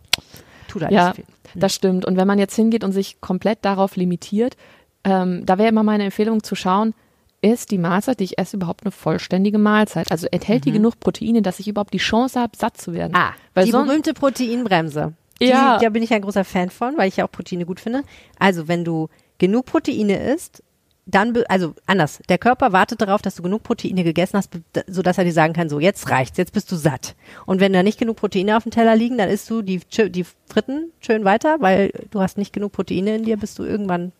tut 0.67 0.81
da 0.83 0.89
Ja, 0.89 1.07
nicht 1.07 1.15
viel. 1.17 1.25
das 1.55 1.73
stimmt. 1.73 2.05
Und 2.05 2.15
wenn 2.17 2.27
man 2.27 2.39
jetzt 2.39 2.55
hingeht 2.55 2.83
und 2.83 2.91
sich 2.91 3.19
komplett 3.21 3.59
darauf 3.63 3.95
limitiert, 3.95 4.55
ähm, 5.03 5.45
da 5.45 5.57
wäre 5.57 5.69
immer 5.69 5.83
meine 5.83 6.03
Empfehlung 6.05 6.43
zu 6.43 6.55
schauen, 6.55 6.93
ist 7.41 7.71
die 7.71 7.77
Mahlzeit, 7.77 8.19
die 8.19 8.25
ich 8.25 8.37
esse, 8.37 8.57
überhaupt 8.57 8.83
eine 8.83 8.91
vollständige 8.91 9.57
Mahlzeit? 9.57 10.11
Also 10.11 10.27
enthält 10.31 10.65
die 10.65 10.71
genug 10.71 10.99
Proteine, 10.99 11.41
dass 11.41 11.59
ich 11.59 11.67
überhaupt 11.67 11.93
die 11.93 11.99
Chance 11.99 12.39
habe, 12.39 12.57
satt 12.57 12.77
zu 12.77 12.93
werden? 12.93 13.11
Mhm. 13.11 13.17
Ah, 13.17 13.33
Weil 13.53 13.65
die 13.65 13.71
berühmte 13.71 14.13
Proteinbremse. 14.13 15.13
Die, 15.41 15.45
Ja. 15.45 15.77
Da 15.77 15.89
bin 15.89 16.03
ich 16.03 16.13
ein 16.13 16.21
großer 16.21 16.43
Fan 16.43 16.69
von, 16.69 16.97
weil 16.97 17.07
ich 17.07 17.17
ja 17.17 17.25
auch 17.25 17.31
Proteine 17.31 17.65
gut 17.65 17.79
finde. 17.79 18.03
Also, 18.37 18.67
wenn 18.67 18.83
du 18.83 19.07
genug 19.37 19.65
Proteine 19.65 20.33
isst, 20.33 20.63
dann, 21.05 21.35
also 21.47 21.73
anders, 21.87 22.19
der 22.29 22.37
Körper 22.37 22.71
wartet 22.71 23.01
darauf, 23.01 23.21
dass 23.21 23.35
du 23.35 23.41
genug 23.41 23.63
Proteine 23.63 24.03
gegessen 24.03 24.37
hast, 24.37 24.51
sodass 24.87 25.17
er 25.17 25.23
dir 25.23 25.33
sagen 25.33 25.53
kann, 25.53 25.69
so, 25.69 25.79
jetzt 25.79 26.09
reicht's, 26.09 26.37
jetzt 26.37 26.53
bist 26.53 26.71
du 26.71 26.75
satt. 26.75 27.15
Und 27.45 27.59
wenn 27.59 27.73
da 27.73 27.81
nicht 27.81 27.97
genug 27.97 28.17
Proteine 28.17 28.57
auf 28.57 28.63
dem 28.63 28.71
Teller 28.71 28.95
liegen, 28.95 29.17
dann 29.17 29.29
isst 29.29 29.49
du 29.49 29.61
die, 29.61 29.79
die 29.79 30.25
Fritten 30.47 30.91
schön 30.99 31.25
weiter, 31.25 31.57
weil 31.61 31.91
du 32.11 32.21
hast 32.21 32.37
nicht 32.37 32.53
genug 32.53 32.73
Proteine 32.73 33.15
in 33.15 33.23
dir, 33.23 33.37
bis 33.37 33.55
du 33.55 33.63
irgendwann 33.63 34.11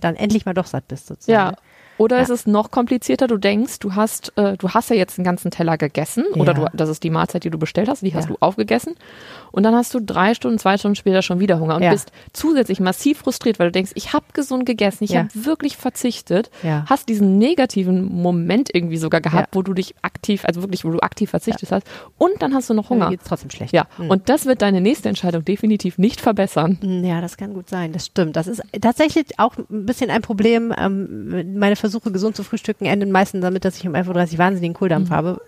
dann 0.00 0.16
endlich 0.16 0.46
mal 0.46 0.54
doch 0.54 0.66
satt 0.66 0.88
bist, 0.88 1.06
sozusagen. 1.06 1.54
Ja. 1.54 1.56
Oder 2.00 2.16
Ja. 2.16 2.22
ist 2.22 2.30
es 2.30 2.46
noch 2.46 2.70
komplizierter? 2.70 3.26
Du 3.26 3.36
denkst, 3.36 3.78
du 3.80 3.94
hast, 3.94 4.32
äh, 4.38 4.56
du 4.56 4.70
hast 4.70 4.88
ja 4.88 4.96
jetzt 4.96 5.18
einen 5.18 5.24
ganzen 5.26 5.50
Teller 5.50 5.76
gegessen 5.76 6.24
oder 6.34 6.54
Ja. 6.56 6.64
du, 6.70 6.76
das 6.76 6.88
ist 6.88 7.02
die 7.04 7.10
Mahlzeit, 7.10 7.44
die 7.44 7.50
du 7.50 7.58
bestellt 7.58 7.90
hast, 7.90 8.00
die 8.00 8.14
hast 8.14 8.24
Ja. 8.24 8.30
du 8.30 8.36
aufgegessen 8.40 8.94
und 9.52 9.64
dann 9.64 9.74
hast 9.74 9.92
du 9.92 10.00
drei 10.00 10.32
Stunden, 10.32 10.58
zwei 10.58 10.78
Stunden 10.78 10.94
später 10.94 11.20
schon 11.20 11.40
wieder 11.40 11.60
Hunger 11.60 11.76
und 11.76 11.82
Ja. 11.82 11.90
bist 11.90 12.10
zusätzlich 12.32 12.80
massiv 12.80 13.18
frustriert, 13.18 13.58
weil 13.58 13.66
du 13.68 13.72
denkst, 13.72 13.90
ich 13.96 14.14
habe 14.14 14.24
gesund 14.32 14.64
gegessen, 14.64 15.04
ich 15.04 15.10
Ja. 15.10 15.18
habe 15.24 15.28
wirklich 15.34 15.76
verzichtet, 15.76 16.50
Ja. 16.62 16.86
hast 16.88 17.10
diesen 17.10 17.36
negativen 17.36 18.04
Moment 18.22 18.70
irgendwie 18.74 18.96
sogar 18.96 19.20
gehabt, 19.20 19.48
Ja. 19.54 19.58
wo 19.58 19.60
du 19.60 19.74
dich 19.74 19.94
aktiv, 20.00 20.46
also 20.46 20.62
wirklich, 20.62 20.86
wo 20.86 20.90
du 20.92 21.00
aktiv 21.00 21.28
verzichtet 21.28 21.70
hast 21.70 21.86
und 22.16 22.32
dann 22.40 22.54
hast 22.54 22.70
du 22.70 22.74
noch 22.74 22.88
Hunger. 22.88 23.10
geht's 23.10 23.24
trotzdem 23.28 23.50
schlecht. 23.50 23.74
Ja, 23.74 23.84
Mhm. 23.98 24.08
und 24.08 24.28
das 24.30 24.46
wird 24.46 24.62
deine 24.62 24.80
nächste 24.80 25.10
Entscheidung 25.10 25.44
definitiv 25.44 25.98
nicht 25.98 26.22
verbessern. 26.22 26.78
Ja, 27.04 27.20
das 27.20 27.36
kann 27.36 27.52
gut 27.52 27.68
sein. 27.68 27.92
Das 27.92 28.06
stimmt. 28.06 28.36
Das 28.36 28.46
ist 28.46 28.62
tatsächlich 28.80 29.26
auch 29.38 29.58
ein 29.58 29.84
bisschen 29.84 30.08
ein 30.10 30.22
Problem. 30.22 30.72
Ähm, 30.78 31.58
meine 31.58 31.76
Versuche, 31.90 32.12
gesund 32.12 32.36
zu 32.36 32.42
frühstücken, 32.44 32.86
enden 32.86 33.10
meistens 33.10 33.42
damit, 33.42 33.64
dass 33.64 33.76
ich 33.78 33.86
um 33.86 33.94
11.30 33.94 34.32
Uhr 34.32 34.38
wahnsinnigen 34.38 34.74
Kohldampf 34.74 35.10
habe. 35.10 35.40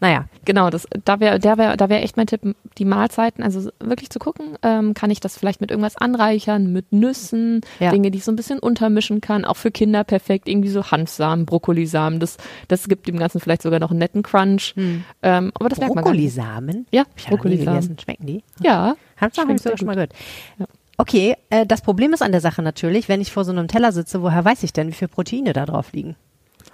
Naja, 0.00 0.26
Genau, 0.44 0.68
das, 0.68 0.86
da 1.04 1.20
wäre 1.20 1.38
da 1.38 1.56
wär, 1.56 1.76
da 1.76 1.88
wär 1.88 2.02
echt 2.02 2.16
mein 2.18 2.26
Tipp, 2.26 2.42
die 2.76 2.84
Mahlzeiten, 2.84 3.42
also 3.42 3.70
wirklich 3.80 4.10
zu 4.10 4.18
gucken, 4.18 4.58
ähm, 4.62 4.92
kann 4.92 5.10
ich 5.10 5.20
das 5.20 5.38
vielleicht 5.38 5.60
mit 5.62 5.70
irgendwas 5.70 5.96
anreichern, 5.96 6.70
mit 6.72 6.92
Nüssen, 6.92 7.62
Ja. 7.80 7.90
Dinge, 7.90 8.10
die 8.10 8.18
ich 8.18 8.24
so 8.24 8.32
ein 8.32 8.36
bisschen 8.36 8.58
untermischen 8.58 9.20
kann, 9.22 9.44
auch 9.46 9.56
für 9.56 9.70
Kinder 9.70 10.04
perfekt, 10.04 10.48
irgendwie 10.48 10.68
so 10.68 10.90
Hanfsamen, 10.90 11.46
Brokkolisamen, 11.46 12.20
das, 12.20 12.36
das 12.68 12.88
gibt 12.88 13.06
dem 13.06 13.18
Ganzen 13.18 13.40
vielleicht 13.40 13.62
sogar 13.62 13.80
noch 13.80 13.90
einen 13.90 14.00
netten 14.00 14.22
Crunch. 14.22 14.74
Ähm, 15.22 15.52
aber 15.54 15.68
das 15.70 15.78
merkt 15.78 15.94
man. 15.94 16.04
Brokkolisamen? 16.04 16.86
Ja, 16.90 17.04
ich 17.16 17.24
ja 17.24 17.30
Brokkolisamen. 17.30 17.74
gegessen. 17.80 17.98
Schmecken 17.98 18.26
die? 18.26 18.42
Ja, 18.60 18.96
Hanfsamen 19.16 19.48
habe 19.50 19.56
ich 19.56 19.62
sogar 19.62 19.78
schon 19.78 19.86
mal 19.86 19.94
gehört. 19.94 20.12
Okay, 20.96 21.36
äh, 21.50 21.66
das 21.66 21.82
Problem 21.82 22.12
ist 22.12 22.22
an 22.22 22.32
der 22.32 22.40
Sache 22.40 22.62
natürlich, 22.62 23.08
wenn 23.08 23.20
ich 23.20 23.32
vor 23.32 23.44
so 23.44 23.52
einem 23.52 23.68
Teller 23.68 23.92
sitze, 23.92 24.22
woher 24.22 24.44
weiß 24.44 24.62
ich 24.62 24.72
denn, 24.72 24.88
wie 24.88 24.92
viel 24.92 25.08
Proteine 25.08 25.52
da 25.52 25.66
drauf 25.66 25.92
liegen? 25.92 26.16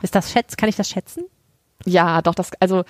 Ist 0.02 0.14
das 0.14 0.30
schätz, 0.32 0.56
kann 0.56 0.68
ich 0.68 0.76
das 0.76 0.88
schätzen? 0.88 1.24
Ja, 1.84 2.20
doch, 2.22 2.34
das, 2.34 2.50
also 2.60 2.84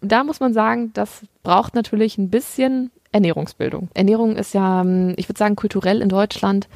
da 0.00 0.24
muss 0.24 0.40
man 0.40 0.52
sagen, 0.52 0.92
das 0.92 1.22
braucht 1.42 1.74
natürlich 1.74 2.18
ein 2.18 2.30
bisschen 2.30 2.90
Ernährungsbildung. 3.12 3.88
Ernährung 3.94 4.36
ist 4.36 4.54
ja, 4.54 4.82
ähm, 4.82 5.14
ich 5.16 5.28
würde 5.28 5.38
sagen, 5.38 5.56
kulturell 5.56 6.00
in 6.02 6.08
Deutschland 6.08 6.68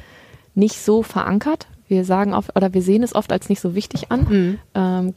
nicht 0.53 0.79
so 0.79 1.03
verankert. 1.03 1.67
Wir 1.87 2.03
sagen 2.03 2.33
oft, 2.33 2.55
oder 2.55 2.73
wir 2.73 2.81
sehen 2.81 3.03
es 3.03 3.13
oft 3.13 3.31
als 3.31 3.49
nicht 3.49 3.61
so 3.61 3.75
wichtig 3.75 4.11
an. 4.11 4.25
Ähm, 4.73 5.13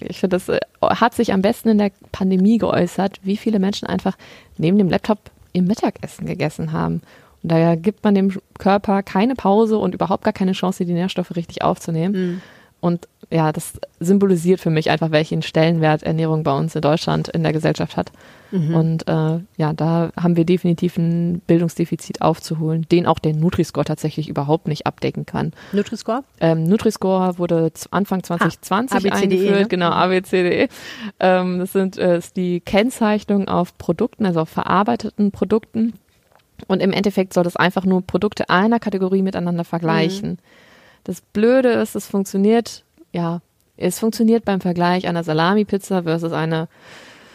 ich 0.00 0.20
finde, 0.20 0.36
das 0.36 0.48
äh, 0.48 0.60
hat 0.80 1.14
sich 1.14 1.32
am 1.32 1.42
besten 1.42 1.70
in 1.70 1.78
der 1.78 1.90
Pandemie 2.12 2.58
geäußert, 2.58 3.20
wie 3.22 3.36
viele 3.36 3.58
Menschen 3.58 3.88
einfach 3.88 4.16
neben 4.56 4.78
dem 4.78 4.88
Laptop 4.88 5.18
ihr 5.52 5.62
Mittagessen 5.62 6.26
gegessen 6.26 6.72
haben. 6.72 7.02
Und 7.42 7.52
daher 7.52 7.76
gibt 7.76 8.04
man 8.04 8.14
dem 8.14 8.32
Körper 8.58 9.02
keine 9.02 9.34
Pause 9.34 9.78
und 9.78 9.94
überhaupt 9.94 10.24
gar 10.24 10.32
keine 10.32 10.52
Chance, 10.52 10.84
die 10.84 10.92
Nährstoffe 10.92 11.34
richtig 11.36 11.62
aufzunehmen. 11.62 12.42
Und 12.80 13.06
ja, 13.30 13.52
das 13.52 13.74
symbolisiert 14.00 14.60
für 14.60 14.70
mich 14.70 14.90
einfach, 14.90 15.12
welchen 15.12 15.42
Stellenwert 15.42 16.02
Ernährung 16.02 16.42
bei 16.42 16.52
uns 16.56 16.74
in 16.74 16.80
Deutschland 16.80 17.28
in 17.28 17.44
der 17.44 17.52
Gesellschaft 17.52 17.96
hat. 17.96 18.10
Und 18.52 19.08
äh, 19.08 19.38
ja, 19.56 19.72
da 19.72 20.10
haben 20.20 20.36
wir 20.36 20.44
definitiv 20.44 20.98
ein 20.98 21.40
Bildungsdefizit 21.46 22.20
aufzuholen, 22.20 22.86
den 22.90 23.06
auch 23.06 23.18
der 23.18 23.34
Nutri-Score 23.34 23.84
tatsächlich 23.84 24.28
überhaupt 24.28 24.68
nicht 24.68 24.86
abdecken 24.86 25.24
kann. 25.24 25.52
Nutri-Score? 25.72 26.22
Ähm, 26.40 26.64
Nutri-Score 26.64 27.38
wurde 27.38 27.72
Anfang 27.92 28.22
2020 28.22 28.96
ABCDE, 28.96 29.12
eingeführt, 29.12 29.60
ne? 29.60 29.68
genau, 29.68 29.90
ABCDE. 29.90 30.68
Ähm, 31.18 31.60
das 31.60 31.72
sind 31.72 31.96
äh, 31.96 32.18
ist 32.18 32.36
die 32.36 32.60
Kennzeichnung 32.60 33.48
auf 33.48 33.78
Produkten, 33.78 34.26
also 34.26 34.40
auf 34.40 34.50
verarbeiteten 34.50 35.30
Produkten. 35.30 35.94
Und 36.68 36.80
im 36.80 36.92
Endeffekt 36.92 37.32
soll 37.34 37.44
das 37.44 37.56
einfach 37.56 37.84
nur 37.84 38.02
Produkte 38.02 38.48
einer 38.50 38.78
Kategorie 38.78 39.22
miteinander 39.22 39.64
vergleichen. 39.64 40.38
Das 41.04 41.20
Blöde 41.20 41.70
ist, 41.70 41.94
es 41.96 42.06
funktioniert, 42.06 42.84
ja, 43.12 43.40
es 43.76 43.98
funktioniert 43.98 44.44
beim 44.44 44.60
Vergleich 44.60 45.08
einer 45.08 45.24
Salami-Pizza 45.24 46.04
versus 46.04 46.32
einer 46.32 46.68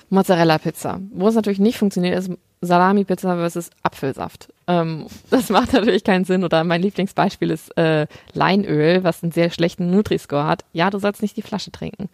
Mozzarella-Pizza. 0.10 1.02
Wo 1.12 1.28
es 1.28 1.36
natürlich 1.36 1.60
nicht 1.60 1.78
funktioniert, 1.78 2.18
ist 2.18 2.32
Salami-Pizza 2.62 3.36
versus 3.36 3.70
Apfelsaft. 3.84 4.50
Ähm, 4.68 5.08
das 5.30 5.50
macht 5.50 5.74
natürlich 5.74 6.04
keinen 6.04 6.26
Sinn. 6.26 6.44
Oder 6.44 6.64
mein 6.64 6.82
Lieblingsbeispiel 6.82 7.52
ist 7.52 7.76
äh, 7.78 8.08
Leinöl, 8.34 9.04
was 9.04 9.24
einen 9.24 9.32
sehr 9.32 9.50
schlechten 9.50 9.90
Nutri-Score 9.92 10.46
hat. 10.46 10.66
Ja, 10.74 10.90
du 10.90 11.00
sollst 11.00 11.22
nicht 11.22 11.38
die 11.38 11.42
Flasche 11.42 11.72
trinken. 11.72 12.10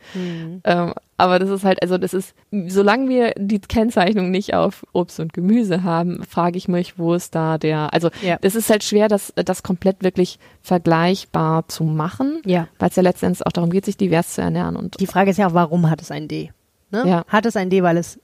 Ähm, 0.64 0.94
aber 1.18 1.40
das 1.40 1.50
ist 1.50 1.64
halt, 1.64 1.82
also 1.82 1.98
das 1.98 2.14
ist, 2.14 2.34
solange 2.68 3.08
wir 3.10 3.34
die 3.38 3.60
Kennzeichnung 3.60 4.30
nicht 4.32 4.54
auf 4.56 4.86
Obst 4.94 5.20
und 5.20 5.32
Gemüse 5.34 5.84
haben, 5.84 6.24
frage 6.24 6.58
ich 6.58 6.68
mich, 6.68 6.98
wo 7.00 7.14
ist 7.14 7.34
da 7.36 7.58
der, 7.58 7.94
also 7.94 8.10
Ja. 8.22 8.38
es 8.42 8.56
ist 8.56 8.70
halt 8.70 8.84
schwer, 8.84 9.08
das, 9.08 9.32
das 9.36 9.64
komplett 9.64 10.04
wirklich 10.04 10.38
vergleichbar 10.62 11.68
zu 11.70 11.84
machen, 11.86 12.42
Ja. 12.46 12.68
weil 12.78 12.90
es 12.90 12.96
ja 12.96 13.04
letztendlich 13.04 13.46
auch 13.48 13.52
darum 13.52 13.70
geht, 13.70 13.86
sich 13.86 13.96
divers 13.98 14.34
zu 14.34 14.42
ernähren 14.42 14.76
und 14.76 15.00
Die 15.00 15.08
Frage 15.08 15.32
ist 15.32 15.38
ja 15.38 15.48
auch, 15.48 15.54
warum 15.54 15.90
hat 15.90 16.02
es 16.02 16.12
ein 16.12 16.28
D? 16.28 16.52
Ne? 16.92 17.04
Ja. 17.08 17.24
Hat 17.28 17.46
es 17.46 17.56
ein 17.56 17.70
D, 17.70 17.82
weil 17.84 17.98
es 17.98 18.20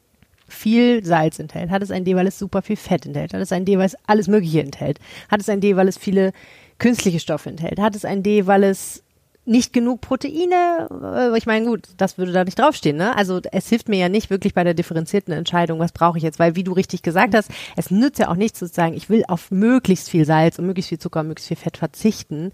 viel 0.49 1.03
Salz 1.05 1.39
enthält? 1.39 1.69
Hat 1.69 1.81
es 1.81 1.91
ein 1.91 2.05
D, 2.05 2.15
weil 2.15 2.27
es 2.27 2.37
super 2.39 2.61
viel 2.61 2.75
Fett 2.75 3.05
enthält? 3.05 3.33
Hat 3.33 3.41
es 3.41 3.51
ein 3.51 3.65
D, 3.65 3.77
weil 3.77 3.85
es 3.85 3.97
alles 4.07 4.27
Mögliche 4.27 4.61
enthält? 4.61 4.99
Hat 5.29 5.41
es 5.41 5.49
ein 5.49 5.61
D, 5.61 5.75
weil 5.75 5.87
es 5.87 5.97
viele 5.97 6.31
künstliche 6.77 7.19
Stoffe 7.19 7.49
enthält? 7.49 7.79
Hat 7.79 7.95
es 7.95 8.05
ein 8.05 8.23
D, 8.23 8.47
weil 8.47 8.63
es 8.63 9.03
nicht 9.45 9.73
genug 9.73 10.01
Proteine? 10.01 10.87
Äh, 11.33 11.37
Ich 11.37 11.45
meine, 11.45 11.65
gut, 11.65 11.87
das 11.97 12.17
würde 12.17 12.31
da 12.31 12.43
nicht 12.43 12.59
draufstehen, 12.59 12.97
ne? 12.97 13.15
Also 13.15 13.41
es 13.51 13.67
hilft 13.69 13.89
mir 13.89 13.97
ja 13.97 14.09
nicht 14.09 14.29
wirklich 14.29 14.53
bei 14.53 14.63
der 14.63 14.73
differenzierten 14.75 15.33
Entscheidung, 15.33 15.79
was 15.79 15.91
brauche 15.91 16.17
ich 16.17 16.23
jetzt, 16.23 16.39
weil 16.39 16.55
wie 16.55 16.63
du 16.63 16.71
richtig 16.73 17.01
gesagt 17.01 17.33
hast, 17.33 17.49
es 17.75 17.89
nützt 17.89 18.19
ja 18.19 18.29
auch 18.29 18.35
nichts 18.35 18.59
zu 18.59 18.67
sagen, 18.67 18.93
ich 18.93 19.09
will 19.09 19.23
auf 19.27 19.49
möglichst 19.49 20.09
viel 20.09 20.25
Salz 20.25 20.59
und 20.59 20.67
möglichst 20.67 20.89
viel 20.89 20.99
Zucker 20.99 21.21
und 21.21 21.27
möglichst 21.29 21.47
viel 21.47 21.57
Fett 21.57 21.77
verzichten, 21.77 22.51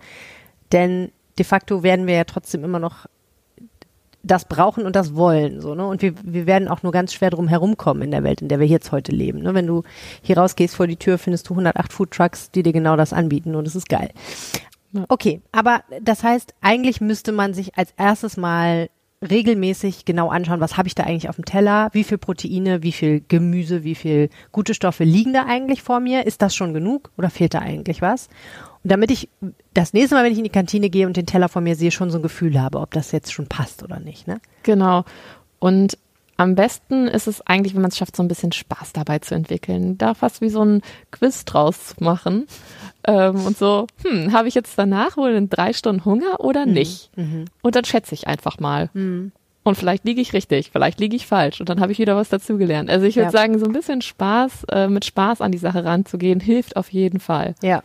denn 0.71 1.11
de 1.37 1.45
facto 1.45 1.83
werden 1.83 2.07
wir 2.07 2.15
ja 2.15 2.23
trotzdem 2.23 2.63
immer 2.63 2.79
noch 2.79 3.07
das 4.25 4.45
brauchen 4.45 4.85
und 4.85 4.95
das 4.95 5.15
wollen, 5.15 5.61
so, 5.61 5.75
ne? 5.75 5.85
Und 5.85 6.01
wir, 6.01 6.13
wir 6.23 6.45
werden 6.47 6.67
auch 6.67 6.83
nur 6.83 6.91
ganz 6.91 7.13
schwer 7.13 7.29
drum 7.29 7.47
herumkommen 7.47 8.03
in 8.03 8.11
der 8.11 8.23
Welt, 8.23 8.41
in 8.41 8.47
der 8.47 8.59
wir 8.59 8.67
jetzt 8.67 8.91
heute 8.91 9.11
leben, 9.11 9.41
ne? 9.41 9.53
Wenn 9.53 9.67
du 9.67 9.83
hier 10.21 10.37
rausgehst 10.37 10.75
vor 10.75 10.87
die 10.87 10.97
Tür, 10.97 11.17
findest 11.17 11.49
du 11.49 11.53
108 11.53 11.93
Food 11.93 12.11
Trucks, 12.11 12.51
die 12.51 12.63
dir 12.63 12.73
genau 12.73 12.95
das 12.95 13.13
anbieten 13.13 13.55
und 13.55 13.67
es 13.67 13.75
ist 13.75 13.89
geil. 13.89 14.11
Okay, 15.09 15.41
aber 15.51 15.81
das 16.01 16.23
heißt, 16.23 16.53
eigentlich 16.61 17.01
müsste 17.01 17.31
man 17.31 17.53
sich 17.53 17.77
als 17.77 17.93
erstes 17.97 18.37
mal 18.37 18.89
regelmäßig 19.29 20.05
genau 20.05 20.29
anschauen, 20.29 20.59
was 20.59 20.77
habe 20.77 20.87
ich 20.87 20.95
da 20.95 21.03
eigentlich 21.03 21.29
auf 21.29 21.35
dem 21.35 21.45
Teller, 21.45 21.89
wie 21.93 22.03
viel 22.03 22.17
Proteine, 22.17 22.83
wie 22.83 22.91
viel 22.91 23.23
Gemüse, 23.27 23.83
wie 23.83 23.95
viel 23.95 24.29
gute 24.51 24.73
Stoffe 24.73 25.03
liegen 25.03 25.33
da 25.33 25.45
eigentlich 25.45 25.81
vor 25.81 25.99
mir, 25.99 26.25
ist 26.25 26.41
das 26.41 26.55
schon 26.55 26.73
genug 26.73 27.11
oder 27.17 27.29
fehlt 27.29 27.53
da 27.53 27.59
eigentlich 27.59 28.01
was? 28.01 28.29
Damit 28.87 29.09
ich 29.11 29.29
das 29.73 29.93
nächste 29.93 30.15
Mal, 30.15 30.23
wenn 30.23 30.31
ich 30.31 30.37
in 30.37 30.43
die 30.43 30.49
Kantine 30.49 30.89
gehe 30.89 31.07
und 31.07 31.17
den 31.17 31.25
Teller 31.25 31.49
vor 31.49 31.61
mir 31.61 31.75
sehe, 31.75 31.91
schon 31.91 32.11
so 32.11 32.19
ein 32.19 32.23
Gefühl 32.23 32.61
habe, 32.61 32.79
ob 32.79 32.91
das 32.91 33.11
jetzt 33.11 33.33
schon 33.33 33.47
passt 33.47 33.81
oder 33.83 33.99
nicht, 33.99 34.27
ne? 34.27 34.39
Genau. 34.63 35.03
Und 35.59 35.97
am 36.37 36.53
besten 36.55 37.07
ist 37.07 37.27
es 37.27 37.41
eigentlich, 37.47 37.73
wenn 37.75 37.81
man 37.81 37.89
es 37.91 37.97
schafft, 37.97 38.15
so 38.15 38.21
ein 38.21 38.27
bisschen 38.27 38.51
Spaß 38.51 38.93
dabei 38.93 39.19
zu 39.19 39.33
entwickeln. 39.35 39.97
Da 39.97 40.13
fast 40.13 40.41
wie 40.41 40.49
so 40.49 40.63
ein 40.63 40.81
Quiz 41.11 41.45
draus 41.45 41.95
zu 41.95 42.03
machen. 42.03 42.45
Ähm, 43.07 43.45
und 43.45 43.57
so, 43.57 43.87
hm, 44.05 44.33
habe 44.33 44.47
ich 44.49 44.53
jetzt 44.53 44.77
danach 44.77 45.15
wohl 45.17 45.31
in 45.31 45.49
drei 45.49 45.71
Stunden 45.73 46.03
Hunger 46.05 46.41
oder 46.41 46.65
nicht? 46.65 47.09
Und 47.61 47.75
dann 47.75 47.85
schätze 47.85 48.13
ich 48.13 48.27
einfach 48.27 48.59
mal. 48.59 48.89
Und 48.93 49.75
vielleicht 49.77 50.03
liege 50.05 50.21
ich 50.21 50.33
richtig, 50.33 50.69
vielleicht 50.71 50.99
liege 50.99 51.15
ich 51.15 51.25
falsch 51.25 51.59
und 51.59 51.69
dann 51.69 51.79
habe 51.79 51.91
ich 51.91 51.97
wieder 51.99 52.15
was 52.17 52.29
dazugelernt. 52.29 52.89
Also 52.89 53.05
ich 53.07 53.15
würde 53.15 53.27
Ja. 53.27 53.31
sagen, 53.31 53.57
so 53.57 53.65
ein 53.65 53.71
bisschen 53.73 54.01
Spaß, 54.01 54.65
äh, 54.71 54.87
mit 54.89 55.05
Spaß 55.05 55.41
an 55.41 55.51
die 55.51 55.57
Sache 55.57 55.85
ranzugehen, 55.85 56.39
hilft 56.39 56.75
auf 56.77 56.89
jeden 56.91 57.19
Fall. 57.19 57.55
Ja. 57.63 57.81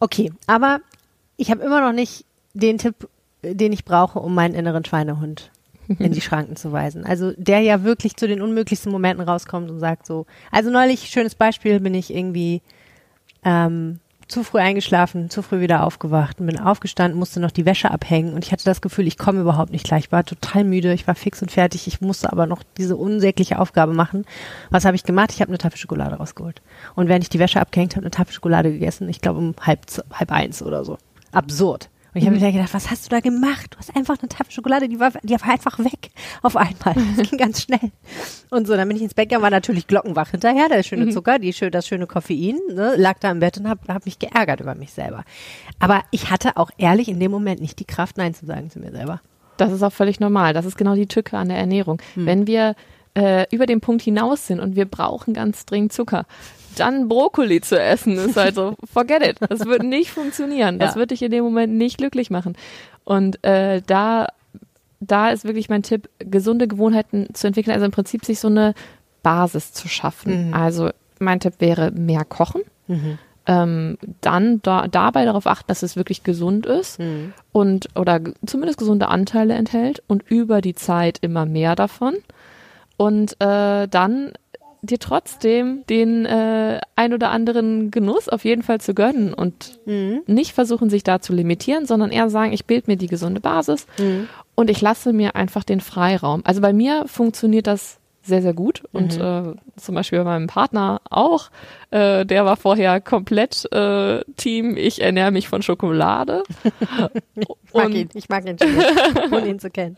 Okay, 0.00 0.32
aber 0.46 0.80
ich 1.36 1.50
habe 1.50 1.62
immer 1.62 1.80
noch 1.80 1.92
nicht 1.92 2.24
den 2.54 2.78
Tipp, 2.78 3.08
äh, 3.42 3.54
den 3.54 3.72
ich 3.72 3.84
brauche, 3.84 4.18
um 4.18 4.34
meinen 4.34 4.54
inneren 4.54 4.84
Schweinehund 4.84 5.50
in 5.98 6.12
die 6.12 6.20
Schranken 6.20 6.56
zu 6.56 6.72
weisen. 6.72 7.04
Also 7.04 7.32
der 7.36 7.60
ja 7.60 7.84
wirklich 7.84 8.16
zu 8.16 8.28
den 8.28 8.42
unmöglichsten 8.42 8.92
Momenten 8.92 9.26
rauskommt 9.26 9.70
und 9.70 9.80
sagt 9.80 10.06
so, 10.06 10.26
also 10.50 10.70
neulich, 10.70 11.08
schönes 11.08 11.34
Beispiel, 11.34 11.80
bin 11.80 11.94
ich 11.94 12.14
irgendwie 12.14 12.62
ähm, 13.44 14.00
zu 14.28 14.44
früh 14.44 14.58
eingeschlafen, 14.58 15.30
zu 15.30 15.42
früh 15.42 15.60
wieder 15.60 15.84
aufgewacht, 15.84 16.36
bin 16.36 16.60
aufgestanden, 16.60 17.18
musste 17.18 17.40
noch 17.40 17.50
die 17.50 17.64
Wäsche 17.64 17.90
abhängen 17.90 18.34
und 18.34 18.44
ich 18.44 18.52
hatte 18.52 18.64
das 18.64 18.82
Gefühl, 18.82 19.06
ich 19.06 19.16
komme 19.16 19.40
überhaupt 19.40 19.72
nicht 19.72 19.84
gleich. 19.84 20.04
Ich 20.04 20.12
war 20.12 20.24
total 20.24 20.64
müde, 20.64 20.92
ich 20.92 21.06
war 21.06 21.14
fix 21.14 21.40
und 21.42 21.50
fertig, 21.50 21.86
ich 21.86 22.00
musste 22.00 22.30
aber 22.30 22.46
noch 22.46 22.62
diese 22.76 22.96
unsägliche 22.96 23.58
Aufgabe 23.58 23.94
machen. 23.94 24.26
Was 24.70 24.84
habe 24.84 24.96
ich 24.96 25.02
gemacht? 25.02 25.32
Ich 25.32 25.40
habe 25.40 25.48
eine 25.48 25.58
Tafel 25.58 25.78
Schokolade 25.78 26.16
rausgeholt. 26.16 26.60
Und 26.94 27.08
während 27.08 27.24
ich 27.24 27.30
die 27.30 27.38
Wäsche 27.38 27.60
abgehängt 27.60 27.96
habe, 27.96 28.04
eine 28.04 28.10
Tafel 28.10 28.34
Schokolade 28.34 28.70
gegessen, 28.70 29.08
ich 29.08 29.20
glaube 29.20 29.38
um 29.38 29.54
halb, 29.60 29.80
halb 30.12 30.30
eins 30.30 30.62
oder 30.62 30.84
so. 30.84 30.98
Absurd. 31.32 31.88
Und 32.18 32.22
ich 32.22 32.26
habe 32.26 32.36
mhm. 32.36 32.46
mir 32.46 32.52
gedacht, 32.52 32.74
was 32.74 32.90
hast 32.90 33.06
du 33.06 33.10
da 33.10 33.20
gemacht? 33.20 33.74
Du 33.74 33.78
hast 33.78 33.94
einfach 33.94 34.18
eine 34.18 34.28
Tafel 34.28 34.50
Schokolade, 34.50 34.88
die 34.88 34.98
war, 34.98 35.12
die 35.22 35.34
war 35.34 35.44
einfach 35.44 35.78
weg 35.78 36.10
auf 36.42 36.56
einmal. 36.56 36.96
Das 37.16 37.30
ging 37.30 37.38
ganz 37.38 37.62
schnell. 37.62 37.92
Und 38.50 38.66
so, 38.66 38.74
dann 38.74 38.88
bin 38.88 38.96
ich 38.96 39.04
ins 39.04 39.14
Bett 39.14 39.28
gegangen, 39.28 39.44
war 39.44 39.50
natürlich 39.50 39.86
glockenwach 39.86 40.30
hinterher, 40.30 40.68
der 40.68 40.82
schöne 40.82 41.06
mhm. 41.06 41.12
Zucker, 41.12 41.38
die, 41.38 41.52
das 41.70 41.86
schöne 41.86 42.08
Koffein, 42.08 42.58
ne, 42.74 42.94
lag 42.96 43.20
da 43.20 43.30
im 43.30 43.38
Bett 43.38 43.58
und 43.58 43.68
habe 43.68 43.80
hab 43.86 44.04
mich 44.04 44.18
geärgert 44.18 44.58
über 44.58 44.74
mich 44.74 44.92
selber. 44.92 45.22
Aber 45.78 46.02
ich 46.10 46.32
hatte 46.32 46.56
auch 46.56 46.72
ehrlich 46.76 47.08
in 47.08 47.20
dem 47.20 47.30
Moment 47.30 47.60
nicht 47.60 47.78
die 47.78 47.84
Kraft, 47.84 48.18
Nein 48.18 48.34
zu 48.34 48.46
sagen 48.46 48.68
zu 48.68 48.80
mir 48.80 48.90
selber. 48.90 49.20
Das 49.56 49.70
ist 49.70 49.84
auch 49.84 49.92
völlig 49.92 50.18
normal. 50.18 50.54
Das 50.54 50.64
ist 50.64 50.76
genau 50.76 50.96
die 50.96 51.06
Tücke 51.06 51.38
an 51.38 51.50
der 51.50 51.58
Ernährung. 51.58 52.02
Hm. 52.14 52.26
Wenn 52.26 52.46
wir 52.48 52.74
äh, 53.14 53.46
über 53.54 53.66
den 53.66 53.80
Punkt 53.80 54.02
hinaus 54.02 54.48
sind 54.48 54.58
und 54.58 54.74
wir 54.74 54.86
brauchen 54.86 55.34
ganz 55.34 55.66
dringend 55.66 55.92
Zucker, 55.92 56.26
dann 56.80 57.08
Brokkoli 57.08 57.60
zu 57.60 57.80
essen, 57.80 58.16
ist 58.16 58.36
halt 58.36 58.54
so, 58.54 58.74
forget 58.92 59.26
it. 59.26 59.36
Das 59.48 59.66
wird 59.66 59.82
nicht 59.82 60.10
funktionieren. 60.10 60.78
Das 60.78 60.94
ja. 60.94 61.00
wird 61.00 61.10
dich 61.10 61.22
in 61.22 61.30
dem 61.30 61.44
Moment 61.44 61.74
nicht 61.74 61.98
glücklich 61.98 62.30
machen. 62.30 62.56
Und 63.04 63.42
äh, 63.44 63.82
da, 63.86 64.28
da 65.00 65.30
ist 65.30 65.44
wirklich 65.44 65.68
mein 65.68 65.82
Tipp, 65.82 66.08
gesunde 66.18 66.68
Gewohnheiten 66.68 67.28
zu 67.32 67.46
entwickeln, 67.46 67.74
also 67.74 67.86
im 67.86 67.92
Prinzip 67.92 68.24
sich 68.24 68.40
so 68.40 68.48
eine 68.48 68.74
Basis 69.22 69.72
zu 69.72 69.88
schaffen. 69.88 70.48
Mhm. 70.48 70.54
Also 70.54 70.90
mein 71.18 71.40
Tipp 71.40 71.54
wäre 71.58 71.90
mehr 71.90 72.24
kochen. 72.24 72.62
Mhm. 72.86 73.18
Ähm, 73.46 73.98
dann 74.20 74.60
da, 74.62 74.88
dabei 74.88 75.24
darauf 75.24 75.46
achten, 75.46 75.68
dass 75.68 75.82
es 75.82 75.96
wirklich 75.96 76.22
gesund 76.22 76.66
ist 76.66 76.98
mhm. 76.98 77.32
und 77.50 77.88
oder 77.96 78.20
zumindest 78.44 78.78
gesunde 78.78 79.08
Anteile 79.08 79.54
enthält 79.54 80.02
und 80.06 80.22
über 80.28 80.60
die 80.60 80.74
Zeit 80.74 81.18
immer 81.22 81.46
mehr 81.46 81.74
davon. 81.74 82.16
Und 82.98 83.40
äh, 83.40 83.88
dann 83.88 84.32
dir 84.82 84.98
trotzdem 84.98 85.84
den 85.88 86.24
äh, 86.26 86.80
ein 86.96 87.12
oder 87.12 87.30
anderen 87.30 87.90
Genuss 87.90 88.28
auf 88.28 88.44
jeden 88.44 88.62
Fall 88.62 88.80
zu 88.80 88.94
gönnen 88.94 89.34
und 89.34 89.78
mhm. 89.86 90.22
nicht 90.26 90.52
versuchen, 90.52 90.90
sich 90.90 91.02
da 91.02 91.20
zu 91.20 91.32
limitieren, 91.32 91.86
sondern 91.86 92.10
eher 92.10 92.30
sagen, 92.30 92.52
ich 92.52 92.66
bilde 92.66 92.90
mir 92.90 92.96
die 92.96 93.08
gesunde 93.08 93.40
Basis 93.40 93.86
mhm. 93.98 94.28
und 94.54 94.70
ich 94.70 94.80
lasse 94.80 95.12
mir 95.12 95.36
einfach 95.36 95.64
den 95.64 95.80
Freiraum. 95.80 96.42
Also 96.44 96.60
bei 96.60 96.72
mir 96.72 97.04
funktioniert 97.06 97.66
das 97.66 97.97
sehr, 98.28 98.42
sehr 98.42 98.54
gut. 98.54 98.82
Und 98.92 99.18
mhm. 99.18 99.56
äh, 99.56 99.80
zum 99.80 99.94
Beispiel 99.94 100.18
bei 100.18 100.24
meinem 100.24 100.46
Partner 100.46 101.00
auch. 101.10 101.50
Äh, 101.90 102.26
der 102.26 102.44
war 102.44 102.56
vorher 102.56 103.00
komplett 103.00 103.70
äh, 103.72 104.22
Team, 104.36 104.76
ich 104.76 105.00
ernähre 105.00 105.30
mich 105.30 105.48
von 105.48 105.62
Schokolade. 105.62 106.42
ich 107.34 107.48
mag 107.74 107.86
und, 107.86 107.94
ihn, 107.94 108.08
ich 108.12 108.28
mag 108.28 108.46
ihn 108.46 108.58
schon, 108.58 108.68
ohne 109.32 109.48
ihn 109.48 109.58
zu 109.58 109.70
kennen. 109.70 109.96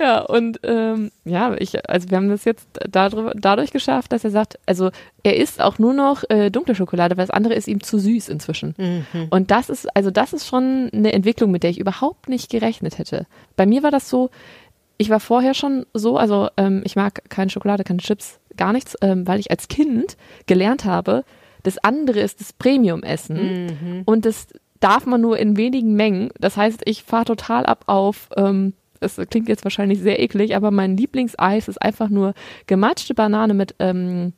Ja, 0.00 0.20
und 0.20 0.60
ähm, 0.62 1.10
ja, 1.24 1.54
ich, 1.58 1.88
also 1.88 2.10
wir 2.10 2.16
haben 2.16 2.30
das 2.30 2.44
jetzt 2.46 2.66
dadurch, 2.88 3.34
dadurch 3.36 3.70
geschafft, 3.70 4.12
dass 4.12 4.24
er 4.24 4.30
sagt, 4.30 4.58
also 4.64 4.90
er 5.22 5.36
isst 5.36 5.60
auch 5.60 5.78
nur 5.78 5.92
noch 5.92 6.24
äh, 6.30 6.50
dunkle 6.50 6.74
Schokolade, 6.74 7.16
weil 7.16 7.26
das 7.26 7.34
andere 7.34 7.54
ist 7.54 7.68
ihm 7.68 7.82
zu 7.82 7.98
süß 7.98 8.30
inzwischen. 8.30 8.74
Mhm. 8.78 9.26
Und 9.28 9.50
das 9.50 9.68
ist, 9.68 9.94
also 9.94 10.10
das 10.10 10.32
ist 10.32 10.46
schon 10.46 10.88
eine 10.92 11.12
Entwicklung, 11.12 11.50
mit 11.50 11.62
der 11.62 11.70
ich 11.70 11.78
überhaupt 11.78 12.30
nicht 12.30 12.50
gerechnet 12.50 12.98
hätte. 12.98 13.26
Bei 13.56 13.66
mir 13.66 13.82
war 13.82 13.90
das 13.90 14.08
so, 14.08 14.30
ich 14.98 15.10
war 15.10 15.20
vorher 15.20 15.54
schon 15.54 15.86
so, 15.92 16.16
also 16.16 16.48
ähm, 16.56 16.82
ich 16.84 16.96
mag 16.96 17.28
keine 17.28 17.50
Schokolade, 17.50 17.84
keine 17.84 17.98
Chips, 17.98 18.40
gar 18.56 18.72
nichts, 18.72 18.96
ähm, 19.02 19.26
weil 19.26 19.40
ich 19.40 19.50
als 19.50 19.68
Kind 19.68 20.16
gelernt 20.46 20.84
habe, 20.84 21.24
das 21.62 21.78
andere 21.78 22.20
ist 22.20 22.40
das 22.40 22.52
Premium-Essen 22.52 23.66
mhm. 23.66 24.02
und 24.04 24.24
das 24.24 24.48
darf 24.80 25.06
man 25.06 25.20
nur 25.20 25.38
in 25.38 25.56
wenigen 25.56 25.94
Mengen. 25.94 26.30
Das 26.38 26.56
heißt, 26.56 26.82
ich 26.84 27.02
fahre 27.02 27.24
total 27.24 27.66
ab 27.66 27.84
auf, 27.86 28.28
ähm, 28.36 28.74
das 29.00 29.16
klingt 29.30 29.48
jetzt 29.48 29.64
wahrscheinlich 29.64 30.00
sehr 30.00 30.20
eklig, 30.20 30.56
aber 30.56 30.70
mein 30.70 30.96
Lieblingseis 30.96 31.68
ist 31.68 31.80
einfach 31.80 32.08
nur 32.08 32.34
gematschte 32.66 33.14
Banane 33.14 33.54
mit 33.54 33.74
ähm, 33.78 34.32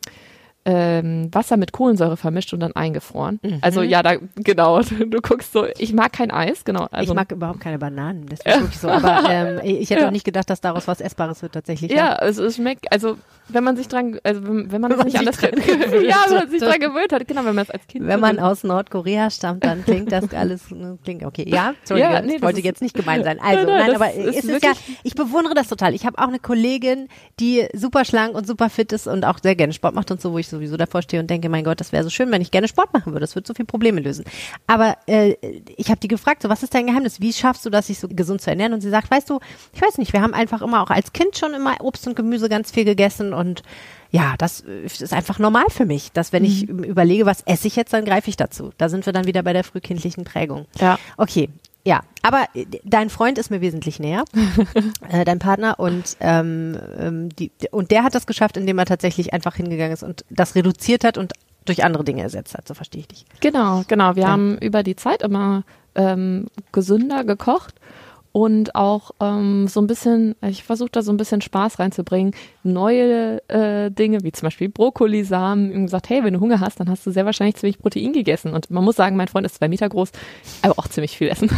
ähm, 0.68 1.30
Wasser 1.32 1.56
mit 1.56 1.72
Kohlensäure 1.72 2.18
vermischt 2.18 2.52
und 2.52 2.60
dann 2.60 2.72
eingefroren. 2.72 3.40
Mhm. 3.42 3.58
Also 3.62 3.80
ja, 3.80 4.02
da 4.02 4.16
genau. 4.36 4.80
Du 5.08 5.20
guckst 5.22 5.52
so. 5.52 5.66
Ich 5.78 5.94
mag 5.94 6.12
kein 6.12 6.30
Eis, 6.30 6.64
genau. 6.64 6.88
Also, 6.90 7.12
ich 7.12 7.16
mag 7.16 7.32
überhaupt 7.32 7.60
keine 7.60 7.78
Bananen. 7.78 8.26
Das 8.26 8.40
ist 8.40 8.60
wirklich 8.60 8.78
so. 8.78 8.88
Aber 8.88 9.30
ähm, 9.30 9.60
ich 9.64 9.88
hätte 9.88 10.02
ja. 10.02 10.08
auch 10.08 10.12
nicht 10.12 10.24
gedacht, 10.24 10.50
dass 10.50 10.60
daraus 10.60 10.86
was 10.86 11.00
Essbares 11.00 11.40
wird 11.40 11.52
tatsächlich. 11.52 11.90
Ja, 11.90 11.96
ja. 11.96 12.18
es, 12.20 12.36
es 12.36 12.56
schmeckt. 12.56 12.92
Also 12.92 13.16
wenn 13.48 13.64
man 13.64 13.76
sich 13.76 13.88
dran, 13.88 14.18
also 14.22 14.42
wenn, 14.46 14.70
wenn 14.70 14.80
man, 14.80 14.98
nicht 15.04 15.18
anders 15.18 15.38
kennt. 15.40 15.56
ja, 15.66 16.16
wenn 16.28 16.36
man 16.36 16.50
sich 16.50 16.60
dran 16.60 16.80
gewöhnt 16.80 17.12
hat, 17.12 17.26
genau, 17.26 17.44
wenn 17.44 17.54
man 17.54 17.64
es 17.64 17.70
als 17.70 17.86
Kind. 17.86 18.06
Wenn 18.06 18.20
man 18.20 18.38
aus 18.38 18.62
Nordkorea 18.62 19.30
stammt, 19.30 19.64
dann 19.64 19.84
klingt 19.84 20.12
das 20.12 20.32
alles, 20.34 20.70
ne, 20.70 20.98
klingt 21.02 21.24
okay. 21.24 21.46
Ja, 21.48 21.74
Entschuldigung, 21.78 22.12
ja, 22.12 22.20
nee, 22.20 22.36
ich 22.36 22.42
wollte 22.42 22.60
jetzt 22.60 22.82
nicht 22.82 22.94
gemein 22.94 23.24
sein. 23.24 23.40
Also, 23.40 23.66
nein, 23.66 23.86
nein, 23.86 23.94
aber 23.94 24.14
es 24.14 24.44
ist 24.44 24.62
ja, 24.62 24.72
ich 25.02 25.14
bewundere 25.14 25.54
das 25.54 25.68
total. 25.68 25.94
Ich 25.94 26.04
habe 26.04 26.18
auch 26.18 26.28
eine 26.28 26.38
Kollegin, 26.38 27.08
die 27.40 27.66
super 27.72 28.04
schlank 28.04 28.34
und 28.34 28.46
super 28.46 28.68
fit 28.68 28.92
ist 28.92 29.06
und 29.06 29.24
auch 29.24 29.38
sehr 29.42 29.56
gerne 29.56 29.72
Sport 29.72 29.94
macht 29.94 30.10
und 30.10 30.20
so, 30.20 30.32
wo 30.32 30.38
ich 30.38 30.48
sowieso 30.58 30.76
davor 30.76 31.02
stehe 31.02 31.20
und 31.20 31.28
denke, 31.30 31.48
mein 31.48 31.64
Gott, 31.64 31.80
das 31.80 31.92
wäre 31.92 32.04
so 32.04 32.10
schön, 32.10 32.30
wenn 32.30 32.42
ich 32.42 32.50
gerne 32.50 32.68
Sport 32.68 32.92
machen 32.92 33.12
würde. 33.12 33.20
Das 33.20 33.34
würde 33.34 33.46
so 33.46 33.54
viele 33.54 33.66
Probleme 33.66 34.00
lösen. 34.00 34.24
Aber 34.66 34.96
äh, 35.06 35.34
ich 35.76 35.88
habe 35.88 36.00
die 36.00 36.08
gefragt, 36.08 36.42
so 36.42 36.48
was 36.48 36.62
ist 36.62 36.74
dein 36.74 36.86
Geheimnis? 36.86 37.20
Wie 37.20 37.32
schaffst 37.32 37.64
du 37.64 37.70
das, 37.70 37.86
sich 37.86 37.98
so 37.98 38.08
gesund 38.08 38.40
zu 38.40 38.50
ernähren? 38.50 38.72
Und 38.72 38.80
sie 38.80 38.90
sagt, 38.90 39.10
weißt 39.10 39.30
du, 39.30 39.40
ich 39.72 39.80
weiß 39.80 39.98
nicht, 39.98 40.12
wir 40.12 40.20
haben 40.20 40.34
einfach 40.34 40.62
immer 40.62 40.82
auch 40.82 40.90
als 40.90 41.12
Kind 41.12 41.36
schon 41.38 41.54
immer 41.54 41.76
Obst 41.80 42.06
und 42.06 42.16
Gemüse 42.16 42.48
ganz 42.48 42.70
viel 42.70 42.84
gegessen 42.84 43.32
und 43.32 43.62
ja, 44.10 44.36
das 44.38 44.60
ist 44.60 45.12
einfach 45.12 45.38
normal 45.38 45.66
für 45.68 45.84
mich, 45.84 46.12
dass 46.12 46.32
wenn 46.32 46.42
mhm. 46.42 46.48
ich 46.48 46.68
überlege, 46.68 47.26
was 47.26 47.42
esse 47.42 47.68
ich 47.68 47.76
jetzt, 47.76 47.92
dann 47.92 48.06
greife 48.06 48.30
ich 48.30 48.36
dazu. 48.36 48.72
Da 48.78 48.88
sind 48.88 49.04
wir 49.04 49.12
dann 49.12 49.26
wieder 49.26 49.42
bei 49.42 49.52
der 49.52 49.64
frühkindlichen 49.64 50.24
Prägung. 50.24 50.66
Ja. 50.80 50.98
Okay. 51.18 51.50
Ja, 51.88 52.02
aber 52.20 52.44
äh, 52.52 52.66
dein 52.84 53.08
Freund 53.08 53.38
ist 53.38 53.50
mir 53.50 53.62
wesentlich 53.62 53.98
näher, 53.98 54.26
äh, 55.08 55.24
dein 55.24 55.38
Partner 55.38 55.80
und 55.80 56.18
ähm, 56.20 56.78
ähm, 56.98 57.28
die, 57.30 57.50
und 57.70 57.90
der 57.90 58.04
hat 58.04 58.14
das 58.14 58.26
geschafft, 58.26 58.58
indem 58.58 58.78
er 58.78 58.84
tatsächlich 58.84 59.32
einfach 59.32 59.54
hingegangen 59.54 59.94
ist 59.94 60.02
und 60.02 60.22
das 60.28 60.54
reduziert 60.54 61.02
hat 61.02 61.16
und 61.16 61.32
durch 61.64 61.84
andere 61.84 62.04
Dinge 62.04 62.20
ersetzt 62.20 62.52
hat. 62.52 62.68
So 62.68 62.74
verstehe 62.74 63.00
ich 63.00 63.08
dich. 63.08 63.24
Genau, 63.40 63.84
genau. 63.88 64.16
Wir 64.16 64.24
ja. 64.24 64.28
haben 64.28 64.58
über 64.58 64.82
die 64.82 64.96
Zeit 64.96 65.22
immer 65.22 65.62
ähm, 65.94 66.48
gesünder 66.72 67.24
gekocht 67.24 67.74
und 68.32 68.74
auch 68.74 69.12
ähm, 69.20 69.68
so 69.68 69.80
ein 69.80 69.86
bisschen, 69.86 70.34
ich 70.46 70.62
versuche 70.62 70.90
da 70.90 71.02
so 71.02 71.12
ein 71.12 71.16
bisschen 71.16 71.40
Spaß 71.40 71.78
reinzubringen, 71.78 72.34
neue 72.62 73.42
äh, 73.48 73.90
Dinge, 73.90 74.22
wie 74.22 74.32
zum 74.32 74.46
Beispiel 74.46 74.68
Brokkolisamen, 74.68 75.72
und 75.72 75.86
gesagt, 75.86 76.08
hey, 76.10 76.22
wenn 76.22 76.34
du 76.34 76.40
Hunger 76.40 76.60
hast, 76.60 76.78
dann 76.78 76.90
hast 76.90 77.06
du 77.06 77.10
sehr 77.10 77.24
wahrscheinlich 77.24 77.56
ziemlich 77.56 77.78
Protein 77.78 78.12
gegessen. 78.12 78.52
Und 78.52 78.70
man 78.70 78.84
muss 78.84 78.96
sagen, 78.96 79.16
mein 79.16 79.28
Freund 79.28 79.46
ist 79.46 79.56
zwei 79.56 79.68
Meter 79.68 79.88
groß, 79.88 80.10
aber 80.62 80.78
auch 80.78 80.88
ziemlich 80.88 81.16
viel 81.16 81.28
essen. 81.28 81.50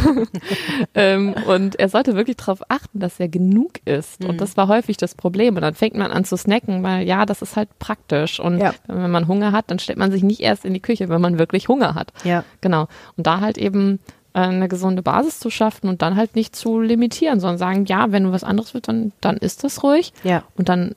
ähm, 0.95 1.35
und 1.47 1.79
er 1.79 1.89
sollte 1.89 2.15
wirklich 2.15 2.37
darauf 2.37 2.61
achten, 2.69 2.99
dass 2.99 3.19
er 3.19 3.27
genug 3.27 3.73
isst. 3.85 4.23
Mhm. 4.23 4.29
Und 4.29 4.41
das 4.41 4.55
war 4.57 4.67
häufig 4.67 4.97
das 4.97 5.15
Problem. 5.15 5.55
Und 5.55 5.61
dann 5.61 5.75
fängt 5.75 5.95
man 5.95 6.11
an 6.11 6.23
zu 6.23 6.37
snacken, 6.37 6.83
weil 6.83 7.05
ja, 7.05 7.25
das 7.25 7.41
ist 7.41 7.55
halt 7.55 7.69
praktisch. 7.79 8.39
Und 8.39 8.59
ja. 8.59 8.73
wenn 8.87 9.11
man 9.11 9.27
Hunger 9.27 9.51
hat, 9.51 9.69
dann 9.69 9.79
stellt 9.79 9.99
man 9.99 10.11
sich 10.11 10.23
nicht 10.23 10.39
erst 10.39 10.65
in 10.65 10.73
die 10.73 10.81
Küche, 10.81 11.09
wenn 11.09 11.21
man 11.21 11.37
wirklich 11.37 11.67
Hunger 11.67 11.95
hat. 11.95 12.13
Ja. 12.23 12.43
Genau. 12.61 12.87
Und 13.17 13.27
da 13.27 13.41
halt 13.41 13.57
eben 13.57 13.99
eine 14.33 14.67
gesunde 14.67 15.01
Basis 15.01 15.39
zu 15.39 15.49
schaffen 15.49 15.89
und 15.89 16.01
dann 16.01 16.15
halt 16.15 16.35
nicht 16.35 16.55
zu 16.55 16.79
limitieren, 16.79 17.39
sondern 17.39 17.57
sagen, 17.57 17.85
ja, 17.85 18.11
wenn 18.11 18.23
du 18.23 18.31
was 18.31 18.43
anderes 18.43 18.73
willst, 18.73 18.87
dann, 18.87 19.11
dann 19.21 19.37
ist 19.37 19.63
das 19.63 19.83
ruhig. 19.83 20.13
Ja. 20.23 20.43
Und 20.55 20.69
dann 20.69 20.95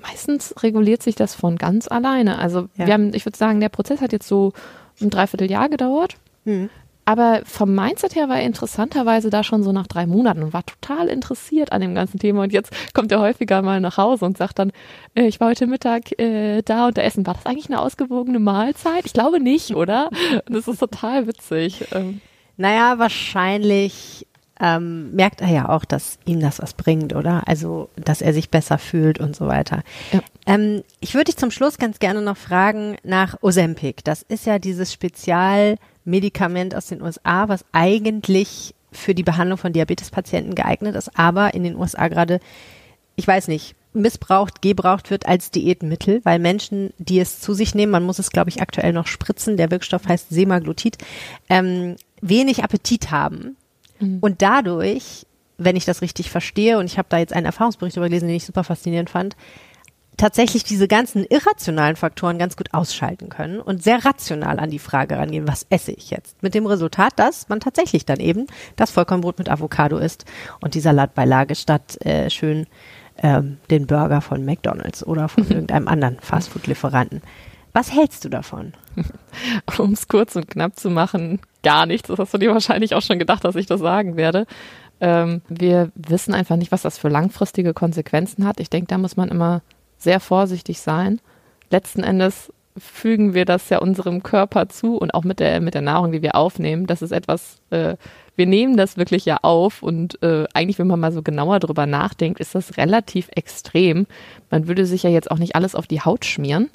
meistens 0.00 0.54
reguliert 0.62 1.02
sich 1.02 1.14
das 1.14 1.34
von 1.34 1.56
ganz 1.56 1.88
alleine. 1.88 2.38
Also 2.38 2.68
ja. 2.76 2.86
wir 2.86 2.94
haben, 2.94 3.14
ich 3.14 3.24
würde 3.24 3.38
sagen, 3.38 3.60
der 3.60 3.68
Prozess 3.68 4.00
hat 4.00 4.12
jetzt 4.12 4.28
so 4.28 4.52
ein 5.00 5.10
Dreivierteljahr 5.10 5.68
gedauert. 5.68 6.16
Mhm. 6.44 6.68
Aber 7.06 7.42
vom 7.44 7.74
Mindset 7.74 8.14
her 8.14 8.28
war 8.30 8.38
er 8.38 8.46
interessanterweise 8.46 9.28
da 9.28 9.44
schon 9.44 9.62
so 9.62 9.72
nach 9.72 9.86
drei 9.86 10.06
Monaten 10.06 10.42
und 10.42 10.52
war 10.54 10.64
total 10.64 11.08
interessiert 11.08 11.70
an 11.70 11.82
dem 11.82 11.94
ganzen 11.94 12.18
Thema. 12.18 12.44
Und 12.44 12.52
jetzt 12.52 12.72
kommt 12.94 13.12
er 13.12 13.20
häufiger 13.20 13.60
mal 13.60 13.80
nach 13.80 13.98
Hause 13.98 14.24
und 14.24 14.38
sagt 14.38 14.58
dann, 14.58 14.72
äh, 15.14 15.26
ich 15.26 15.38
war 15.38 15.50
heute 15.50 15.66
Mittag 15.66 16.18
äh, 16.18 16.62
da 16.62 16.86
und 16.86 16.96
da 16.96 17.02
essen. 17.02 17.26
War 17.26 17.34
das 17.34 17.44
eigentlich 17.44 17.68
eine 17.68 17.80
ausgewogene 17.80 18.38
Mahlzeit? 18.38 19.04
Ich 19.04 19.12
glaube 19.12 19.38
nicht, 19.38 19.74
oder? 19.74 20.08
Und 20.46 20.54
das 20.56 20.66
ist 20.66 20.78
total 20.78 21.26
witzig. 21.26 21.86
Ähm. 21.92 22.20
Naja, 22.56 22.98
wahrscheinlich 22.98 24.26
ähm, 24.60 25.12
merkt 25.14 25.40
er 25.40 25.48
ja 25.48 25.68
auch, 25.68 25.84
dass 25.84 26.18
ihm 26.24 26.40
das 26.40 26.60
was 26.60 26.74
bringt, 26.74 27.14
oder? 27.14 27.46
Also, 27.46 27.90
dass 27.96 28.22
er 28.22 28.32
sich 28.32 28.50
besser 28.50 28.78
fühlt 28.78 29.18
und 29.18 29.34
so 29.34 29.46
weiter. 29.46 29.82
Ja. 30.12 30.20
Ähm, 30.46 30.82
ich 31.00 31.14
würde 31.14 31.24
dich 31.24 31.36
zum 31.36 31.50
Schluss 31.50 31.78
ganz 31.78 31.98
gerne 31.98 32.22
noch 32.22 32.36
fragen 32.36 32.96
nach 33.02 33.36
Ozempic. 33.42 34.02
Das 34.04 34.22
ist 34.22 34.46
ja 34.46 34.58
dieses 34.58 34.92
Spezialmedikament 34.92 36.74
aus 36.74 36.86
den 36.86 37.02
USA, 37.02 37.48
was 37.48 37.64
eigentlich 37.72 38.74
für 38.92 39.14
die 39.14 39.24
Behandlung 39.24 39.58
von 39.58 39.72
Diabetespatienten 39.72 40.54
geeignet 40.54 40.94
ist, 40.94 41.18
aber 41.18 41.54
in 41.54 41.64
den 41.64 41.76
USA 41.76 42.06
gerade, 42.06 42.38
ich 43.16 43.26
weiß 43.26 43.48
nicht, 43.48 43.74
missbraucht, 43.92 44.60
gebraucht 44.62 45.10
wird 45.10 45.26
als 45.26 45.50
Diätmittel, 45.50 46.20
weil 46.24 46.38
Menschen, 46.38 46.92
die 46.98 47.20
es 47.20 47.40
zu 47.40 47.54
sich 47.54 47.74
nehmen, 47.74 47.92
man 47.92 48.02
muss 48.02 48.18
es, 48.18 48.30
glaube 48.30 48.50
ich, 48.50 48.60
aktuell 48.60 48.92
noch 48.92 49.06
spritzen, 49.06 49.56
der 49.56 49.70
Wirkstoff 49.70 50.06
heißt 50.06 50.30
Semaglutid, 50.30 50.98
ähm, 51.48 51.96
wenig 52.28 52.64
Appetit 52.64 53.10
haben 53.10 53.56
mhm. 54.00 54.18
und 54.20 54.42
dadurch, 54.42 55.26
wenn 55.58 55.76
ich 55.76 55.84
das 55.84 56.02
richtig 56.02 56.30
verstehe, 56.30 56.78
und 56.78 56.86
ich 56.86 56.98
habe 56.98 57.08
da 57.08 57.18
jetzt 57.18 57.32
einen 57.32 57.46
Erfahrungsbericht 57.46 57.96
darüber 57.96 58.08
gelesen, 58.08 58.28
den 58.28 58.36
ich 58.36 58.46
super 58.46 58.64
faszinierend 58.64 59.10
fand, 59.10 59.36
tatsächlich 60.16 60.64
diese 60.64 60.88
ganzen 60.88 61.24
irrationalen 61.24 61.96
Faktoren 61.96 62.38
ganz 62.38 62.56
gut 62.56 62.72
ausschalten 62.72 63.28
können 63.28 63.60
und 63.60 63.82
sehr 63.82 64.04
rational 64.04 64.60
an 64.60 64.70
die 64.70 64.78
Frage 64.78 65.18
rangehen, 65.18 65.48
was 65.48 65.66
esse 65.70 65.92
ich 65.92 66.10
jetzt? 66.10 66.42
Mit 66.42 66.54
dem 66.54 66.66
Resultat, 66.66 67.14
dass 67.16 67.48
man 67.48 67.60
tatsächlich 67.60 68.06
dann 68.06 68.20
eben 68.20 68.46
das 68.76 68.90
Vollkornbrot 68.90 69.38
mit 69.38 69.48
Avocado 69.48 69.98
isst 69.98 70.24
und 70.60 70.74
die 70.74 70.80
Salatbeilage 70.80 71.56
statt 71.56 72.00
äh, 72.04 72.30
schön 72.30 72.66
ähm, 73.22 73.58
den 73.70 73.86
Burger 73.86 74.20
von 74.20 74.44
McDonald's 74.44 75.04
oder 75.04 75.28
von 75.28 75.44
irgendeinem 75.48 75.88
anderen 75.88 76.18
Fastfood-Lieferanten. 76.20 77.22
Was 77.72 77.92
hältst 77.92 78.24
du 78.24 78.28
davon? 78.28 78.72
Um 79.78 79.92
es 79.92 80.06
kurz 80.06 80.36
und 80.36 80.48
knapp 80.48 80.78
zu 80.78 80.90
machen, 80.90 81.40
gar 81.64 81.86
nichts. 81.86 82.08
Das 82.08 82.20
hast 82.20 82.32
du 82.32 82.38
dir 82.38 82.52
wahrscheinlich 82.52 82.94
auch 82.94 83.02
schon 83.02 83.18
gedacht, 83.18 83.44
dass 83.44 83.56
ich 83.56 83.66
das 83.66 83.80
sagen 83.80 84.16
werde. 84.16 84.46
Ähm, 85.00 85.42
wir 85.48 85.90
wissen 85.96 86.34
einfach 86.34 86.56
nicht, 86.56 86.70
was 86.70 86.82
das 86.82 86.98
für 86.98 87.08
langfristige 87.08 87.74
Konsequenzen 87.74 88.46
hat. 88.46 88.60
Ich 88.60 88.70
denke, 88.70 88.86
da 88.86 88.98
muss 88.98 89.16
man 89.16 89.28
immer 89.28 89.62
sehr 89.98 90.20
vorsichtig 90.20 90.80
sein. 90.80 91.20
Letzten 91.70 92.04
Endes 92.04 92.52
fügen 92.76 93.34
wir 93.34 93.44
das 93.44 93.68
ja 93.68 93.78
unserem 93.78 94.22
Körper 94.22 94.68
zu 94.68 94.96
und 94.96 95.14
auch 95.14 95.24
mit 95.24 95.40
der, 95.40 95.60
mit 95.60 95.74
der 95.74 95.82
Nahrung, 95.82 96.12
die 96.12 96.22
wir 96.22 96.34
aufnehmen. 96.34 96.86
Das 96.86 97.02
ist 97.02 97.12
etwas, 97.12 97.58
äh, 97.70 97.96
wir 98.36 98.46
nehmen 98.46 98.76
das 98.76 98.96
wirklich 98.96 99.24
ja 99.24 99.38
auf 99.42 99.82
und 99.82 100.20
äh, 100.22 100.44
eigentlich, 100.54 100.78
wenn 100.78 100.88
man 100.88 100.98
mal 100.98 101.12
so 101.12 101.22
genauer 101.22 101.60
drüber 101.60 101.86
nachdenkt, 101.86 102.40
ist 102.40 102.54
das 102.54 102.76
relativ 102.76 103.28
extrem. 103.34 104.06
Man 104.50 104.66
würde 104.66 104.86
sich 104.86 105.04
ja 105.04 105.10
jetzt 105.10 105.30
auch 105.30 105.38
nicht 105.38 105.54
alles 105.54 105.76
auf 105.76 105.86
die 105.86 106.00
Haut 106.00 106.24
schmieren. 106.24 106.68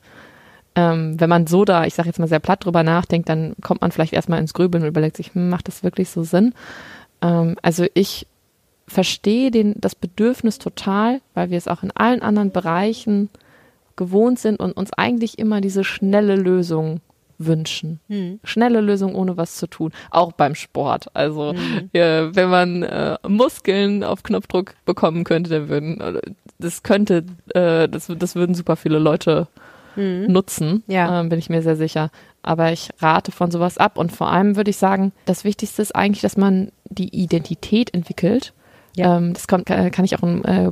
Ähm, 0.76 1.20
wenn 1.20 1.30
man 1.30 1.48
so 1.48 1.66
da, 1.66 1.86
ich 1.86 1.96
sage 1.96 2.10
jetzt 2.10 2.20
mal 2.20 2.28
sehr 2.28 2.40
platt 2.40 2.66
drüber 2.66 2.84
nachdenkt, 2.84 3.28
dann 3.30 3.56
kommt 3.62 3.82
man 3.82 3.92
vielleicht 3.92 4.14
erstmal 4.14 4.40
ins 4.40 4.54
Grübeln 4.54 4.84
und 4.84 4.90
überlegt 4.90 5.18
sich, 5.18 5.34
hm, 5.34 5.50
macht 5.50 5.68
das 5.68 5.84
wirklich 5.84 6.10
so 6.10 6.24
Sinn? 6.24 6.54
Ähm, 7.22 7.56
also 7.62 7.86
ich 7.94 8.28
verstehe 8.88 9.52
den, 9.52 9.76
das 9.78 9.96
Bedürfnis 9.96 10.58
total, 10.58 11.22
weil 11.34 11.50
wir 11.50 11.58
es 11.58 11.68
auch 11.68 11.84
in 11.84 11.92
allen 11.92 12.22
anderen 12.22 12.52
Bereichen 12.52 13.30
gewohnt 13.96 14.40
sind 14.40 14.60
und 14.60 14.72
uns 14.74 14.94
eigentlich 14.94 15.40
immer 15.40 15.62
diese 15.62 15.84
schnelle 15.84 16.36
Lösung 16.36 17.02
wünschen. 17.38 18.00
Hm. 18.10 18.40
Schnelle 18.44 18.82
Lösung 18.82 19.16
ohne 19.16 19.38
was 19.38 19.56
zu 19.56 19.68
tun. 19.68 19.92
Auch 20.12 20.34
beim 20.34 20.56
Sport. 20.56 21.08
Also 21.16 21.54
hm. 21.54 21.90
äh, 21.94 22.36
wenn 22.36 22.50
man 22.50 22.84
äh, 22.84 23.18
Muskeln 23.28 24.04
auf 24.04 24.24
Knopfdruck 24.24 24.74
bekommen 24.86 25.24
könnte, 25.24 25.50
dann 25.50 25.70
würden 25.70 26.02
äh, 26.02 26.22
das 26.60 26.84
könnte, 26.84 27.24
äh, 27.54 27.88
das, 27.88 28.12
das 28.18 28.36
würden 28.36 28.54
super 28.54 28.76
viele 28.76 29.00
Leute 29.00 29.48
hm. 30.00 30.32
nutzen, 30.32 30.84
ja. 30.88 31.20
ähm, 31.20 31.30
bin 31.30 31.40
ich 31.40 31.50
mir 31.50 31.62
sehr 31.62 31.76
sicher. 31.76 32.10
Aber 32.42 32.72
ich 32.72 32.90
rate 33.00 33.32
von 33.32 33.52
sowas 33.52 33.78
ab 33.78 33.98
und 33.98 34.12
vor 34.12 34.32
allem 34.32 34.56
würde 34.56 34.72
ich 34.72 34.78
sagen, 34.78 35.12
das 35.26 35.44
Wichtigste 35.44 35.82
ist 35.82 35.96
eigentlich, 35.96 36.22
dass 36.22 36.38
man 36.38 36.72
die 36.90 37.10
Identität 37.10 37.94
entwickelt 37.94 38.54
ja. 38.96 39.18
Ähm, 39.18 39.34
das 39.34 39.48
kommt, 39.48 39.66
kann 39.66 40.04
ich 40.04 40.16
auch 40.18 40.24
ein, 40.24 40.44
äh, 40.44 40.72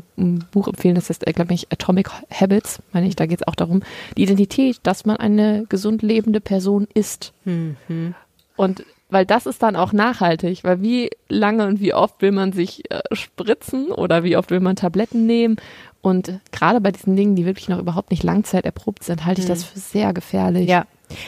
Buch 0.52 0.68
empfehlen, 0.68 0.96
das 0.96 1.10
heißt, 1.10 1.28
äh, 1.28 1.34
glaube 1.34 1.54
ich, 1.54 1.72
Atomic 1.72 2.10
Habits, 2.30 2.82
meine 2.92 3.08
ich, 3.08 3.16
da 3.16 3.26
geht 3.26 3.42
es 3.42 3.48
auch 3.48 3.56
darum, 3.56 3.84
die 4.18 4.24
Identität, 4.24 4.80
dass 4.84 5.06
man 5.06 5.18
eine 5.18 5.66
gesund 5.70 6.02
lebende 6.02 6.42
Person 6.42 6.88
ist. 6.94 7.34
Mhm. 7.46 8.16
Und 8.56 8.84
weil 9.10 9.26
das 9.26 9.46
ist 9.46 9.63
dann 9.63 9.78
auch 9.78 9.94
nachhaltig, 9.94 10.66
weil 10.66 10.82
wie 10.82 11.10
lange 11.30 11.66
und 11.66 11.80
wie 11.80 11.94
oft 11.94 12.22
will 12.22 12.34
man 12.34 12.52
sich 12.52 12.92
äh, 12.92 13.02
spritzen 13.13 13.92
oder 13.92 14.24
wie 14.24 14.36
oft 14.36 14.52
will 14.52 14.60
man 14.60 14.76
Tabletten 14.76 15.26
nehmen 15.26 15.58
und 16.02 16.40
gerade 16.52 16.82
bei 16.82 16.92
diesen 16.92 17.16
Dingen, 17.16 17.36
die 17.36 17.46
wirklich 17.46 17.70
noch 17.70 17.80
überhaupt 17.80 18.12
nicht 18.12 18.24
langzeiterprobt 18.24 19.04
sind, 19.04 19.26
halte 19.26 19.42
ich 19.42 19.48
mhm. 19.48 19.52
das 19.52 19.64
für 19.64 19.80
sehr 19.80 20.14
gefährlich. 20.14 20.70
Ja, 20.70 20.86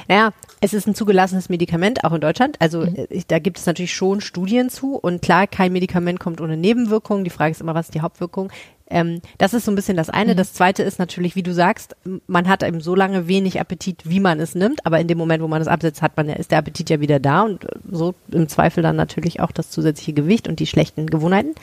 naja, 0.08 0.32
es 0.62 0.74
ist 0.74 0.88
ein 0.88 0.96
zugelassenes 0.96 1.50
Medikament, 1.50 2.04
auch 2.04 2.14
in 2.14 2.22
Deutschland. 2.22 2.58
Also 2.60 2.82
mhm. 2.82 2.96
Äh, 2.96 3.24
da 3.28 3.40
gibt 3.40 3.58
es 3.58 3.66
natürlich 3.66 3.94
schon 3.94 4.22
Studien 4.22 4.70
zu. 4.70 4.96
Und 4.96 5.22
klar, 5.22 5.48
kein 5.48 5.72
Medikament 5.72 6.20
kommt 6.20 6.42
ohne 6.42 6.58
Nebenwirkungen. 6.58 7.24
Die 7.24 7.30
Frage 7.30 7.52
ist 7.52 7.62
immer, 7.62 7.76
was 7.76 7.88
ist 7.88 7.96
die 7.96 8.02
Hauptwirkung? 8.02 8.52
Ähm, 8.90 9.22
das 9.38 9.54
ist 9.54 9.66
so 9.66 9.72
ein 9.72 9.76
bisschen 9.76 9.98
das 9.98 10.10
eine. 10.10 10.34
Mhm. 10.34 10.38
Das 10.38 10.54
zweite 10.54 10.84
ist 10.84 11.00
natürlich, 11.00 11.36
wie 11.36 11.44
du 11.44 11.54
sagst, 11.54 11.96
man 12.28 12.48
hat 12.48 12.64
eben 12.64 12.82
so 12.82 12.96
lange 12.96 13.28
wenig 13.28 13.60
Appetit, 13.60 14.10
wie 14.10 14.20
man 14.20 14.40
es 14.40 14.56
nimmt. 14.56 14.86
Aber 14.86 15.00
in 15.00 15.08
dem 15.08 15.18
Moment, 15.18 15.44
wo 15.44 15.48
man 15.48 15.62
es 15.62 15.68
absetzt, 15.68 16.02
hat 16.02 16.18
man 16.18 16.28
ja, 16.28 16.36
ist 16.36 16.52
der 16.52 16.60
Appetit 16.60 16.90
ja 16.90 17.00
wieder 17.00 17.20
da. 17.20 17.44
Und 17.44 17.66
äh, 17.66 17.80
so 17.92 18.16
im 18.32 18.48
Zweifel 18.48 18.82
dann 18.84 18.96
natürlich 18.96 19.40
auch 19.40 19.52
das 19.52 19.70
zusätzliche 19.70 20.14
Gewicht 20.14 20.48
und 20.48 20.60
die 20.60 20.68
schlechten 20.68 21.08
Gewohnheiten. 21.08 21.56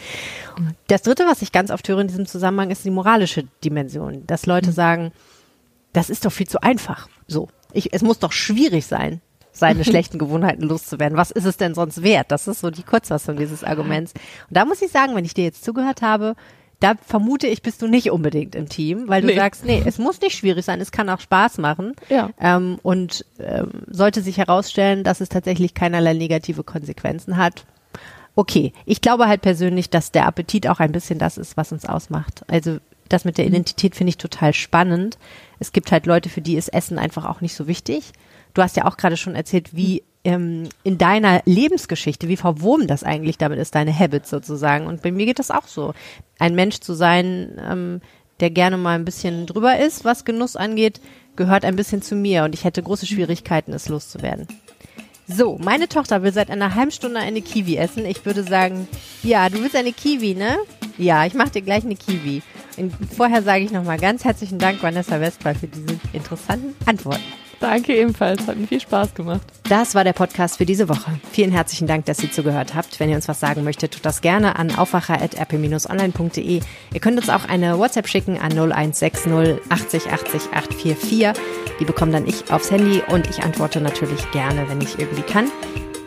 Mhm. 0.59 0.71
Das 0.87 1.03
dritte, 1.03 1.25
was 1.27 1.43
ich 1.43 1.53
ganz 1.53 1.71
oft 1.71 1.89
höre 1.89 2.01
in 2.01 2.09
diesem 2.09 2.27
Zusammenhang, 2.27 2.71
ist 2.71 2.85
die 2.85 2.91
moralische 2.91 3.45
Dimension. 3.65 4.25
Dass 4.27 4.47
Leute 4.47 4.71
mhm. 4.71 4.75
sagen, 4.75 5.13
das 5.93 6.11
ist 6.11 6.25
doch 6.25 6.33
viel 6.33 6.49
zu 6.49 6.63
einfach. 6.63 7.09
So. 7.27 7.49
Ich, 7.73 7.93
es 7.93 8.03
muss 8.03 8.19
doch 8.19 8.33
schwierig 8.33 8.87
sein, 8.87 9.21
seine 9.51 9.85
schlechten 9.85 10.19
Gewohnheiten 10.19 10.63
loszuwerden. 10.63 11.19
Was 11.19 11.31
ist 11.31 11.45
es 11.45 11.57
denn 11.57 11.75
sonst 11.75 12.03
wert? 12.03 12.31
Das 12.31 12.47
ist 12.47 12.61
so 12.61 12.71
die 12.71 12.83
Kurzfassung 12.83 13.37
dieses 13.37 13.65
Arguments. 13.65 14.13
Und 14.49 14.57
da 14.57 14.65
muss 14.65 14.83
ich 14.83 14.93
sagen, 14.93 15.17
wenn 15.17 15.25
ich 15.25 15.35
dir 15.35 15.45
jetzt 15.45 15.65
zugehört 15.65 16.03
habe, 16.03 16.37
da 16.81 16.95
vermute 17.01 17.47
ich, 17.47 17.63
bist 17.63 17.81
du 17.81 17.87
nicht 17.87 18.11
unbedingt 18.11 18.55
im 18.55 18.69
Team, 18.69 19.09
weil 19.09 19.23
du 19.23 19.29
nee. 19.29 19.37
sagst, 19.37 19.65
nee, 19.65 19.83
es 19.85 19.99
muss 19.99 20.21
nicht 20.21 20.37
schwierig 20.37 20.65
sein, 20.65 20.81
es 20.81 20.93
kann 20.93 21.09
auch 21.09 21.21
Spaß 21.21 21.59
machen. 21.59 21.95
Ja. 22.11 22.31
Ähm, 22.39 22.79
und 22.83 23.25
ähm, 23.39 23.71
sollte 23.87 24.21
sich 24.21 24.37
herausstellen, 24.37 25.03
dass 25.03 25.21
es 25.21 25.31
tatsächlich 25.31 25.75
keinerlei 25.75 26.13
negative 26.13 26.65
Konsequenzen 26.65 27.39
hat. 27.39 27.65
Okay, 28.35 28.75
ich 28.85 29.01
glaube 29.01 29.27
halt 29.27 29.41
persönlich, 29.41 29.89
dass 29.89 30.13
der 30.13 30.27
Appetit 30.27 30.67
auch 30.69 30.79
ein 30.79 30.93
bisschen 30.93 31.19
das 31.19 31.39
ist, 31.39 31.57
was 31.57 31.73
uns 31.73 31.87
ausmacht. 31.87 32.43
Also 32.49 32.79
das 33.09 33.25
mit 33.25 33.39
der 33.39 33.47
mhm. 33.47 33.53
Identität 33.53 33.97
finde 33.97 34.11
ich 34.11 34.19
total 34.19 34.53
spannend. 34.53 35.17
Es 35.59 35.73
gibt 35.73 35.91
halt 35.93 36.05
Leute, 36.05 36.29
für 36.29 36.43
die 36.43 36.57
ist 36.57 36.69
Essen 36.69 36.99
einfach 36.99 37.25
auch 37.25 37.41
nicht 37.41 37.55
so 37.55 37.67
wichtig. 37.67 38.13
Du 38.57 38.63
hast 38.63 38.75
ja 38.75 38.87
auch 38.87 38.97
gerade 38.97 39.19
schon 39.19 39.35
erzählt, 39.35 39.77
wie 39.77 40.03
ähm, 40.25 40.71
in 40.83 40.97
deiner 40.97 41.43
Lebensgeschichte, 41.45 42.27
wie 42.27 42.39
verwoben 42.39 42.87
das 42.87 43.05
eigentlich 43.05 43.37
damit 43.37 43.59
ist, 43.59 43.75
deine 43.75 43.97
Habits 43.97 44.31
sozusagen. 44.31 44.87
Und 44.87 45.03
bei 45.03 45.13
mir 45.13 45.27
geht 45.27 45.39
das 45.39 45.51
auch 45.51 45.67
so. 45.67 45.93
Ein 46.39 46.55
Mensch 46.55 46.81
zu 46.81 46.95
sein, 46.95 47.61
ähm, 47.63 48.01
der 48.41 48.49
gerne 48.49 48.79
mal 48.79 48.95
ein 48.95 49.05
bisschen 49.05 49.45
drüber 49.45 49.79
ist, 49.79 50.07
was 50.07 50.25
Genuss 50.25 50.57
angeht, 50.57 51.03
gehört 51.37 51.67
ein 51.67 51.77
bisschen 51.77 52.01
zu 52.01 52.17
mir 52.17 52.45
und 52.45 52.55
ich 52.55 52.65
hätte 52.65 52.83
große 52.83 53.05
Schwierigkeiten, 53.05 53.75
es 53.75 53.91
loszuwerden. 53.91 54.49
So, 55.29 55.59
meine 55.59 55.87
Tochter 55.87 56.23
will 56.23 56.33
seit 56.33 56.51
einer 56.51 56.75
halben 56.75 56.93
Stunde 56.93 57.21
eine 57.21 57.43
Kiwi 57.43 57.77
essen. 57.77 58.07
Ich 58.07 58.25
würde 58.25 58.43
sagen, 58.43 58.89
ja, 59.23 59.51
du 59.51 59.61
willst 59.61 59.77
eine 59.77 59.93
Kiwi, 59.93 60.35
ne? 60.35 60.57
Ja, 60.97 61.27
ich 61.27 61.35
mache 61.35 61.51
dir 61.51 61.63
gleich 61.63 61.85
eine 61.85 61.97
Kiwi. 61.97 62.41
Und 62.79 62.95
vorher 63.15 63.43
sage 63.43 63.65
ich 63.65 63.71
nochmal 63.71 63.99
ganz 63.99 64.25
herzlichen 64.25 64.59
Dank, 64.59 64.83
Vanessa 64.83 65.21
Westphal, 65.21 65.55
für 65.55 65.67
diese 65.67 66.01
interessanten 66.15 66.75
Antworten. 66.87 67.25
Danke 67.61 67.97
ebenfalls, 67.97 68.47
hat 68.47 68.59
mir 68.59 68.67
viel 68.67 68.81
Spaß 68.81 69.15
gemacht. 69.15 69.41
Das 69.69 69.95
war 69.95 70.05
der 70.05 70.13
Podcast 70.13 70.59
für 70.59 70.67
diese 70.67 70.89
Woche. 70.89 71.19
Vielen 71.33 71.53
herzlichen 71.53 71.87
Dank, 71.87 72.05
dass 72.05 72.23
ihr 72.23 72.31
zugehört 72.31 72.75
habt. 72.75 73.01
Wenn 73.01 73.09
ihr 73.09 73.17
uns 73.17 73.29
was 73.29 73.41
sagen 73.41 73.65
möchtet, 73.65 73.95
tut 73.95 74.05
das 74.05 74.21
gerne 74.21 74.57
an 74.57 74.77
aufwacher.rp-online.de. 74.77 76.61
Ihr 76.93 77.01
könnt 77.01 77.19
uns 77.19 77.31
auch 77.31 77.49
eine 77.49 77.79
WhatsApp 77.79 78.09
schicken 78.09 78.39
an 78.39 78.53
0160 78.53 79.33
80 79.71 80.13
80 80.13 80.43
844. 80.53 81.33
Die 81.81 81.85
bekomme 81.85 82.13
dann 82.13 82.27
ich 82.27 82.51
aufs 82.53 82.71
Handy 82.71 83.03
und 83.09 83.29
ich 83.29 83.43
antworte 83.43 83.81
natürlich 83.81 84.31
gerne, 84.33 84.69
wenn 84.69 84.81
ich 84.81 84.99
irgendwie 84.99 85.23
kann. 85.23 85.51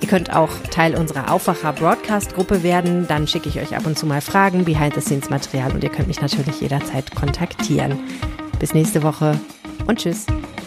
Ihr 0.01 0.07
könnt 0.07 0.33
auch 0.33 0.49
Teil 0.71 0.95
unserer 0.95 1.31
Aufwacher 1.31 1.73
Broadcast 1.73 2.35
Gruppe 2.35 2.63
werden. 2.63 3.07
Dann 3.07 3.27
schicke 3.27 3.49
ich 3.49 3.59
euch 3.59 3.75
ab 3.75 3.85
und 3.85 3.97
zu 3.97 4.05
mal 4.05 4.21
Fragen, 4.21 4.65
Behind-the-Scenes-Material 4.65 5.71
und 5.71 5.83
ihr 5.83 5.89
könnt 5.89 6.07
mich 6.07 6.21
natürlich 6.21 6.61
jederzeit 6.61 7.13
kontaktieren. 7.15 7.99
Bis 8.59 8.73
nächste 8.73 9.03
Woche 9.03 9.39
und 9.87 9.99
tschüss. 9.99 10.25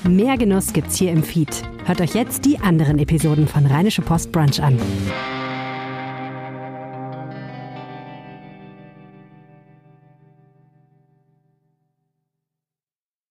Mehr 0.09 0.37
Genuss 0.37 0.73
gibt's 0.73 0.97
hier 0.97 1.13
im 1.13 1.23
Feed. 1.23 1.63
Hört 1.85 2.01
euch 2.01 2.15
jetzt 2.15 2.45
die 2.45 2.59
anderen 2.59 2.99
Episoden 2.99 3.47
von 3.47 3.67
Rheinische 3.67 4.03
Post 4.03 4.33
Brunch 4.33 4.61
an. 4.61 4.77